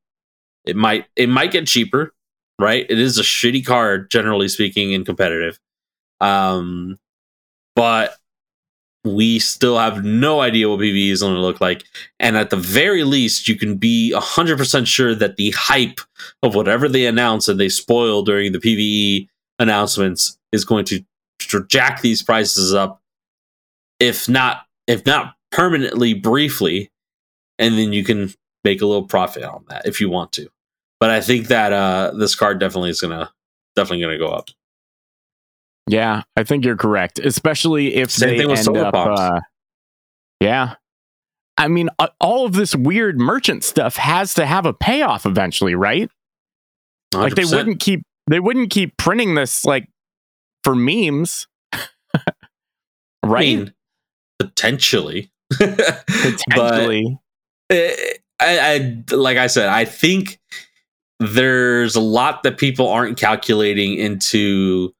It 0.65 0.77
might 0.77 1.07
it 1.17 1.29
might 1.29 1.53
get 1.53 1.67
cheaper, 1.67 2.13
right? 2.59 2.87
It 2.89 2.99
is 2.99 3.19
a 3.19 3.23
shitty 3.23 3.65
card, 3.65 4.11
generally 4.11 4.49
speaking, 4.49 4.93
in 4.93 5.05
competitive. 5.05 5.59
Um, 6.21 6.99
but 7.77 8.17
we 9.05 9.39
still 9.39 9.79
have 9.79 10.05
no 10.05 10.41
idea 10.41 10.69
what 10.69 10.81
PvE 10.81 11.11
is 11.11 11.23
going 11.23 11.35
to 11.35 11.41
look 11.41 11.61
like. 11.63 11.85
And 12.19 12.37
at 12.37 12.51
the 12.51 12.57
very 12.57 13.05
least, 13.05 13.49
you 13.49 13.57
can 13.57 13.77
be 13.77 14.13
100% 14.15 14.87
sure 14.87 15.15
that 15.15 15.37
the 15.37 15.53
hype 15.53 16.01
of 16.43 16.55
whatever 16.55 16.87
they 16.87 17.07
announce 17.07 17.49
and 17.49 17.59
they 17.59 17.71
spoil 17.71 18.23
during 18.23 18.53
the 18.53 18.59
PvE 18.59 19.27
announcements 19.59 20.37
is 20.53 20.67
going 20.67 20.85
to 20.87 21.03
jack 21.69 22.03
these 22.03 22.23
prices 22.23 22.75
up 22.75 23.00
if 24.01 24.29
not 24.29 24.63
if 24.87 25.07
not 25.07 25.35
permanently 25.53 26.15
briefly 26.15 26.91
and 27.59 27.79
then 27.79 27.93
you 27.93 28.03
can 28.03 28.33
make 28.65 28.83
a 28.83 28.87
little 28.87 29.07
profit 29.07 29.43
on 29.45 29.65
that 29.69 29.87
if 29.87 30.01
you 30.01 30.09
want 30.11 30.33
to 30.33 30.49
but 30.99 31.11
i 31.11 31.21
think 31.21 31.49
that 31.49 31.73
uh 31.73 32.11
this 32.19 32.35
card 32.35 32.59
definitely 32.59 32.91
is 32.91 33.01
gonna 33.01 33.31
definitely 33.77 34.03
gonna 34.03 34.19
go 34.19 34.29
up 34.29 34.49
Yeah, 35.87 36.23
I 36.37 36.45
think 36.45 36.65
you're 36.65 36.77
correct, 36.77 37.19
especially 37.19 37.97
if 37.97 38.11
Same 38.11 38.37
they 38.37 38.45
end 38.45 38.77
up. 38.77 38.95
Uh, 38.95 39.41
yeah, 40.41 40.75
I 41.59 41.67
mean, 41.69 41.89
uh, 41.99 42.09
all 42.21 42.47
of 42.47 42.53
this 42.53 42.77
weird 42.77 43.19
merchant 43.19 43.65
stuff 43.65 43.97
has 43.97 44.35
to 44.35 44.47
have 44.47 44.67
a 44.67 44.73
payoff 44.73 45.27
eventually, 45.27 45.75
right? 45.75 46.09
Like 47.13 47.35
they 47.35 47.45
wouldn't 47.45 47.81
keep 47.81 48.03
they 48.29 48.39
wouldn't 48.39 48.71
keep 48.71 48.97
printing 48.97 49.35
this 49.35 49.65
like 49.65 49.89
for 50.63 50.77
memes, 50.77 51.49
I 51.75 51.83
right? 53.25 53.41
mean, 53.41 53.75
potentially 54.47 55.31
but 55.59 55.87
Potentially, 56.49 57.19
eh, 57.71 57.95
I, 58.39 59.03
I 59.11 59.15
like 59.15 59.37
I 59.37 59.47
said, 59.49 59.69
I 59.69 59.85
think 59.85 60.39
there's 61.19 61.97
a 61.97 62.01
lot 62.01 62.43
that 62.43 62.59
people 62.59 62.89
aren't 62.89 63.19
calculating 63.19 63.95
into 63.95 64.95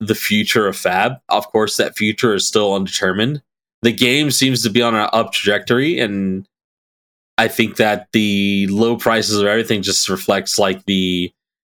the 0.00 0.14
future 0.14 0.66
of 0.66 0.76
Fab. 0.76 1.14
Of 1.28 1.50
course, 1.50 1.76
that 1.76 1.96
future 1.96 2.34
is 2.34 2.46
still 2.46 2.74
undetermined. 2.74 3.42
The 3.82 3.92
game 3.92 4.30
seems 4.30 4.62
to 4.62 4.70
be 4.70 4.82
on 4.82 4.94
an 4.94 5.08
up 5.12 5.32
trajectory, 5.32 5.98
and 6.00 6.46
I 7.38 7.48
think 7.48 7.76
that 7.76 8.08
the 8.12 8.66
low 8.68 8.96
prices 8.96 9.38
of 9.38 9.46
everything 9.46 9.82
just 9.82 10.08
reflects 10.08 10.58
like 10.58 10.84
the 10.86 11.32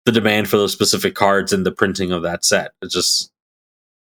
the 0.06 0.12
demand 0.12 0.48
for 0.48 0.56
those 0.56 0.72
specific 0.72 1.14
cards 1.14 1.52
and 1.52 1.66
the 1.66 1.72
printing 1.72 2.10
of 2.10 2.22
that 2.22 2.44
set. 2.44 2.72
It's 2.80 2.94
just 2.94 3.30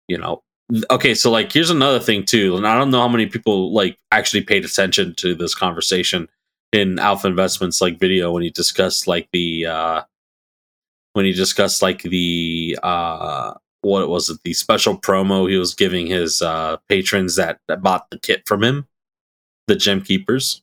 you 0.07 0.17
know 0.17 0.41
okay, 0.89 1.13
so 1.13 1.31
like 1.31 1.51
here's 1.51 1.69
another 1.69 1.99
thing 1.99 2.23
too, 2.25 2.55
and 2.57 2.67
I 2.67 2.77
don't 2.77 2.91
know 2.91 3.01
how 3.01 3.07
many 3.07 3.25
people 3.27 3.73
like 3.73 3.97
actually 4.11 4.41
paid 4.43 4.65
attention 4.65 5.13
to 5.15 5.35
this 5.35 5.53
conversation 5.55 6.27
in 6.73 6.99
Alpha 6.99 7.27
Investments 7.27 7.81
like 7.81 7.99
video 7.99 8.31
when 8.31 8.43
he 8.43 8.49
discussed 8.49 9.07
like 9.07 9.29
the 9.31 9.65
uh 9.67 10.01
when 11.13 11.25
he 11.25 11.31
discussed 11.33 11.81
like 11.81 12.01
the 12.01 12.77
uh 12.83 13.53
what 13.81 14.09
was 14.09 14.29
it 14.29 14.39
the 14.43 14.53
special 14.53 14.97
promo 14.97 15.49
he 15.49 15.57
was 15.57 15.73
giving 15.75 16.07
his 16.07 16.41
uh 16.41 16.77
patrons 16.89 17.35
that, 17.35 17.59
that 17.67 17.81
bought 17.83 18.09
the 18.09 18.19
kit 18.19 18.41
from 18.47 18.63
him, 18.63 18.87
the 19.67 19.75
gem 19.75 20.01
keepers. 20.01 20.61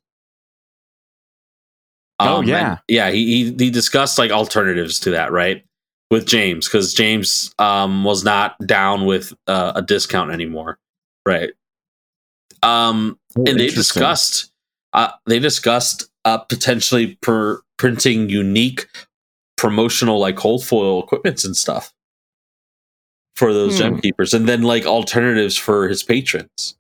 Oh, 2.19 2.39
Um, 2.39 2.47
yeah. 2.47 2.71
and- 2.73 2.79
yeah. 2.89 3.11
He, 3.11 3.45
he 3.45 3.65
he 3.65 3.71
discussed 3.71 4.19
like 4.19 4.31
alternatives 4.31 5.01
to 5.01 5.11
that, 5.13 5.33
right? 5.33 5.65
With 6.13 6.27
James, 6.27 6.69
because 6.69 6.93
James 6.93 7.55
um 7.59 8.05
was 8.05 8.23
not 8.23 8.55
down 8.67 9.07
with 9.07 9.33
uh, 9.47 9.73
a 9.75 9.81
discount 9.81 10.31
anymore, 10.31 10.79
right? 11.27 11.51
Um, 12.63 13.19
and 13.35 13.59
they 13.59 13.69
discussed 13.69 14.53
uh, 14.93 15.13
they 15.25 15.39
discussed 15.39 16.11
uh, 16.27 16.37
potentially 16.37 17.17
per 17.23 17.63
printing 17.79 18.29
unique 18.29 18.87
promotional 19.57 20.19
like 20.21 20.37
cold 20.37 20.63
foil 20.63 21.03
equipments 21.03 21.47
and 21.47 21.57
stuff 21.57 21.95
for 23.35 23.55
those 23.55 23.79
Hmm. 23.79 23.95
gem 23.95 24.01
keepers 24.03 24.35
and 24.35 24.47
then 24.47 24.61
like 24.61 24.85
alternatives 24.85 25.57
for 25.57 25.89
his 25.89 26.03
patrons. 26.03 26.77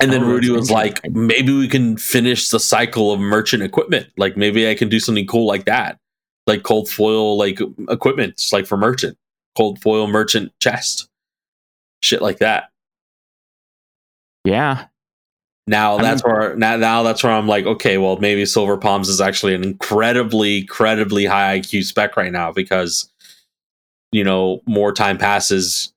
And 0.00 0.12
then 0.12 0.24
Oh, 0.24 0.26
rudy 0.28 0.50
was 0.50 0.70
like 0.70 1.00
maybe 1.10 1.56
we 1.56 1.68
can 1.68 1.96
finish 1.96 2.50
the 2.50 2.60
cycle 2.60 3.12
of 3.12 3.18
merchant 3.18 3.62
equipment. 3.62 4.08
Like 4.18 4.36
maybe 4.36 4.68
i 4.68 4.74
can 4.74 4.90
do 4.90 5.00
something 5.00 5.26
cool 5.26 5.46
like 5.46 5.64
that 5.64 5.98
like 6.48 6.64
cold 6.64 6.88
foil 6.88 7.36
like 7.38 7.60
equipment 7.88 8.42
like 8.52 8.66
for 8.66 8.76
merchant 8.76 9.16
cold 9.56 9.80
foil 9.80 10.06
merchant 10.08 10.52
chest 10.60 11.08
shit 12.02 12.22
like 12.22 12.38
that 12.38 12.70
Yeah. 14.44 14.86
Now 15.66 15.98
I 15.98 16.02
that's 16.02 16.24
where 16.24 16.56
now, 16.56 16.76
now 16.76 17.02
that's 17.02 17.22
where 17.22 17.32
I'm 17.32 17.46
like, 17.46 17.66
okay, 17.66 17.98
well 17.98 18.16
maybe 18.16 18.46
Silver 18.46 18.78
Palms 18.78 19.10
is 19.10 19.20
actually 19.20 19.54
an 19.54 19.62
incredibly, 19.62 20.60
incredibly 20.60 21.26
high 21.26 21.60
IQ 21.60 21.84
spec 21.84 22.16
right 22.16 22.32
now 22.32 22.52
because 22.52 23.12
you 24.10 24.24
know 24.24 24.62
more 24.66 24.92
time 24.94 25.18
passes, 25.18 25.92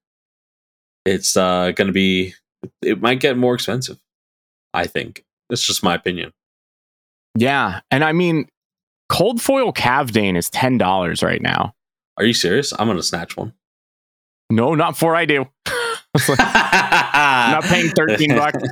it's 1.05 1.37
uh 1.37 1.71
going 1.71 1.87
to 1.87 1.93
be 1.93 2.33
it 2.81 3.01
might 3.01 3.21
get 3.21 3.37
more 3.37 3.55
expensive. 3.55 3.97
I 4.73 4.87
think 4.87 5.23
that's 5.49 5.65
just 5.65 5.83
my 5.83 5.95
opinion. 5.95 6.33
Yeah. 7.37 7.79
And 7.91 8.03
I 8.03 8.11
mean, 8.11 8.49
cold 9.11 9.41
foil 9.41 9.73
Kavdaen 9.73 10.37
is 10.37 10.49
$10 10.49 11.23
right 11.23 11.41
now. 11.41 11.75
Are 12.17 12.23
you 12.25 12.33
serious? 12.33 12.71
I'm 12.79 12.87
gonna 12.87 13.03
snatch 13.03 13.35
one. 13.35 13.53
No, 14.49 14.73
not 14.75 14.91
before 14.91 15.15
I 15.15 15.25
do. 15.25 15.45
I'm 15.65 17.51
not 17.51 17.63
paying 17.65 17.89
13 17.89 18.35
bucks. 18.35 18.63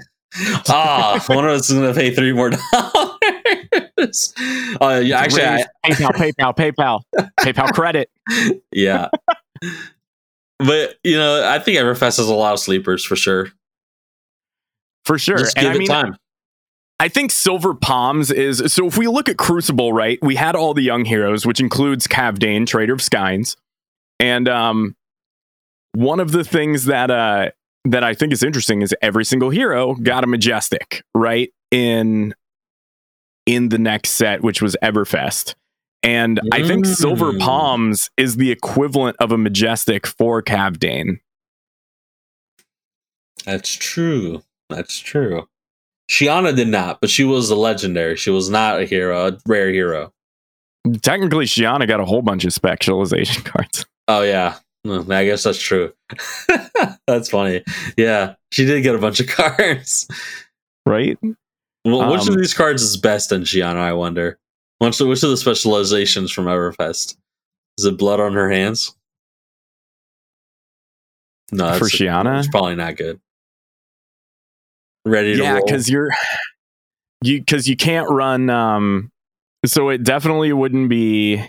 Ah, 0.70 1.20
one 1.26 1.44
of 1.44 1.50
us 1.52 1.72
is 1.72 1.76
gonna 1.76 1.92
pay 1.92 2.14
three 2.14 2.32
more 2.34 2.52
dollars. 2.52 4.34
Uh, 4.80 5.02
yeah, 5.04 5.20
actually, 5.20 5.44
I, 5.44 5.66
PayPal, 5.84 6.12
PayPal, 6.12 6.56
PayPal, 6.56 7.02
PayPal 7.40 7.74
credit. 7.74 8.10
yeah. 8.72 9.10
but 10.60 10.98
you 11.04 11.18
know, 11.18 11.44
I 11.46 11.58
think 11.58 11.80
Everfest 11.80 12.18
has 12.18 12.30
a 12.30 12.34
lot 12.36 12.54
of 12.54 12.60
sleepers 12.60 13.04
for 13.04 13.16
sure. 13.16 13.50
For 15.04 15.18
sure. 15.18 15.40
Just 15.40 15.58
And 15.58 15.64
give 15.66 15.72
I 15.72 15.76
it 15.76 15.80
mean, 15.80 15.88
time. 15.88 16.16
I 17.02 17.08
think 17.08 17.32
Silver 17.32 17.74
Palms 17.74 18.30
is 18.30 18.62
so. 18.74 18.88
If 18.88 18.98
we 18.98 19.08
look 19.08 19.30
at 19.30 19.38
Crucible, 19.38 19.94
right, 19.94 20.20
we 20.22 20.36
had 20.36 20.56
all 20.56 20.74
the 20.74 20.82
young 20.82 21.06
heroes, 21.06 21.46
which 21.46 21.62
includes 21.62 22.08
Kavdaen, 22.08 22.68
Trader 22.68 22.94
of 22.94 23.02
Skins, 23.02 23.56
and 24.20 24.50
um, 24.50 24.96
one 25.94 26.20
of 26.20 26.32
the 26.34 26.44
things 26.44 26.86
that 26.86 27.10
uh 27.10 27.52
that 27.86 28.04
I 28.04 28.14
think 28.14 28.34
is 28.34 28.44
interesting 28.44 28.82
is 28.82 28.94
every 29.02 29.24
single 29.24 29.50
hero 29.50 29.96
got 29.96 30.26
a 30.26 30.28
majestic 30.28 31.04
right 31.16 31.52
in 31.72 32.36
in 33.46 33.70
the 33.70 33.80
next 33.80 34.12
set, 34.12 34.42
which 34.42 34.62
was 34.62 34.76
Everfest, 34.84 35.56
and 36.04 36.42
I 36.52 36.68
think 36.68 36.86
Silver 36.86 37.32
Mm. 37.32 37.40
Palms 37.40 38.10
is 38.18 38.36
the 38.36 38.52
equivalent 38.52 39.16
of 39.22 39.32
a 39.32 39.38
majestic 39.38 40.06
for 40.06 40.44
Kavdaen. 40.44 41.20
That's 43.46 43.72
true. 43.72 44.44
That's 44.70 45.00
true. 45.00 45.48
Shiyana 46.10 46.56
did 46.56 46.68
not, 46.68 47.00
but 47.02 47.10
she 47.10 47.24
was 47.24 47.50
a 47.50 47.56
legendary. 47.56 48.16
She 48.18 48.32
was 48.32 48.50
not 48.50 48.80
a 48.82 48.86
hero, 48.86 49.28
a 49.28 49.38
rare 49.48 49.70
hero. 49.70 50.12
Technically, 51.02 51.46
Shiyana 51.46 51.88
got 51.88 52.00
a 52.00 52.06
whole 52.06 52.22
bunch 52.22 52.46
of 52.46 52.54
specialization 52.54 53.44
cards. 53.44 53.86
Oh 54.08 54.22
yeah, 54.24 54.56
Hmm, 54.86 55.12
I 55.12 55.26
guess 55.26 55.44
that's 55.44 55.62
true. 55.62 55.92
that's 57.08 57.30
funny. 57.30 57.64
Yeah, 57.98 58.36
she 58.52 58.66
did 58.66 58.82
get 58.82 58.96
a 58.96 59.00
bunch 59.00 59.20
of 59.20 59.28
cards. 59.30 60.08
Right? 60.86 61.18
Well, 61.86 62.12
which 62.12 62.22
of 62.24 62.30
Um, 62.30 62.38
these 62.38 62.54
cards 62.54 62.82
is 62.82 62.98
best 62.98 63.32
in 63.32 63.42
Shiyana? 63.44 63.76
I 63.78 63.94
wonder. 63.94 64.40
Which, 64.80 65.00
which 65.02 65.22
of 65.24 65.30
the 65.30 65.38
specializations 65.38 66.32
from 66.32 66.46
Everfest? 66.46 67.18
Is 67.78 67.86
it 67.86 67.98
blood 67.98 68.20
on 68.20 68.34
her 68.34 68.50
hands? 68.50 68.96
No, 71.52 71.74
For 71.78 71.86
Shiyana? 71.86 72.40
it's 72.40 72.48
probably 72.48 72.76
not 72.76 72.96
good. 72.96 73.20
Ready 75.06 75.36
to 75.36 75.42
yeah 75.42 75.60
because 75.64 75.90
you're 75.90 76.10
you 77.24 77.40
because 77.40 77.68
you 77.68 77.76
can't 77.76 78.10
run 78.10 78.50
um 78.50 79.12
so 79.66 79.90
it 79.90 80.04
definitely 80.04 80.54
wouldn't 80.54 80.90
be 80.90 81.44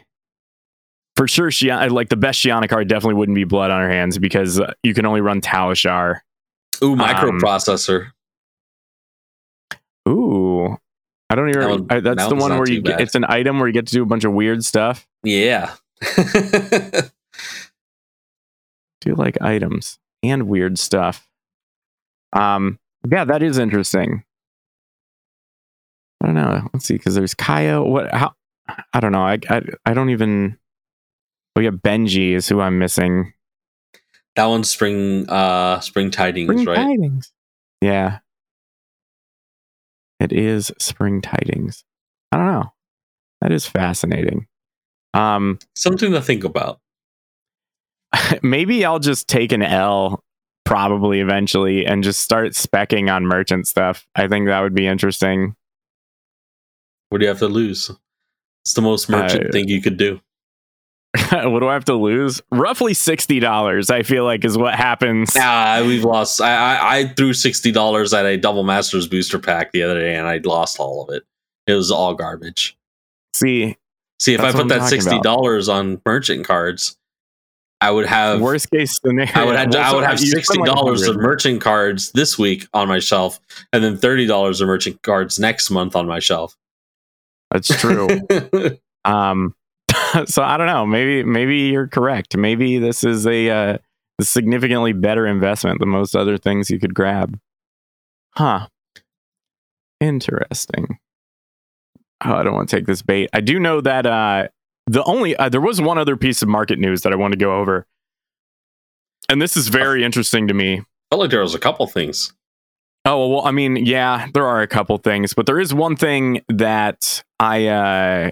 for 1.17 1.29
sure 1.29 1.51
Shiyana, 1.51 1.91
like 1.91 2.09
the 2.09 2.17
best 2.17 2.41
Shiyana 2.41 2.69
card 2.69 2.89
definitely 2.89 3.15
wouldn't 3.15 3.37
be 3.37 3.45
blood 3.45 3.71
on 3.71 3.81
her 3.81 3.91
hands 3.91 4.19
because 4.19 4.59
uh, 4.59 4.73
you 4.83 4.95
can 4.95 5.05
only 5.05 5.21
run 5.21 5.41
Talishar. 5.41 6.21
Ooh, 6.83 6.93
um, 6.93 6.99
microprocessor. 6.99 8.13
Ooh. 10.09 10.79
I 11.29 11.35
don't 11.35 11.49
even 11.51 11.61
That 11.61 11.69
one- 11.71 11.87
I, 11.91 12.01
that's 12.01 12.23
that 12.23 12.29
the 12.31 12.35
one 12.35 12.57
where 12.59 12.69
you 12.69 12.81
get 12.83 13.01
it's 13.01 13.15
an 13.15 13.25
item 13.25 13.59
where 13.59 13.69
you 13.69 13.73
get 13.75 13.87
to 13.89 13.93
do 13.93 14.03
a 14.03 14.07
bunch 14.07 14.25
of 14.25 14.33
weird 14.33 14.65
stuff. 14.65 15.07
yeah. 15.23 15.75
Do 19.01 19.09
you 19.11 19.15
like 19.15 19.41
items 19.41 19.99
and 20.23 20.49
weird 20.49 20.79
stuff. 20.79 21.29
Um 22.33 22.80
yeah, 23.09 23.25
that 23.25 23.43
is 23.43 23.59
interesting. 23.59 24.25
I 26.23 26.27
don't 26.27 26.35
know. 26.35 26.69
Let's 26.73 26.85
see, 26.87 26.95
because 26.95 27.15
there's 27.15 27.35
Kayo. 27.35 27.87
What? 27.87 28.13
How? 28.15 28.35
I 28.93 29.01
don't 29.01 29.13
know. 29.13 29.23
I, 29.25 29.39
I 29.49 29.63
I 29.87 29.95
don't 29.95 30.11
even. 30.11 30.59
Oh 31.57 31.61
yeah, 31.61 31.71
Benji 31.71 32.33
is 32.35 32.49
who 32.49 32.61
I'm 32.61 32.79
missing. 32.79 33.33
that 34.37 34.45
one's 34.47 34.71
spring 34.71 35.29
uh 35.29 35.81
spring 35.81 36.11
tidings, 36.11 36.49
Spring 36.51 36.67
right? 36.67 36.77
tidings. 36.77 37.33
Yeah, 37.81 38.19
it 40.21 40.33
is 40.33 40.71
spring 40.79 41.21
tidings. 41.23 41.85
I 42.33 42.37
don't 42.37 42.47
know. 42.47 42.73
That 43.41 43.53
is 43.53 43.67
fascinating. 43.67 44.47
Um, 45.15 45.59
Something 45.75 46.13
to 46.13 46.21
think 46.23 46.45
about. 46.45 46.79
maybe 48.43 48.85
I'll 48.85 48.99
just 48.99 49.27
take 49.29 49.51
an 49.53 49.63
L, 49.63 50.23
probably 50.71 51.19
eventually, 51.19 51.85
and 51.85 52.05
just 52.05 52.21
start 52.21 52.53
specking 52.53 53.13
on 53.13 53.27
merchant 53.27 53.67
stuff. 53.67 54.07
I 54.15 54.29
think 54.29 54.47
that 54.47 54.61
would 54.61 54.73
be 54.73 54.87
interesting. 54.87 55.57
What 57.09 57.19
do 57.19 57.25
you 57.25 57.29
have 57.29 57.41
to 57.41 57.49
lose? 57.49 57.91
It's 58.65 58.75
the 58.75 58.81
most 58.81 59.11
merchant 59.11 59.49
Uh, 59.49 59.51
thing 59.51 59.67
you 59.67 59.83
could 59.83 59.97
do. 59.97 60.21
what 61.33 61.59
do 61.59 61.67
I 61.67 61.73
have 61.73 61.87
to 61.87 61.95
lose? 61.95 62.41
Roughly 62.53 62.95
sixty 62.95 63.41
dollars. 63.41 63.91
I 63.91 64.05
feel 64.05 64.23
like 64.23 64.45
is 64.45 64.57
what 64.57 64.77
happens. 64.77 65.33
Ah, 65.37 65.83
we've 65.85 66.05
lost. 66.05 66.41
I, 66.41 66.53
I 66.53 66.99
I 66.99 67.07
threw 67.15 67.33
sixty 67.35 67.73
dollars 67.73 68.15
at 68.15 68.25
a 68.25 68.37
double 68.37 68.63
masters 68.63 69.09
booster 69.09 69.41
pack 69.41 69.73
the 69.73 69.83
other 69.83 69.99
day, 69.99 70.15
and 70.15 70.29
I 70.29 70.37
lost 70.45 70.79
all 70.79 71.03
of 71.03 71.13
it. 71.13 71.25
It 71.67 71.75
was 71.75 71.91
all 71.91 72.15
garbage. 72.15 72.79
See, 73.35 73.77
See, 74.21 74.35
if 74.35 74.41
I 74.41 74.53
put 74.53 74.61
I'm 74.61 74.69
that 74.69 74.89
sixty 74.89 75.19
dollars 75.19 75.69
on 75.69 76.01
merchant 76.07 76.47
cards, 76.47 76.97
I 77.81 77.91
would 77.91 78.07
have. 78.07 78.41
worst 78.41 78.71
case 78.71 78.99
scenario. 79.01 79.33
I 79.35 79.45
would 79.45 79.57
have. 79.57 79.75
I 79.75 79.95
would 79.95 80.05
have 80.05 80.21
sixty 80.21 80.63
dollars 80.63 81.07
of 81.09 81.17
merchant 81.17 81.61
cards 81.61 82.13
this 82.13 82.39
week 82.39 82.67
on 82.75 82.89
my 82.89 82.99
shelf, 82.99 83.41
and 83.73 83.83
then 83.83 83.97
thirty 83.97 84.27
dollars 84.27 84.61
of 84.61 84.69
merchant 84.69 85.03
cards 85.03 85.39
next 85.39 85.71
month 85.71 85.97
on 85.97 86.07
my 86.07 86.19
shelf. 86.19 86.57
That's 87.51 87.69
true. 87.81 88.09
um, 89.05 89.55
so 90.27 90.43
I 90.43 90.57
don't 90.57 90.67
know. 90.67 90.87
Maybe 90.87 91.25
maybe 91.25 91.57
you're 91.57 91.89
correct. 91.89 92.37
Maybe 92.37 92.79
this 92.79 93.05
is 93.05 93.27
a 93.27 93.51
uh, 93.51 93.79
significantly 94.21 94.93
better 94.93 95.27
investment 95.27 95.81
than 95.81 95.89
most 95.89 96.15
other 96.15 96.39
things 96.39 96.71
you 96.71 96.79
could 96.79 96.95
grab. 96.95 97.39
Huh. 98.35 98.69
Interesting. 100.01 100.99
Oh, 102.25 102.35
I 102.35 102.43
don't 102.43 102.55
want 102.55 102.69
to 102.69 102.77
take 102.77 102.87
this 102.87 103.03
bait. 103.03 103.31
I 103.33 103.41
do 103.41 103.59
know 103.59 103.81
that 103.81 104.07
uh, 104.07 104.49
the 104.91 105.05
only 105.05 105.37
uh, 105.37 105.49
there 105.49 105.61
was 105.61 105.81
one 105.81 105.99
other 105.99 106.17
piece 106.17 106.43
of 106.43 106.49
market 106.49 106.79
news 106.79 107.03
that 107.03 107.13
I 107.13 107.17
want 107.17 107.33
to 107.33 107.39
go 107.39 107.57
over, 107.57 107.87
and 109.29 109.41
this 109.41 109.57
is 109.57 109.69
very 109.69 110.03
interesting 110.03 110.49
to 110.49 110.55
me. 110.55 110.83
felt 111.11 111.21
like 111.21 111.31
there 111.31 111.43
was 111.43 111.55
a 111.55 111.61
couple 111.61 111.87
things. 111.87 112.33
Oh 113.05 113.29
well, 113.29 113.47
I 113.47 113.53
mean, 113.53 113.77
yeah, 113.77 114.27
there 114.35 114.45
are 114.45 114.63
a 114.63 114.67
couple 114.67 114.99
things, 114.99 115.33
but 115.33 115.47
there 115.47 115.61
is 115.61 115.73
one 115.73 115.95
thing 115.95 116.43
that 116.49 117.23
I 117.39 117.69
uh 117.69 118.31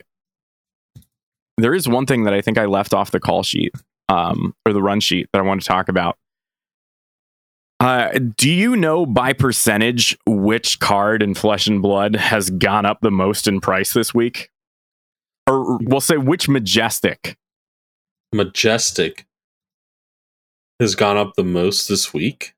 there 1.59 1.75
is 1.75 1.89
one 1.89 2.07
thing 2.07 2.25
that 2.25 2.35
I 2.35 2.41
think 2.41 2.59
I 2.59 2.65
left 2.65 2.93
off 2.93 3.13
the 3.13 3.21
call 3.21 3.45
sheet, 3.45 3.73
um, 4.09 4.53
or 4.67 4.73
the 4.73 4.83
run 4.83 4.99
sheet 4.99 5.29
that 5.33 5.39
I 5.39 5.43
want 5.43 5.61
to 5.61 5.67
talk 5.67 5.89
about. 5.89 6.19
Uh, 7.79 8.19
do 8.37 8.51
you 8.51 8.75
know 8.75 9.07
by 9.07 9.33
percentage 9.33 10.19
which 10.27 10.81
card 10.81 11.23
in 11.23 11.35
Flesh 11.35 11.69
and 11.69 11.81
Blood 11.81 12.17
has 12.17 12.51
gone 12.51 12.85
up 12.85 12.99
the 13.01 13.13
most 13.13 13.47
in 13.47 13.61
price 13.61 13.93
this 13.93 14.13
week? 14.13 14.51
or 15.49 15.79
we'll 15.83 16.01
say 16.01 16.17
which 16.17 16.49
majestic 16.49 17.37
majestic 18.33 19.27
has 20.81 20.95
gone 20.95 21.17
up 21.17 21.35
the 21.35 21.45
most 21.45 21.89
this 21.89 22.13
week. 22.13 22.55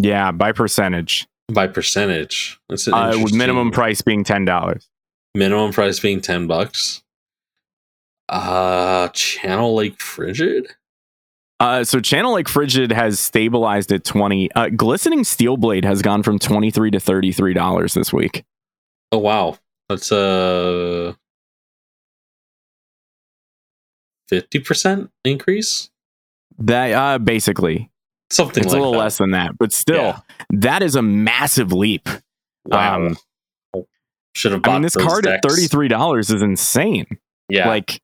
Yeah, 0.00 0.30
by 0.32 0.52
percentage. 0.52 1.26
By 1.52 1.66
percentage. 1.66 2.58
That's 2.68 2.86
an 2.86 2.94
uh, 2.94 3.18
with 3.18 3.34
minimum 3.34 3.70
price 3.70 4.00
being 4.00 4.24
ten 4.24 4.44
dollars. 4.44 4.88
Minimum 5.34 5.72
price 5.72 6.00
being 6.00 6.20
ten 6.20 6.46
bucks. 6.46 7.02
Uh 8.28 9.08
Channel 9.08 9.74
Lake 9.74 10.00
Frigid. 10.00 10.68
Uh, 11.60 11.84
so 11.84 12.00
Channel 12.00 12.34
Lake 12.34 12.48
Frigid 12.48 12.90
has 12.90 13.20
stabilized 13.20 13.92
at 13.92 14.04
twenty. 14.04 14.50
Uh, 14.52 14.70
Glistening 14.70 15.24
Steel 15.24 15.56
Blade 15.56 15.84
has 15.84 16.02
gone 16.02 16.22
from 16.22 16.38
twenty 16.38 16.70
three 16.70 16.90
to 16.90 17.00
thirty 17.00 17.32
three 17.32 17.54
dollars 17.54 17.94
this 17.94 18.12
week. 18.12 18.44
Oh 19.12 19.18
wow, 19.18 19.58
that's 19.88 20.10
uh 20.10 21.12
50% 24.42 25.10
increase? 25.24 25.90
That 26.58 26.92
uh, 26.92 27.18
basically 27.18 27.90
something 28.30 28.64
it's 28.64 28.72
like 28.72 28.78
a 28.78 28.82
little 28.82 28.92
that. 28.92 28.98
less 28.98 29.18
than 29.18 29.32
that, 29.32 29.58
but 29.58 29.72
still, 29.72 29.96
yeah. 29.96 30.20
that 30.50 30.82
is 30.82 30.96
a 30.96 31.02
massive 31.02 31.72
leap. 31.72 32.08
Wow. 32.66 33.06
Um, 33.06 33.16
should 34.34 34.52
have. 34.52 34.66
I 34.66 34.72
mean, 34.72 34.82
this 34.82 34.96
card 34.96 35.24
decks. 35.24 35.40
at 35.44 35.48
thirty 35.48 35.66
three 35.66 35.88
dollars 35.88 36.30
is 36.30 36.42
insane. 36.42 37.06
Yeah, 37.48 37.68
like 37.68 38.00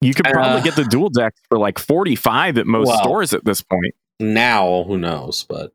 you 0.00 0.14
could 0.14 0.26
probably 0.26 0.60
uh, 0.60 0.62
get 0.62 0.76
the 0.76 0.84
dual 0.84 1.10
deck 1.10 1.34
for 1.48 1.58
like 1.58 1.78
forty 1.78 2.14
five 2.14 2.58
at 2.58 2.66
most 2.66 2.86
well, 2.86 2.98
stores 2.98 3.32
at 3.32 3.44
this 3.44 3.60
point. 3.60 3.94
Now, 4.20 4.84
who 4.84 4.96
knows? 4.96 5.44
But 5.44 5.72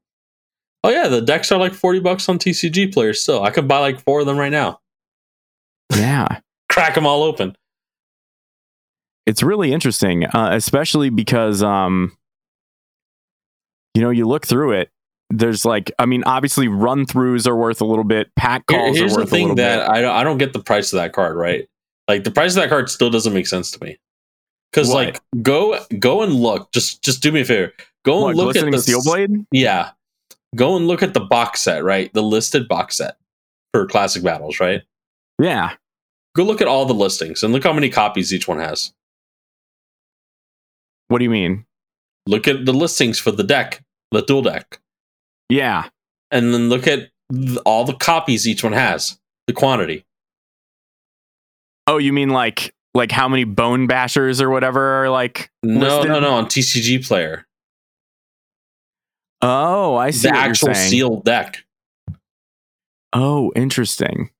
oh 0.83 0.89
yeah, 0.89 1.09
the 1.09 1.21
decks 1.21 1.51
are 1.51 1.59
like 1.59 1.73
forty 1.73 1.99
bucks 1.99 2.29
on 2.29 2.39
TCG 2.39 2.93
players. 2.93 3.21
so 3.21 3.43
I 3.43 3.51
could 3.51 3.67
buy 3.67 3.79
like 3.79 3.99
four 4.01 4.21
of 4.21 4.25
them 4.25 4.37
right 4.37 4.51
now. 4.51 4.79
Yeah, 5.93 6.39
crack 6.69 6.95
them 6.95 7.05
all 7.05 7.23
open 7.23 7.57
it's 9.25 9.43
really 9.43 9.73
interesting, 9.73 10.25
uh, 10.25 10.49
especially 10.53 11.09
because 11.09 11.63
um, 11.63 12.15
you 13.93 14.01
know, 14.01 14.09
you 14.09 14.27
look 14.27 14.45
through 14.45 14.73
it. 14.73 14.89
There's 15.29 15.65
like, 15.65 15.91
I 15.97 16.05
mean, 16.05 16.23
obviously 16.25 16.67
run 16.67 17.05
throughs 17.05 17.47
are 17.47 17.55
worth 17.55 17.81
a 17.81 17.85
little 17.85 18.03
bit. 18.03 18.29
Pack 18.35 18.67
calls 18.67 18.97
here's 18.97 19.13
are 19.13 19.15
the 19.15 19.21
worth 19.21 19.27
a 19.27 19.31
thing 19.31 19.41
little 19.49 19.55
that 19.55 19.87
bit. 19.87 19.89
I 19.89 20.01
don't, 20.01 20.15
I 20.15 20.23
don't 20.23 20.37
get 20.37 20.53
the 20.53 20.59
price 20.59 20.93
of 20.93 20.97
that 20.97 21.13
card. 21.13 21.35
Right, 21.35 21.67
like 22.07 22.23
the 22.23 22.31
price 22.31 22.51
of 22.51 22.61
that 22.61 22.69
card 22.69 22.89
still 22.89 23.09
doesn't 23.09 23.33
make 23.33 23.47
sense 23.47 23.71
to 23.71 23.83
me. 23.83 23.97
Because 24.71 24.89
like 24.89 25.21
go 25.41 25.79
go 25.99 26.23
and 26.23 26.33
look. 26.33 26.71
Just 26.71 27.03
just 27.03 27.21
do 27.21 27.31
me 27.31 27.41
a 27.41 27.45
favor. 27.45 27.71
Go 28.03 28.21
What, 28.21 28.29
and 28.29 28.37
look 28.37 28.55
at 28.55 28.69
the 28.69 28.79
steel 28.79 29.01
blade? 29.03 29.45
Yeah. 29.51 29.91
Go 30.55 30.75
and 30.75 30.87
look 30.87 31.01
at 31.01 31.13
the 31.13 31.19
box 31.19 31.61
set, 31.61 31.83
right? 31.83 32.13
The 32.13 32.21
listed 32.21 32.67
box 32.67 32.97
set 32.97 33.17
for 33.73 33.87
classic 33.87 34.23
battles, 34.23 34.59
right? 34.59 34.81
Yeah. 35.39 35.73
Go 36.35 36.43
look 36.43 36.61
at 36.61 36.67
all 36.67 36.85
the 36.85 36.93
listings 36.93 37.43
and 37.43 37.53
look 37.53 37.63
how 37.63 37.73
many 37.73 37.89
copies 37.89 38.33
each 38.33 38.47
one 38.47 38.59
has. 38.59 38.93
What 41.13 41.19
do 41.19 41.25
you 41.25 41.29
mean? 41.29 41.67
Look 42.25 42.47
at 42.47 42.65
the 42.65 42.73
listings 42.73 43.19
for 43.19 43.29
the 43.29 43.43
deck, 43.43 43.83
the 44.09 44.23
dual 44.23 44.41
deck, 44.41 44.79
Yeah. 45.47 45.89
and 46.31 46.51
then 46.51 46.69
look 46.69 46.87
at 46.87 47.11
th- 47.31 47.59
all 47.67 47.85
the 47.85 47.93
copies 47.93 48.47
each 48.47 48.63
one 48.63 48.73
has, 48.73 49.19
the 49.45 49.53
quantity. 49.53 50.07
Oh, 51.85 51.99
you 51.99 52.13
mean 52.13 52.29
like 52.29 52.73
like 52.95 53.11
how 53.11 53.29
many 53.29 53.43
bone 53.43 53.87
bashers 53.87 54.41
or 54.41 54.49
whatever 54.49 55.03
are 55.03 55.09
like? 55.11 55.51
No, 55.61 55.81
listed? 55.81 56.07
no, 56.13 56.19
no, 56.19 56.33
on 56.33 56.47
TCG 56.47 57.05
player. 57.07 57.45
Oh, 59.43 59.93
I 59.95 60.09
see. 60.09 60.29
The 60.29 60.29
what 60.29 60.35
you're 60.39 60.49
actual 60.49 60.73
sealed 60.73 61.25
deck. 61.25 61.63
Oh, 63.13 63.51
interesting. 63.55 64.31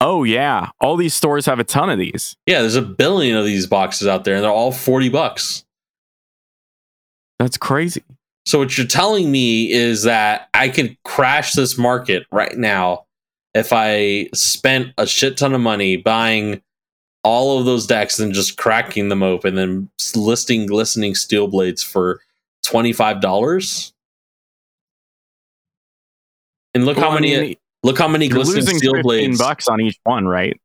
Oh 0.00 0.22
yeah, 0.24 0.70
all 0.80 0.96
these 0.96 1.14
stores 1.14 1.46
have 1.46 1.58
a 1.58 1.64
ton 1.64 1.90
of 1.90 1.98
these. 1.98 2.36
Yeah, 2.46 2.60
there's 2.60 2.76
a 2.76 2.82
billion 2.82 3.36
of 3.36 3.44
these 3.44 3.66
boxes 3.66 4.06
out 4.06 4.24
there, 4.24 4.36
and 4.36 4.44
they're 4.44 4.50
all 4.50 4.70
40 4.72 5.08
bucks. 5.08 5.64
That's 7.38 7.56
crazy. 7.56 8.04
So 8.46 8.58
what 8.58 8.78
you're 8.78 8.86
telling 8.86 9.30
me 9.30 9.70
is 9.70 10.04
that 10.04 10.48
I 10.54 10.68
could 10.68 10.96
crash 11.04 11.52
this 11.52 11.76
market 11.76 12.26
right 12.32 12.56
now 12.56 13.04
if 13.54 13.72
I 13.72 14.28
spent 14.34 14.92
a 14.96 15.06
shit 15.06 15.36
ton 15.36 15.52
of 15.52 15.60
money 15.60 15.96
buying 15.96 16.62
all 17.24 17.58
of 17.58 17.66
those 17.66 17.86
decks 17.86 18.18
and 18.18 18.32
just 18.32 18.56
cracking 18.56 19.08
them 19.08 19.22
open 19.22 19.58
and 19.58 19.88
listing 20.14 20.66
glistening 20.66 21.14
steel 21.14 21.48
blades 21.48 21.82
for 21.82 22.20
twenty 22.62 22.92
five 22.92 23.20
dollars. 23.20 23.92
And 26.74 26.86
look 26.86 26.96
Well, 26.96 27.10
how 27.10 27.16
I 27.16 27.20
many 27.20 27.36
mean, 27.40 27.56
look 27.82 27.98
how 27.98 28.08
many 28.08 28.26
you're 28.26 28.34
glistening 28.34 28.56
losing 28.64 28.78
steel 28.78 28.92
fifteen 28.94 29.02
blades 29.02 29.38
bucks 29.38 29.68
on 29.68 29.80
each 29.80 29.98
one, 30.04 30.26
right? 30.26 30.58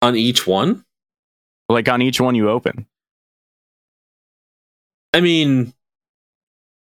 on 0.00 0.14
each 0.14 0.46
one. 0.46 0.84
Like 1.68 1.88
on 1.88 2.00
each 2.02 2.20
one 2.20 2.34
you 2.36 2.48
open. 2.48 2.86
I 5.12 5.20
mean, 5.20 5.72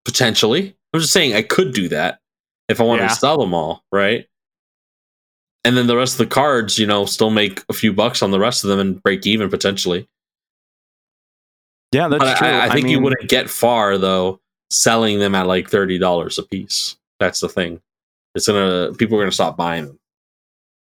potentially. 0.05 0.75
I'm 0.93 0.99
just 0.99 1.11
saying 1.13 1.33
I 1.33 1.41
could 1.41 1.73
do 1.73 1.89
that 1.89 2.19
if 2.67 2.79
I 2.79 2.83
wanted 2.83 3.03
Yeah. 3.03 3.07
to 3.09 3.15
sell 3.15 3.37
them 3.37 3.53
all, 3.53 3.83
right? 3.91 4.27
And 5.65 5.75
then 5.75 5.87
the 5.87 5.97
rest 5.97 6.13
of 6.13 6.17
the 6.19 6.33
cards, 6.33 6.77
you 6.77 6.85
know, 6.85 7.05
still 7.05 7.31
make 7.31 7.63
a 7.67 7.73
few 7.73 7.91
bucks 7.93 8.21
on 8.21 8.31
the 8.31 8.39
rest 8.39 8.63
of 8.63 8.69
them 8.69 8.79
and 8.79 9.01
break 9.01 9.25
even 9.25 9.49
potentially. 9.49 10.07
Yeah, 11.91 12.07
that's 12.07 12.23
But 12.23 12.37
true. 12.37 12.47
I, 12.47 12.67
I 12.67 12.69
think 12.69 12.87
you 12.87 12.97
mean, 12.97 13.03
wouldn't 13.05 13.29
get 13.29 13.49
far 13.49 13.97
though 13.97 14.39
selling 14.69 15.17
them 15.19 15.33
at 15.33 15.47
like 15.47 15.67
thirty 15.69 15.97
dollars 15.97 16.37
a 16.37 16.43
piece. 16.43 16.95
That's 17.19 17.39
the 17.39 17.49
thing. 17.49 17.81
It's 18.35 18.47
gonna 18.47 18.93
people 18.93 19.17
are 19.17 19.21
gonna 19.21 19.31
stop 19.31 19.57
buying 19.57 19.85
them. 19.87 19.99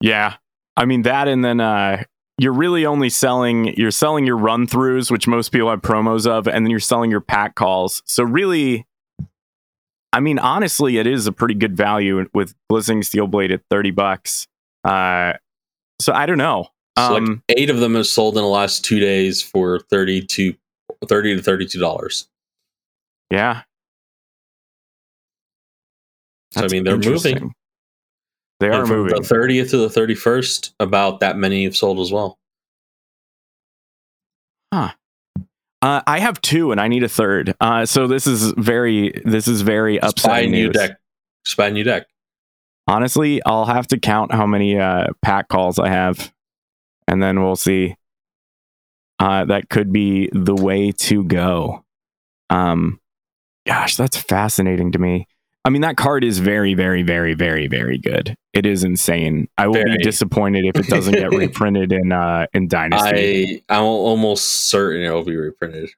Yeah. 0.01 0.35
I 0.77 0.85
mean 0.85 1.03
that 1.03 1.27
and 1.27 1.43
then 1.43 1.59
uh 1.61 2.03
you're 2.37 2.53
really 2.53 2.85
only 2.85 3.09
selling 3.09 3.73
you're 3.77 3.91
selling 3.91 4.25
your 4.25 4.37
run 4.37 4.67
throughs, 4.67 5.09
which 5.09 5.27
most 5.27 5.51
people 5.51 5.69
have 5.69 5.81
promos 5.81 6.27
of, 6.27 6.47
and 6.47 6.65
then 6.65 6.69
you're 6.69 6.79
selling 6.79 7.09
your 7.11 7.21
pack 7.21 7.55
calls. 7.55 8.01
So 8.05 8.23
really 8.23 8.85
I 10.11 10.21
mean, 10.21 10.39
honestly, 10.39 10.97
it 10.97 11.07
is 11.07 11.27
a 11.27 11.31
pretty 11.33 11.55
good 11.55 11.75
value 11.75 12.25
with 12.33 12.55
Glistening 12.69 13.03
Steel 13.03 13.27
Blade 13.27 13.51
at 13.51 13.61
30 13.69 13.91
bucks. 13.91 14.47
Uh 14.83 15.33
so 16.01 16.13
I 16.13 16.25
don't 16.25 16.37
know. 16.37 16.67
So 16.97 17.15
Um 17.15 17.43
like 17.49 17.57
eight 17.57 17.69
of 17.69 17.77
them 17.79 17.95
have 17.95 18.07
sold 18.07 18.35
in 18.37 18.43
the 18.43 18.49
last 18.49 18.83
two 18.83 18.99
days 18.99 19.41
for 19.41 19.79
thirty 19.79 20.21
to 20.21 20.55
thirty 21.07 21.35
to 21.35 21.41
thirty 21.41 21.65
two 21.65 21.79
dollars. 21.79 22.27
yeah. 23.29 23.63
So 26.56 26.66
I 26.66 26.68
mean 26.68 26.84
they're 26.84 26.97
moving. 26.97 27.53
They 28.60 28.70
are 28.70 28.86
moving. 28.86 29.14
the 29.16 29.22
30th 29.22 29.72
to 29.72 29.78
the 29.78 29.88
31st, 29.89 30.72
about 30.80 31.20
that 31.20 31.38
many 31.38 31.66
have 31.66 31.76
sold 31.76 31.99
as 31.99 32.12
well. 32.12 32.39
Uh, 35.86 36.01
I 36.08 36.18
have 36.20 36.41
two, 36.41 36.72
and 36.72 36.82
I 36.82 36.88
need 36.88 37.03
a 37.03 37.08
third. 37.08 37.53
Uh, 37.62 37.86
so 37.86 38.08
this 38.08 38.26
is 38.26 38.53
very, 38.58 39.22
this 39.24 39.47
is 39.47 39.62
very 39.62 39.99
buy 39.99 40.39
a 40.39 40.47
new 40.47 40.72
deck. 40.72 40.97
A 41.58 41.70
new 41.70 41.84
deck. 41.84 42.08
Honestly, 42.88 43.39
I'll 43.45 43.66
have 43.66 43.86
to 43.88 43.99
count 43.99 44.34
how 44.34 44.47
many 44.47 44.80
uh, 44.80 45.08
pack 45.22 45.47
calls 45.47 45.78
I 45.78 45.89
have, 45.89 46.34
and 47.08 47.22
then 47.22 47.43
we'll 47.43 47.56
see. 47.56 47.95
Uh, 49.20 49.45
that 49.45 49.70
could 49.70 49.93
be 49.93 50.30
the 50.34 50.56
way 50.56 50.91
to 50.91 51.24
go. 51.24 51.86
Um, 52.49 52.99
gosh, 53.68 53.95
that's 53.95 54.18
fascinating 54.18 54.91
to 54.93 54.99
me. 54.99 55.28
I 55.66 55.70
mean, 55.72 55.82
that 55.82 55.97
card 55.97 56.24
is 56.24 56.38
very, 56.38 56.76
very, 56.76 57.01
very, 57.01 57.34
very, 57.34 57.66
very 57.66 57.97
good. 57.97 58.36
It 58.53 58.68
is 58.68 58.84
insane. 58.84 59.47
I 59.57 59.66
will 59.66 59.74
Very. 59.74 59.97
be 59.97 60.03
disappointed 60.03 60.63
if 60.66 60.76
it 60.78 60.88
doesn't 60.88 61.13
get 61.16 61.32
reprinted 61.32 61.91
in 61.91 62.11
uh, 62.11 62.45
in 62.53 62.68
Dynasty. 62.68 63.63
I 63.68 63.76
I'm 63.76 63.84
almost 63.84 64.70
certain 64.70 65.01
it 65.03 65.09
will 65.09 65.24
be 65.26 65.36
reprinted. 65.36 65.89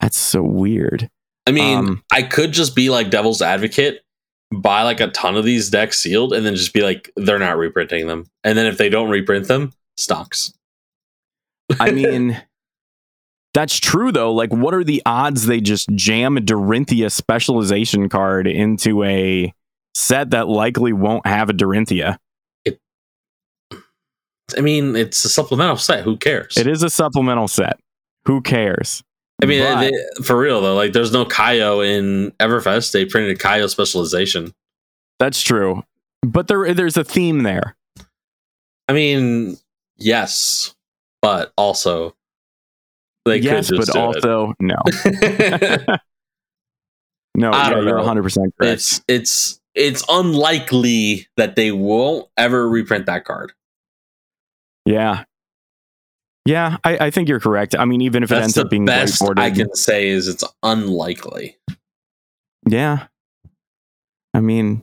That's 0.00 0.18
so 0.18 0.42
weird. 0.42 1.10
I 1.46 1.50
mean, 1.52 1.78
Um, 1.78 2.02
I 2.10 2.22
could 2.22 2.52
just 2.52 2.74
be 2.74 2.88
like 2.88 3.10
devil's 3.10 3.42
advocate, 3.42 4.00
buy 4.54 4.82
like 4.82 5.00
a 5.00 5.08
ton 5.08 5.36
of 5.36 5.44
these 5.44 5.68
decks 5.68 5.98
sealed, 5.98 6.32
and 6.32 6.46
then 6.46 6.54
just 6.56 6.72
be 6.72 6.82
like, 6.82 7.10
they're 7.16 7.38
not 7.38 7.58
reprinting 7.58 8.06
them. 8.06 8.26
And 8.42 8.56
then 8.56 8.66
if 8.66 8.78
they 8.78 8.88
don't 8.88 9.10
reprint 9.10 9.48
them, 9.48 9.72
stocks. 9.98 10.52
I 11.78 11.90
mean, 11.90 12.40
that's 13.54 13.78
true 13.78 14.12
though. 14.12 14.32
Like, 14.32 14.52
what 14.52 14.74
are 14.74 14.84
the 14.84 15.02
odds 15.06 15.46
they 15.46 15.60
just 15.60 15.88
jam 15.94 16.36
a 16.36 16.40
Dorinthia 16.40 17.10
specialization 17.10 18.08
card 18.08 18.46
into 18.46 19.02
a 19.04 19.52
set 19.94 20.30
that 20.30 20.48
likely 20.48 20.92
won't 20.92 21.26
have 21.26 21.48
a 21.50 21.52
Dorinthia? 21.52 22.18
I 24.56 24.60
mean, 24.62 24.96
it's 24.96 25.24
a 25.24 25.28
supplemental 25.28 25.76
set. 25.76 26.04
Who 26.04 26.16
cares? 26.16 26.56
It 26.56 26.66
is 26.66 26.82
a 26.82 26.88
supplemental 26.88 27.48
set. 27.48 27.78
Who 28.24 28.40
cares? 28.40 29.02
I 29.42 29.46
mean, 29.46 29.62
But- 29.62 30.24
for 30.24 30.38
real 30.38 30.60
though, 30.60 30.74
like 30.74 30.92
there's 30.92 31.12
no 31.12 31.24
Kayo 31.24 31.86
in 31.86 32.32
Everfest. 32.40 32.92
They 32.92 33.04
printed 33.04 33.36
a 33.36 33.38
Kayo 33.38 33.68
specialization. 33.68 34.52
that's 35.18 35.42
true. 35.42 35.82
But 36.22 36.48
there, 36.48 36.72
there's 36.74 36.96
a 36.96 37.04
theme 37.04 37.42
there. 37.42 37.76
I 38.88 38.92
mean, 38.92 39.56
yes, 39.96 40.74
but 41.22 41.52
also 41.56 42.14
They 43.24 43.38
yes, 43.38 43.70
but 43.70 43.94
also 43.94 44.54
no. 44.60 44.76
it. 44.86 46.00
No, 47.38 47.50
I 47.52 47.70
yeah, 47.70 47.80
you're 47.82 47.96
100 47.98 48.22
percent 48.24 48.52
correct. 48.58 48.72
it's 48.72 49.02
it's 49.06 49.60
it's 49.72 50.04
unlikely 50.08 51.28
that 51.36 51.54
they 51.54 51.70
won't 51.70 52.28
ever 52.36 52.68
reprint 52.68 53.06
that 53.06 53.24
card. 53.24 53.52
Yeah. 54.84 55.22
Yeah, 56.44 56.78
I, 56.82 57.06
I 57.06 57.10
think 57.10 57.28
you're 57.28 57.38
correct. 57.38 57.76
I 57.78 57.84
mean, 57.84 58.00
even 58.00 58.24
if 58.24 58.32
it 58.32 58.38
ends 58.42 58.58
up 58.58 58.70
being 58.70 58.86
best 58.86 59.22
whiteboarded, 59.22 59.38
I 59.38 59.50
can 59.50 59.72
say 59.76 60.08
is 60.08 60.26
it's 60.26 60.42
unlikely. 60.64 61.58
yeah. 62.66 63.06
I 64.34 64.40
mean, 64.40 64.82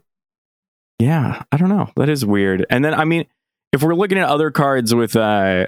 yeah, 0.99 1.43
I 1.51 1.57
don't 1.57 1.69
know. 1.69 1.89
That 1.97 2.07
is 2.07 2.23
weird. 2.23 2.65
And 2.69 2.85
then, 2.85 2.93
I 2.93 3.03
mean, 3.03 3.25
if 3.73 3.83
we're 3.83 3.95
looking 3.95 4.17
at 4.17 4.29
other 4.29 4.51
cards 4.51 4.93
with 4.93 5.15
uh, 5.15 5.67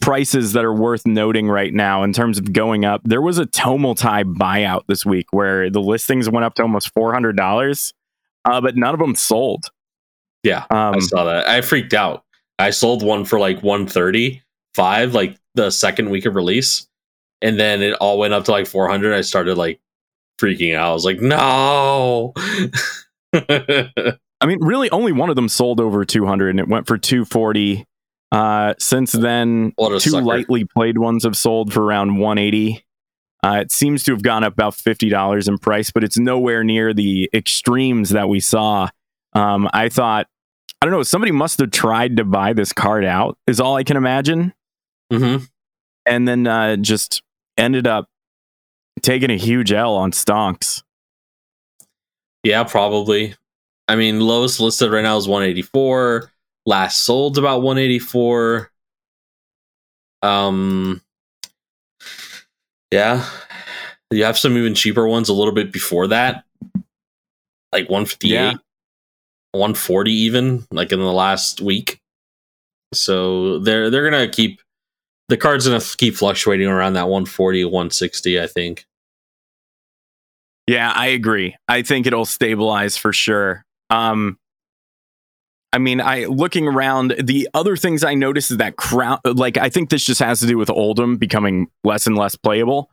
prices 0.00 0.52
that 0.52 0.64
are 0.64 0.72
worth 0.72 1.06
noting 1.06 1.48
right 1.48 1.72
now 1.72 2.02
in 2.02 2.12
terms 2.12 2.38
of 2.38 2.52
going 2.52 2.84
up, 2.84 3.00
there 3.04 3.22
was 3.22 3.38
a 3.38 3.46
Tomotai 3.46 4.34
buyout 4.34 4.82
this 4.86 5.04
week 5.06 5.26
where 5.32 5.70
the 5.70 5.80
listings 5.80 6.28
went 6.28 6.44
up 6.44 6.54
to 6.54 6.62
almost 6.62 6.92
four 6.94 7.12
hundred 7.12 7.36
dollars, 7.36 7.92
uh, 8.44 8.60
but 8.60 8.76
none 8.76 8.94
of 8.94 9.00
them 9.00 9.14
sold. 9.14 9.64
Yeah, 10.42 10.64
Um, 10.70 10.96
I 10.96 10.98
saw 10.98 11.24
that. 11.24 11.48
I 11.48 11.60
freaked 11.60 11.94
out. 11.94 12.24
I 12.58 12.70
sold 12.70 13.04
one 13.04 13.24
for 13.24 13.38
like 13.38 13.62
135, 13.62 15.14
like 15.14 15.36
the 15.54 15.70
second 15.70 16.10
week 16.10 16.26
of 16.26 16.34
release. 16.34 16.88
And 17.40 17.58
then 17.58 17.82
it 17.82 17.94
all 17.94 18.18
went 18.18 18.34
up 18.34 18.44
to 18.44 18.50
like 18.52 18.66
400. 18.66 19.14
I 19.14 19.20
started 19.20 19.56
like 19.56 19.80
freaking 20.40 20.74
out. 20.76 20.90
I 20.90 20.94
was 20.94 21.04
like, 21.04 21.20
no. 21.20 22.32
I 23.32 24.46
mean, 24.46 24.58
really, 24.60 24.90
only 24.90 25.12
one 25.12 25.30
of 25.30 25.36
them 25.36 25.48
sold 25.48 25.80
over 25.80 26.04
200 26.04 26.50
and 26.50 26.60
it 26.60 26.68
went 26.68 26.86
for 26.86 26.98
240. 26.98 27.84
Uh, 28.32 28.72
since 28.78 29.12
then, 29.12 29.72
two 29.78 29.98
sucker. 30.00 30.24
lightly 30.24 30.64
played 30.64 30.96
ones 30.96 31.24
have 31.24 31.36
sold 31.36 31.72
for 31.72 31.84
around 31.84 32.16
180. 32.16 32.84
Uh, 33.44 33.58
it 33.60 33.70
seems 33.70 34.02
to 34.04 34.12
have 34.12 34.22
gone 34.22 34.42
up 34.42 34.54
about 34.54 34.72
$50 34.72 35.48
in 35.48 35.58
price, 35.58 35.90
but 35.90 36.02
it's 36.02 36.18
nowhere 36.18 36.64
near 36.64 36.94
the 36.94 37.28
extremes 37.34 38.10
that 38.10 38.28
we 38.28 38.40
saw. 38.40 38.88
Um, 39.34 39.68
I 39.72 39.88
thought, 39.90 40.28
I 40.80 40.86
don't 40.86 40.92
know, 40.92 41.02
somebody 41.02 41.32
must 41.32 41.58
have 41.58 41.70
tried 41.72 42.16
to 42.16 42.24
buy 42.24 42.54
this 42.54 42.72
card 42.72 43.04
out, 43.04 43.36
is 43.46 43.60
all 43.60 43.76
I 43.76 43.84
can 43.84 43.96
imagine. 43.96 44.54
Mhm. 45.12 45.46
And 46.06 46.26
then 46.26 46.46
uh, 46.46 46.76
just 46.76 47.22
ended 47.58 47.86
up 47.86 48.08
taking 49.02 49.30
a 49.30 49.36
huge 49.36 49.72
L 49.72 49.94
on 49.94 50.12
stonks. 50.12 50.82
Yeah, 52.44 52.64
probably. 52.64 53.34
I 53.88 53.96
mean, 53.96 54.20
lowest 54.20 54.58
listed 54.58 54.90
right 54.90 55.02
now 55.02 55.16
is 55.16 55.28
184. 55.28 56.30
Last 56.64 57.00
sold 57.04 57.38
about 57.38 57.62
184. 57.62 58.70
Um, 60.22 61.00
yeah, 62.92 63.28
you 64.12 64.22
have 64.24 64.38
some 64.38 64.56
even 64.56 64.74
cheaper 64.74 65.08
ones 65.08 65.28
a 65.28 65.32
little 65.32 65.52
bit 65.54 65.72
before 65.72 66.06
that, 66.08 66.44
like 67.72 67.88
158, 67.88 68.32
Yeah. 68.32 68.52
140 69.52 70.12
even, 70.12 70.66
like 70.70 70.92
in 70.92 71.00
the 71.00 71.12
last 71.12 71.60
week. 71.60 72.00
So 72.94 73.58
they're 73.58 73.90
they're 73.90 74.08
gonna 74.08 74.28
keep 74.28 74.60
the 75.28 75.36
card's 75.36 75.66
gonna 75.66 75.80
keep 75.96 76.14
fluctuating 76.14 76.68
around 76.68 76.92
that 76.92 77.08
140, 77.08 77.64
160, 77.64 78.40
I 78.40 78.46
think. 78.46 78.86
Yeah, 80.68 80.92
I 80.94 81.08
agree. 81.08 81.56
I 81.66 81.82
think 81.82 82.06
it'll 82.06 82.24
stabilize 82.26 82.96
for 82.96 83.12
sure. 83.12 83.64
Um 83.90 84.38
I 85.72 85.78
mean, 85.78 86.00
I 86.00 86.26
looking 86.26 86.68
around, 86.68 87.14
the 87.22 87.48
other 87.54 87.76
things 87.76 88.04
I 88.04 88.14
noticed 88.14 88.50
is 88.50 88.58
that 88.58 88.76
crown 88.76 89.18
like 89.24 89.56
I 89.56 89.68
think 89.68 89.90
this 89.90 90.04
just 90.04 90.20
has 90.20 90.40
to 90.40 90.46
do 90.46 90.58
with 90.58 90.68
Oldhim 90.68 91.18
becoming 91.18 91.68
less 91.84 92.06
and 92.06 92.16
less 92.16 92.36
playable. 92.36 92.90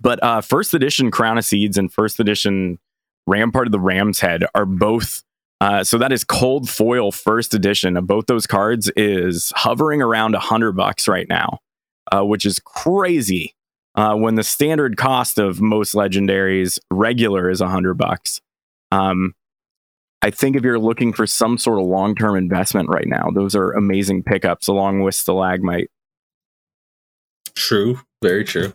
But 0.00 0.22
uh 0.22 0.40
first 0.40 0.72
edition 0.72 1.10
Crown 1.10 1.38
of 1.38 1.44
Seeds 1.44 1.76
and 1.76 1.92
first 1.92 2.18
edition 2.18 2.78
Rampart 3.26 3.68
of 3.68 3.72
the 3.72 3.80
Ram's 3.80 4.20
Head 4.20 4.44
are 4.54 4.64
both 4.64 5.22
uh, 5.62 5.84
so 5.84 5.96
that 5.96 6.10
is 6.10 6.24
cold 6.24 6.68
foil 6.68 7.12
first 7.12 7.54
edition 7.54 7.96
of 7.96 8.04
both 8.04 8.26
those 8.26 8.48
cards 8.48 8.90
is 8.96 9.52
hovering 9.54 10.02
around 10.02 10.34
a 10.34 10.40
hundred 10.40 10.72
bucks 10.72 11.06
right 11.06 11.28
now, 11.28 11.60
uh, 12.10 12.24
which 12.24 12.44
is 12.44 12.58
crazy 12.64 13.54
uh, 13.94 14.16
when 14.16 14.34
the 14.34 14.42
standard 14.42 14.96
cost 14.96 15.38
of 15.38 15.60
most 15.60 15.94
legendaries 15.94 16.80
regular 16.90 17.48
is 17.48 17.60
a 17.60 17.68
hundred 17.68 17.94
bucks. 17.94 18.40
Um, 18.90 19.34
I 20.22 20.30
think 20.30 20.54
if 20.56 20.62
you're 20.62 20.78
looking 20.78 21.12
for 21.12 21.26
some 21.26 21.58
sort 21.58 21.80
of 21.80 21.86
long 21.86 22.14
term 22.14 22.36
investment 22.36 22.88
right 22.88 23.06
now, 23.06 23.30
those 23.34 23.54
are 23.56 23.72
amazing 23.72 24.22
pickups 24.22 24.68
along 24.68 25.02
with 25.02 25.14
Stalagmite. 25.14 25.90
True, 27.54 27.98
very 28.22 28.44
true. 28.44 28.72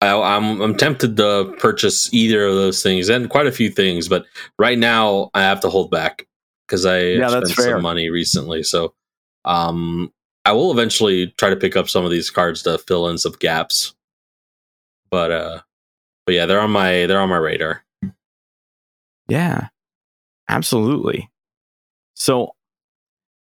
I, 0.00 0.18
I'm 0.18 0.60
I'm 0.62 0.74
tempted 0.76 1.16
to 1.18 1.54
purchase 1.58 2.12
either 2.14 2.46
of 2.46 2.54
those 2.54 2.82
things 2.82 3.08
and 3.10 3.28
quite 3.28 3.46
a 3.46 3.52
few 3.52 3.70
things, 3.70 4.08
but 4.08 4.24
right 4.58 4.78
now 4.78 5.30
I 5.34 5.42
have 5.42 5.60
to 5.60 5.68
hold 5.68 5.90
back 5.90 6.26
because 6.66 6.86
I 6.86 7.00
Yeah, 7.00 7.28
spent 7.28 7.50
fair. 7.50 7.74
some 7.74 7.82
money 7.82 8.08
recently. 8.08 8.62
So, 8.62 8.94
um, 9.44 10.10
I 10.46 10.52
will 10.52 10.72
eventually 10.72 11.26
try 11.36 11.50
to 11.50 11.56
pick 11.56 11.76
up 11.76 11.90
some 11.90 12.04
of 12.06 12.10
these 12.10 12.30
cards 12.30 12.62
to 12.62 12.78
fill 12.78 13.08
in 13.08 13.18
some 13.18 13.32
gaps. 13.38 13.94
But 15.10 15.30
uh, 15.32 15.60
but 16.24 16.34
yeah, 16.34 16.46
they're 16.46 16.60
on 16.60 16.70
my 16.70 17.04
they're 17.04 17.20
on 17.20 17.28
my 17.28 17.36
radar. 17.36 17.84
Yeah, 19.28 19.68
absolutely. 20.50 21.30
So 22.14 22.52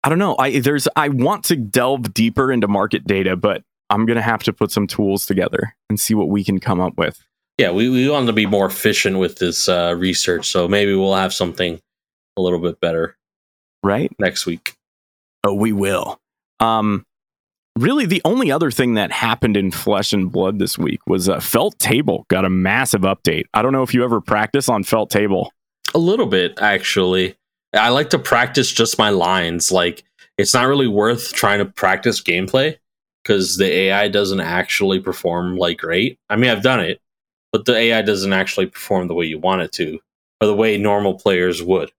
I 0.04 0.10
don't 0.10 0.20
know. 0.20 0.36
I 0.38 0.60
there's 0.60 0.88
I 0.96 1.10
want 1.10 1.44
to 1.46 1.56
delve 1.56 2.14
deeper 2.14 2.52
into 2.52 2.68
market 2.68 3.06
data, 3.06 3.36
but 3.36 3.64
I'm 3.90 4.06
gonna 4.06 4.22
have 4.22 4.44
to 4.44 4.54
put 4.54 4.72
some 4.72 4.88
tools 4.88 5.26
together 5.26 5.76
and 5.90 6.00
see 6.00 6.14
what 6.14 6.30
we 6.30 6.44
can 6.44 6.60
come 6.60 6.80
up 6.80 6.98
with. 6.98 7.20
Yeah, 7.58 7.72
we 7.72 7.90
we 7.90 8.10
want 8.10 8.28
to 8.28 8.34
be 8.34 8.46
more 8.46 8.66
efficient 8.68 9.18
with 9.18 9.38
this 9.40 9.68
uh, 9.68 9.96
research, 9.98 10.48
so 10.48 10.68
maybe 10.68 10.96
we'll 10.96 11.16
have 11.16 11.34
something 11.34 11.80
a 12.38 12.42
little 12.42 12.60
bit 12.60 12.80
better 12.80 13.18
Right? 13.84 14.12
next 14.20 14.46
week. 14.46 14.76
Oh, 15.44 15.54
we 15.54 15.72
will. 15.74 16.18
Um, 16.62 17.06
really, 17.78 18.06
the 18.06 18.22
only 18.24 18.52
other 18.52 18.72
thing 18.72 18.94
that 18.94 19.12
happened 19.12 19.58
in 19.58 19.72
Flesh 19.72 20.14
and 20.14 20.32
Blood 20.32 20.60
this 20.60 20.78
week 20.78 21.00
was 21.08 21.28
uh, 21.28 21.40
Felt 21.42 21.78
Table 21.80 22.26
got 22.30 22.46
a 22.46 22.50
massive 22.50 23.02
update. 23.02 23.44
I 23.54 23.62
don't 23.62 23.74
know 23.74 23.84
if 23.84 23.94
you 23.94 24.04
ever 24.06 24.22
practice 24.22 24.70
on 24.70 24.84
Felt 24.84 25.10
Table. 25.10 25.52
A 25.96 26.00
little 26.00 26.26
bit, 26.26 26.58
actually. 26.62 27.36
I 27.74 27.90
like 27.90 28.10
to 28.12 28.20
practice 28.20 28.72
just 28.72 28.98
my 28.98 29.10
lines. 29.10 29.72
Like, 29.72 30.04
it's 30.38 30.54
not 30.54 30.68
really 30.68 30.88
worth 30.88 31.34
trying 31.34 31.60
to 31.60 31.66
practice 31.66 32.22
gameplay 32.22 32.78
because 33.24 33.58
the 33.58 33.66
AI 33.72 34.08
doesn't 34.08 34.40
actually 34.40 35.00
perform 35.00 35.58
like 35.58 35.80
great. 35.80 36.18
I 36.30 36.36
mean, 36.36 36.50
I've 36.50 36.64
done 36.64 36.80
it, 36.80 37.02
but 37.52 37.66
the 37.66 37.76
AI 37.76 38.02
doesn't 38.02 38.34
actually 38.34 38.68
perform 38.68 39.08
the 39.08 39.14
way 39.14 39.26
you 39.26 39.38
want 39.40 39.62
it 39.62 39.72
to, 39.74 40.00
or 40.42 40.48
the 40.48 40.56
way 40.56 40.78
normal 40.78 41.16
players 41.16 41.62
would. 41.62 41.92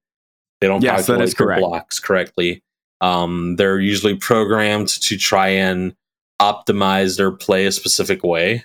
They 0.61 0.67
don't 0.69 0.83
Yes, 0.83 1.07
calculate 1.07 1.37
their 1.37 1.47
correct. 1.47 1.61
blocks 1.61 1.99
correctly. 1.99 2.63
Um, 3.01 3.57
they're 3.57 3.81
usually 3.81 4.17
programmed 4.17 4.89
to 4.89 5.17
try 5.17 5.49
and 5.49 5.95
optimize 6.41 7.17
their 7.17 7.31
play 7.31 7.67
a 7.67 7.73
specific 7.73 8.23
way. 8.23 8.65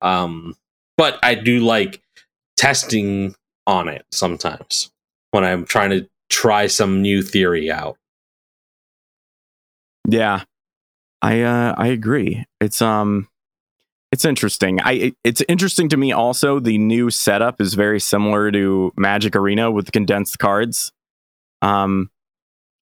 Um, 0.00 0.56
but 0.96 1.18
I 1.22 1.34
do 1.34 1.60
like 1.60 2.00
testing 2.56 3.34
on 3.66 3.88
it 3.88 4.04
sometimes 4.10 4.90
when 5.30 5.44
I'm 5.44 5.64
trying 5.64 5.90
to 5.90 6.08
try 6.30 6.66
some 6.66 7.02
new 7.02 7.22
theory 7.22 7.70
out. 7.70 7.96
Yeah, 10.08 10.42
I 11.20 11.42
uh, 11.42 11.74
I 11.76 11.88
agree. 11.88 12.44
It's 12.60 12.82
um, 12.82 13.28
it's 14.10 14.24
interesting. 14.24 14.80
I 14.80 14.92
it- 14.92 15.16
it's 15.24 15.42
interesting 15.48 15.88
to 15.90 15.96
me 15.96 16.12
also. 16.12 16.58
The 16.58 16.78
new 16.78 17.10
setup 17.10 17.60
is 17.60 17.74
very 17.74 18.00
similar 18.00 18.50
to 18.50 18.92
Magic 18.96 19.36
Arena 19.36 19.70
with 19.70 19.92
condensed 19.92 20.38
cards. 20.38 20.92
Um, 21.62 22.10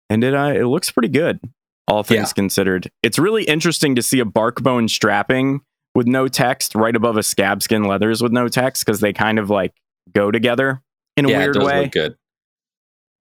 and 0.09 0.23
it 0.23 0.33
uh, 0.33 0.53
it 0.55 0.65
looks 0.65 0.91
pretty 0.91 1.07
good, 1.07 1.39
all 1.87 2.03
things 2.03 2.29
Yeah. 2.29 2.33
considered. 2.33 2.91
It's 3.01 3.17
really 3.17 3.43
interesting 3.45 3.95
to 3.95 4.01
see 4.01 4.19
a 4.19 4.25
barkbone 4.25 4.89
strapping 4.89 5.61
with 5.95 6.07
no 6.07 6.27
text 6.27 6.75
right 6.75 6.95
above 6.95 7.15
a 7.15 7.23
scab 7.23 7.63
skin 7.63 7.83
leathers 7.85 8.21
with 8.21 8.33
no 8.33 8.49
text 8.49 8.85
because 8.85 8.99
they 8.99 9.13
kind 9.13 9.39
of 9.39 9.49
like 9.49 9.73
go 10.15 10.31
together 10.31 10.81
in 11.17 11.25
a 11.25 11.29
yeah, 11.29 11.37
weird 11.39 11.57
way. 11.57 11.83
look 11.83 11.91
good. 11.91 12.15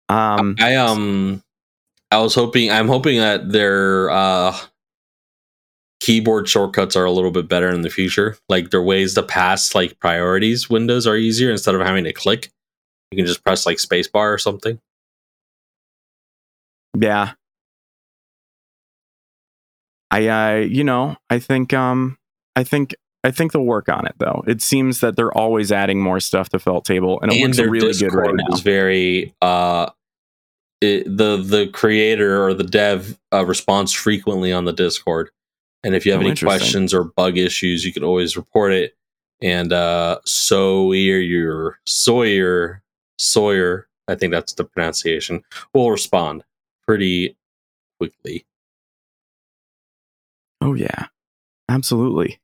Um, 0.08 0.56
I 0.60 0.76
um, 0.76 1.44
I 2.12 2.20
was 2.20 2.36
hoping. 2.36 2.72
I'm 2.72 2.88
hoping 2.88 3.18
that 3.18 3.50
their 3.52 4.10
uh 4.10 4.56
keyboard 6.00 6.48
shortcuts 6.48 6.96
are 6.96 7.06
a 7.06 7.12
little 7.12 7.32
bit 7.32 7.48
better 7.48 7.70
in 7.70 7.82
the 7.82 7.90
future. 7.90 8.38
Like 8.48 8.70
their 8.70 8.84
ways 8.84 9.16
to 9.16 9.24
pass 9.24 9.74
like 9.74 10.00
priorities 10.00 10.70
windows 10.70 11.08
are 11.08 11.18
easier 11.18 11.52
instead 11.52 11.76
of 11.76 11.82
having 11.82 12.04
to 12.04 12.14
click. 12.14 12.52
You 13.12 13.18
can 13.18 13.26
just 13.26 13.44
press 13.44 13.66
like 13.66 13.78
spacebar 13.78 14.34
or 14.34 14.38
something. 14.38 14.80
Yeah. 16.98 17.34
I 20.12 20.28
uh 20.28 20.56
you 20.58 20.84
know, 20.84 21.18
I 21.30 21.40
think 21.40 21.74
um 21.74 22.18
I 22.56 22.64
think 22.64 22.96
I 23.26 23.32
think 23.32 23.52
they'll 23.52 23.64
work 23.64 23.90
on 23.90 24.06
it 24.06 24.16
though. 24.20 24.44
It 24.48 24.62
seems 24.62 25.00
that 25.00 25.16
they're 25.16 25.36
always 25.36 25.72
adding 25.72 26.02
more 26.02 26.20
stuff 26.20 26.50
to 26.50 26.60
Felt 26.60 26.86
Table 26.86 27.20
and 27.22 27.32
it 27.32 27.42
looks 27.42 27.58
their 27.58 27.70
really 27.70 27.94
good 27.94 28.14
right 28.14 28.34
now. 28.36 28.54
is 28.54 28.62
very 28.62 29.34
uh 29.42 29.90
it, 30.82 31.06
the 31.06 31.38
the 31.38 31.68
creator 31.74 32.46
or 32.46 32.54
the 32.54 32.64
dev 32.64 33.18
uh, 33.34 33.46
responds 33.46 33.92
frequently 33.94 34.54
on 34.54 34.66
the 34.66 34.74
discord 34.74 35.30
And 35.84 35.96
if 35.96 36.06
you 36.06 36.12
have 36.12 36.22
Oh, 36.22 36.26
any 36.26 36.36
questions 36.36 36.94
or 36.94 37.04
bug 37.04 37.38
issues, 37.38 37.84
you 37.86 37.94
can 37.94 38.04
always 38.04 38.36
report 38.38 38.72
it. 38.74 38.96
And 39.42 39.72
uh, 39.74 40.20
Sawyer, 40.26 41.78
Sawyer, 41.86 42.82
Sawyer, 43.20 43.88
I 44.08 44.16
think 44.16 44.32
that's 44.34 44.54
the 44.54 44.64
pronunciation, 44.64 45.44
will 45.74 45.92
respond 45.92 46.44
pretty 46.88 47.36
quickly. 48.00 48.46
Oh 50.62 50.74
yeah, 50.74 51.08
absolutely. 51.70 52.40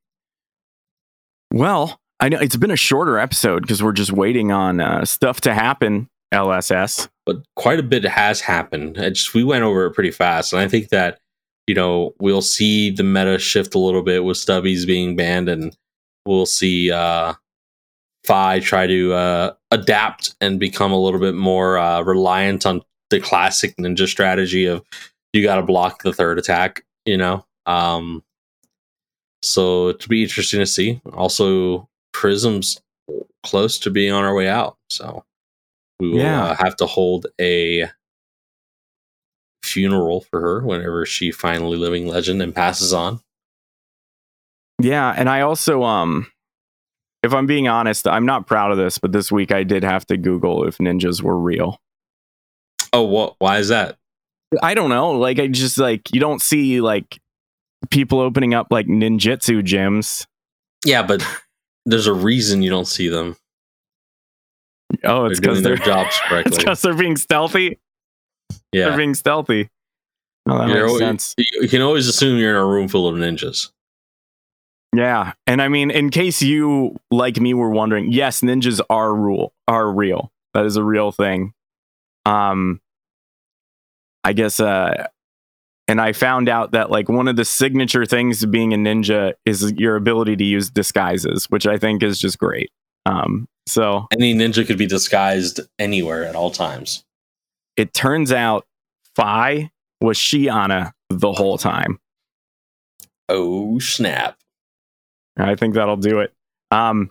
Well, 1.51 1.99
I 2.19 2.29
know 2.29 2.39
it's 2.39 2.55
been 2.55 2.71
a 2.71 2.75
shorter 2.75 3.19
episode 3.19 3.61
because 3.61 3.83
we're 3.83 3.91
just 3.91 4.11
waiting 4.11 4.51
on 4.51 4.79
uh, 4.79 5.05
stuff 5.05 5.41
to 5.41 5.53
happen. 5.53 6.07
LSS. 6.33 7.09
but 7.25 7.43
quite 7.55 7.79
a 7.79 7.83
bit 7.83 8.05
has 8.05 8.41
happened. 8.41 8.95
Just 8.95 9.33
we 9.33 9.43
went 9.43 9.63
over 9.63 9.85
it 9.85 9.93
pretty 9.93 10.11
fast, 10.11 10.53
and 10.53 10.61
I 10.61 10.67
think 10.67 10.89
that 10.89 11.19
you 11.67 11.75
know 11.75 12.13
we'll 12.19 12.41
see 12.41 12.89
the 12.89 13.03
meta 13.03 13.37
shift 13.37 13.75
a 13.75 13.79
little 13.79 14.01
bit 14.01 14.23
with 14.23 14.37
Stubbies 14.37 14.87
being 14.87 15.15
banned, 15.15 15.49
and 15.49 15.75
we'll 16.25 16.45
see 16.45 16.91
uh, 16.91 17.33
Fai 18.25 18.59
try 18.59 18.87
to 18.87 19.13
uh, 19.13 19.53
adapt 19.71 20.35
and 20.39 20.59
become 20.59 20.91
a 20.91 20.99
little 20.99 21.19
bit 21.19 21.35
more 21.35 21.77
uh, 21.77 22.01
reliant 22.01 22.65
on 22.65 22.81
the 23.09 23.19
classic 23.19 23.75
ninja 23.75 24.07
strategy 24.07 24.65
of 24.65 24.83
you 25.33 25.43
got 25.43 25.57
to 25.57 25.63
block 25.63 26.03
the 26.03 26.13
third 26.13 26.39
attack. 26.39 26.85
You 27.05 27.17
know, 27.17 27.45
um, 27.65 28.23
so 29.41 29.89
it'll 29.89 30.09
be 30.09 30.23
interesting 30.23 30.59
to 30.59 30.65
see. 30.65 31.01
Also, 31.13 31.87
Prism's 32.13 32.79
close 33.43 33.79
to 33.79 33.89
being 33.89 34.11
on 34.11 34.23
our 34.23 34.35
way 34.35 34.47
out, 34.47 34.77
so 34.89 35.23
we 35.99 36.09
will 36.11 36.19
Yeah. 36.19 36.43
uh, 36.45 36.55
have 36.55 36.75
to 36.77 36.85
hold 36.85 37.27
a 37.39 37.89
funeral 39.63 40.21
for 40.21 40.41
her 40.41 40.61
whenever 40.65 41.05
she 41.05 41.31
finally 41.31 41.77
living 41.77 42.07
legend 42.07 42.41
and 42.41 42.53
passes 42.53 42.93
on. 42.93 43.21
Yeah, 44.81 45.13
and 45.15 45.29
I 45.29 45.41
also 45.41 45.83
um 45.83 46.27
if 47.23 47.33
I'm 47.33 47.45
being 47.45 47.67
honest, 47.67 48.07
I'm 48.07 48.25
not 48.25 48.47
proud 48.47 48.71
of 48.71 48.77
this, 48.77 48.97
but 48.97 49.11
this 49.11 49.31
week 49.31 49.51
I 49.51 49.63
did 49.63 49.83
have 49.83 50.05
to 50.07 50.17
Google 50.17 50.67
if 50.67 50.79
ninjas 50.79 51.21
were 51.21 51.37
real. 51.37 51.79
Oh, 52.93 53.03
what? 53.03 53.35
Why 53.37 53.59
is 53.59 53.67
that? 53.69 53.97
I 54.63 54.73
don't 54.73 54.89
know. 54.89 55.11
Like 55.11 55.39
I 55.39 55.47
just 55.47 55.77
like 55.77 56.11
you 56.13 56.19
don't 56.19 56.41
see 56.41 56.81
like 56.81 57.20
people 57.89 58.19
opening 58.19 58.53
up 58.53 58.67
like 58.71 58.87
ninjutsu 58.87 59.61
gyms. 59.63 60.25
Yeah, 60.85 61.03
but 61.03 61.25
there's 61.85 62.07
a 62.07 62.13
reason 62.13 62.61
you 62.61 62.69
don't 62.69 62.87
see 62.87 63.07
them. 63.07 63.35
Oh, 65.03 65.23
They're 65.23 65.31
it's 65.31 65.39
doing 65.39 65.53
because 65.55 65.63
their 65.63 65.75
they're 65.77 65.85
jobs 65.85 66.09
it's 66.15 66.19
correctly. 66.27 66.57
because 66.57 66.81
they're 66.81 66.93
being 66.93 67.17
stealthy. 67.17 67.79
Yeah, 68.73 68.89
They're 68.89 68.97
being 68.97 69.15
stealthy. 69.15 69.69
Oh, 70.47 70.57
that 70.57 70.69
You're 70.69 70.87
makes 70.87 70.91
al- 70.93 70.97
sense. 70.99 71.35
you 71.37 71.45
you 71.61 71.67
can 71.69 71.81
always 71.81 72.07
assume 72.07 72.37
you're 72.39 72.49
in 72.51 72.55
a 72.57 72.65
room 72.65 72.87
full 72.87 73.07
of 73.07 73.15
ninjas. 73.15 73.69
Yeah, 74.93 75.33
and 75.47 75.61
I 75.61 75.69
mean, 75.69 75.89
in 75.91 76.09
case 76.09 76.41
you 76.41 76.97
like 77.11 77.39
me 77.39 77.53
were 77.53 77.69
wondering, 77.69 78.11
yes, 78.11 78.41
ninjas 78.41 78.81
are 78.89 79.13
rule 79.15 79.53
are 79.67 79.89
real. 79.89 80.31
That 80.53 80.65
is 80.65 80.75
a 80.75 80.83
real 80.83 81.11
thing. 81.13 81.53
Um, 82.25 82.81
I 84.25 84.33
guess. 84.33 84.59
Uh, 84.59 85.07
and 85.87 85.99
I 86.01 86.13
found 86.13 86.47
out 86.49 86.71
that 86.71 86.89
like 86.91 87.09
one 87.09 87.27
of 87.27 87.35
the 87.35 87.45
signature 87.45 88.05
things 88.05 88.39
to 88.41 88.47
being 88.47 88.73
a 88.73 88.77
ninja 88.77 89.33
is 89.45 89.71
your 89.73 89.95
ability 89.95 90.35
to 90.37 90.43
use 90.43 90.69
disguises, 90.69 91.45
which 91.49 91.65
I 91.67 91.77
think 91.77 92.01
is 92.03 92.19
just 92.19 92.37
great. 92.37 92.69
Um, 93.05 93.47
so 93.67 94.07
Any 94.11 94.33
ninja 94.33 94.65
could 94.65 94.77
be 94.77 94.85
disguised 94.85 95.59
anywhere 95.79 96.23
at 96.25 96.35
all 96.35 96.51
times. 96.51 97.03
it 97.77 97.93
turns 97.93 98.31
out 98.31 98.65
Fai 99.15 99.71
was 99.99 100.17
Shiyana 100.17 100.91
the 101.09 101.31
whole 101.31 101.57
time. 101.57 101.99
Oh 103.29 103.79
snap! 103.79 104.37
I 105.37 105.55
think 105.55 105.75
that'll 105.75 105.97
do 105.97 106.19
it. 106.19 106.33
Um, 106.71 107.09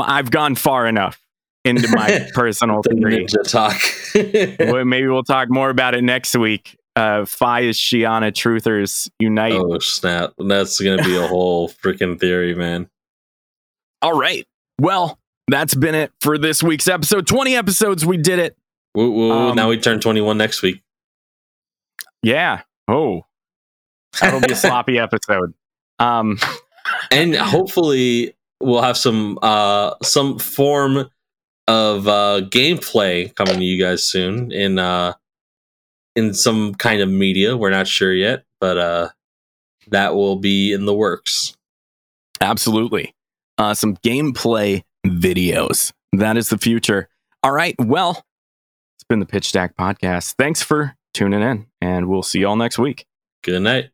I've 0.00 0.30
gone 0.30 0.54
far 0.54 0.86
enough 0.86 1.20
into 1.64 1.88
my 1.94 2.28
personal 2.34 2.82
The 2.82 2.90
theory. 2.90 3.26
ninja 3.26 3.48
talk. 3.50 3.76
Well, 4.72 4.84
maybe 4.86 5.06
we'll 5.06 5.22
talk 5.22 5.50
more 5.50 5.68
about 5.70 5.94
it 5.94 6.02
next 6.02 6.34
week. 6.36 6.77
Uh, 6.98 7.24
Fai 7.24 7.60
is 7.60 7.78
Shiyana 7.78 8.32
Truthers 8.32 9.08
Unite. 9.20 9.52
oh 9.52 9.78
snap! 9.78 10.32
That's 10.38 10.80
gonna 10.80 11.02
be 11.04 11.16
a 11.16 11.26
whole 11.28 11.68
freaking 11.68 12.18
theory, 12.18 12.54
man. 12.54 12.88
All 14.02 14.18
right. 14.18 14.46
Well, 14.80 15.18
that's 15.48 15.74
been 15.74 15.94
it 15.94 16.12
for 16.20 16.38
this 16.38 16.62
week's 16.62 16.88
episode. 16.88 17.26
20 17.26 17.56
episodes. 17.56 18.04
We 18.06 18.16
did 18.16 18.38
it. 18.38 18.56
Woo, 18.94 19.10
woo, 19.10 19.32
Um, 19.32 19.56
now 19.56 19.68
we 19.68 19.78
turn 19.78 20.00
21 20.00 20.38
next 20.38 20.62
week. 20.62 20.82
Yeah. 22.22 22.62
Oh, 22.88 23.22
that'll 24.20 24.40
be 24.40 24.52
a 24.52 24.56
sloppy 24.56 24.98
episode. 25.00 25.54
Um, 25.98 26.38
and 27.10 27.34
hopefully 27.36 28.34
we'll 28.60 28.82
have 28.82 28.96
some 28.96 29.38
uh 29.42 29.94
some 30.02 30.38
form 30.38 31.08
of 31.68 32.08
uh 32.08 32.40
gameplay 32.50 33.32
coming 33.34 33.58
to 33.58 33.64
you 33.64 33.82
guys 33.82 34.02
soon 34.02 34.50
in 34.50 34.78
uh 34.78 35.12
in 36.18 36.34
some 36.34 36.74
kind 36.74 37.00
of 37.00 37.08
media 37.08 37.56
we're 37.56 37.70
not 37.70 37.86
sure 37.86 38.12
yet 38.12 38.44
but 38.60 38.76
uh 38.76 39.08
that 39.88 40.14
will 40.14 40.36
be 40.36 40.72
in 40.72 40.84
the 40.84 40.94
works 40.94 41.54
absolutely. 42.40 43.14
Uh, 43.56 43.74
some 43.74 43.96
gameplay 43.98 44.82
videos. 45.06 45.92
That 46.12 46.36
is 46.36 46.48
the 46.48 46.58
future. 46.58 47.08
All 47.42 47.52
right. 47.52 47.74
Well, 47.78 48.24
it's 48.96 49.04
been 49.08 49.20
the 49.20 49.26
Pitch 49.26 49.48
Stack 49.48 49.76
podcast. 49.76 50.34
Thanks 50.38 50.62
for 50.62 50.94
tuning 51.14 51.42
in, 51.42 51.66
and 51.80 52.08
we'll 52.08 52.22
see 52.22 52.40
you 52.40 52.48
all 52.48 52.56
next 52.56 52.78
week. 52.78 53.06
good 53.42 53.62
night 53.62 53.90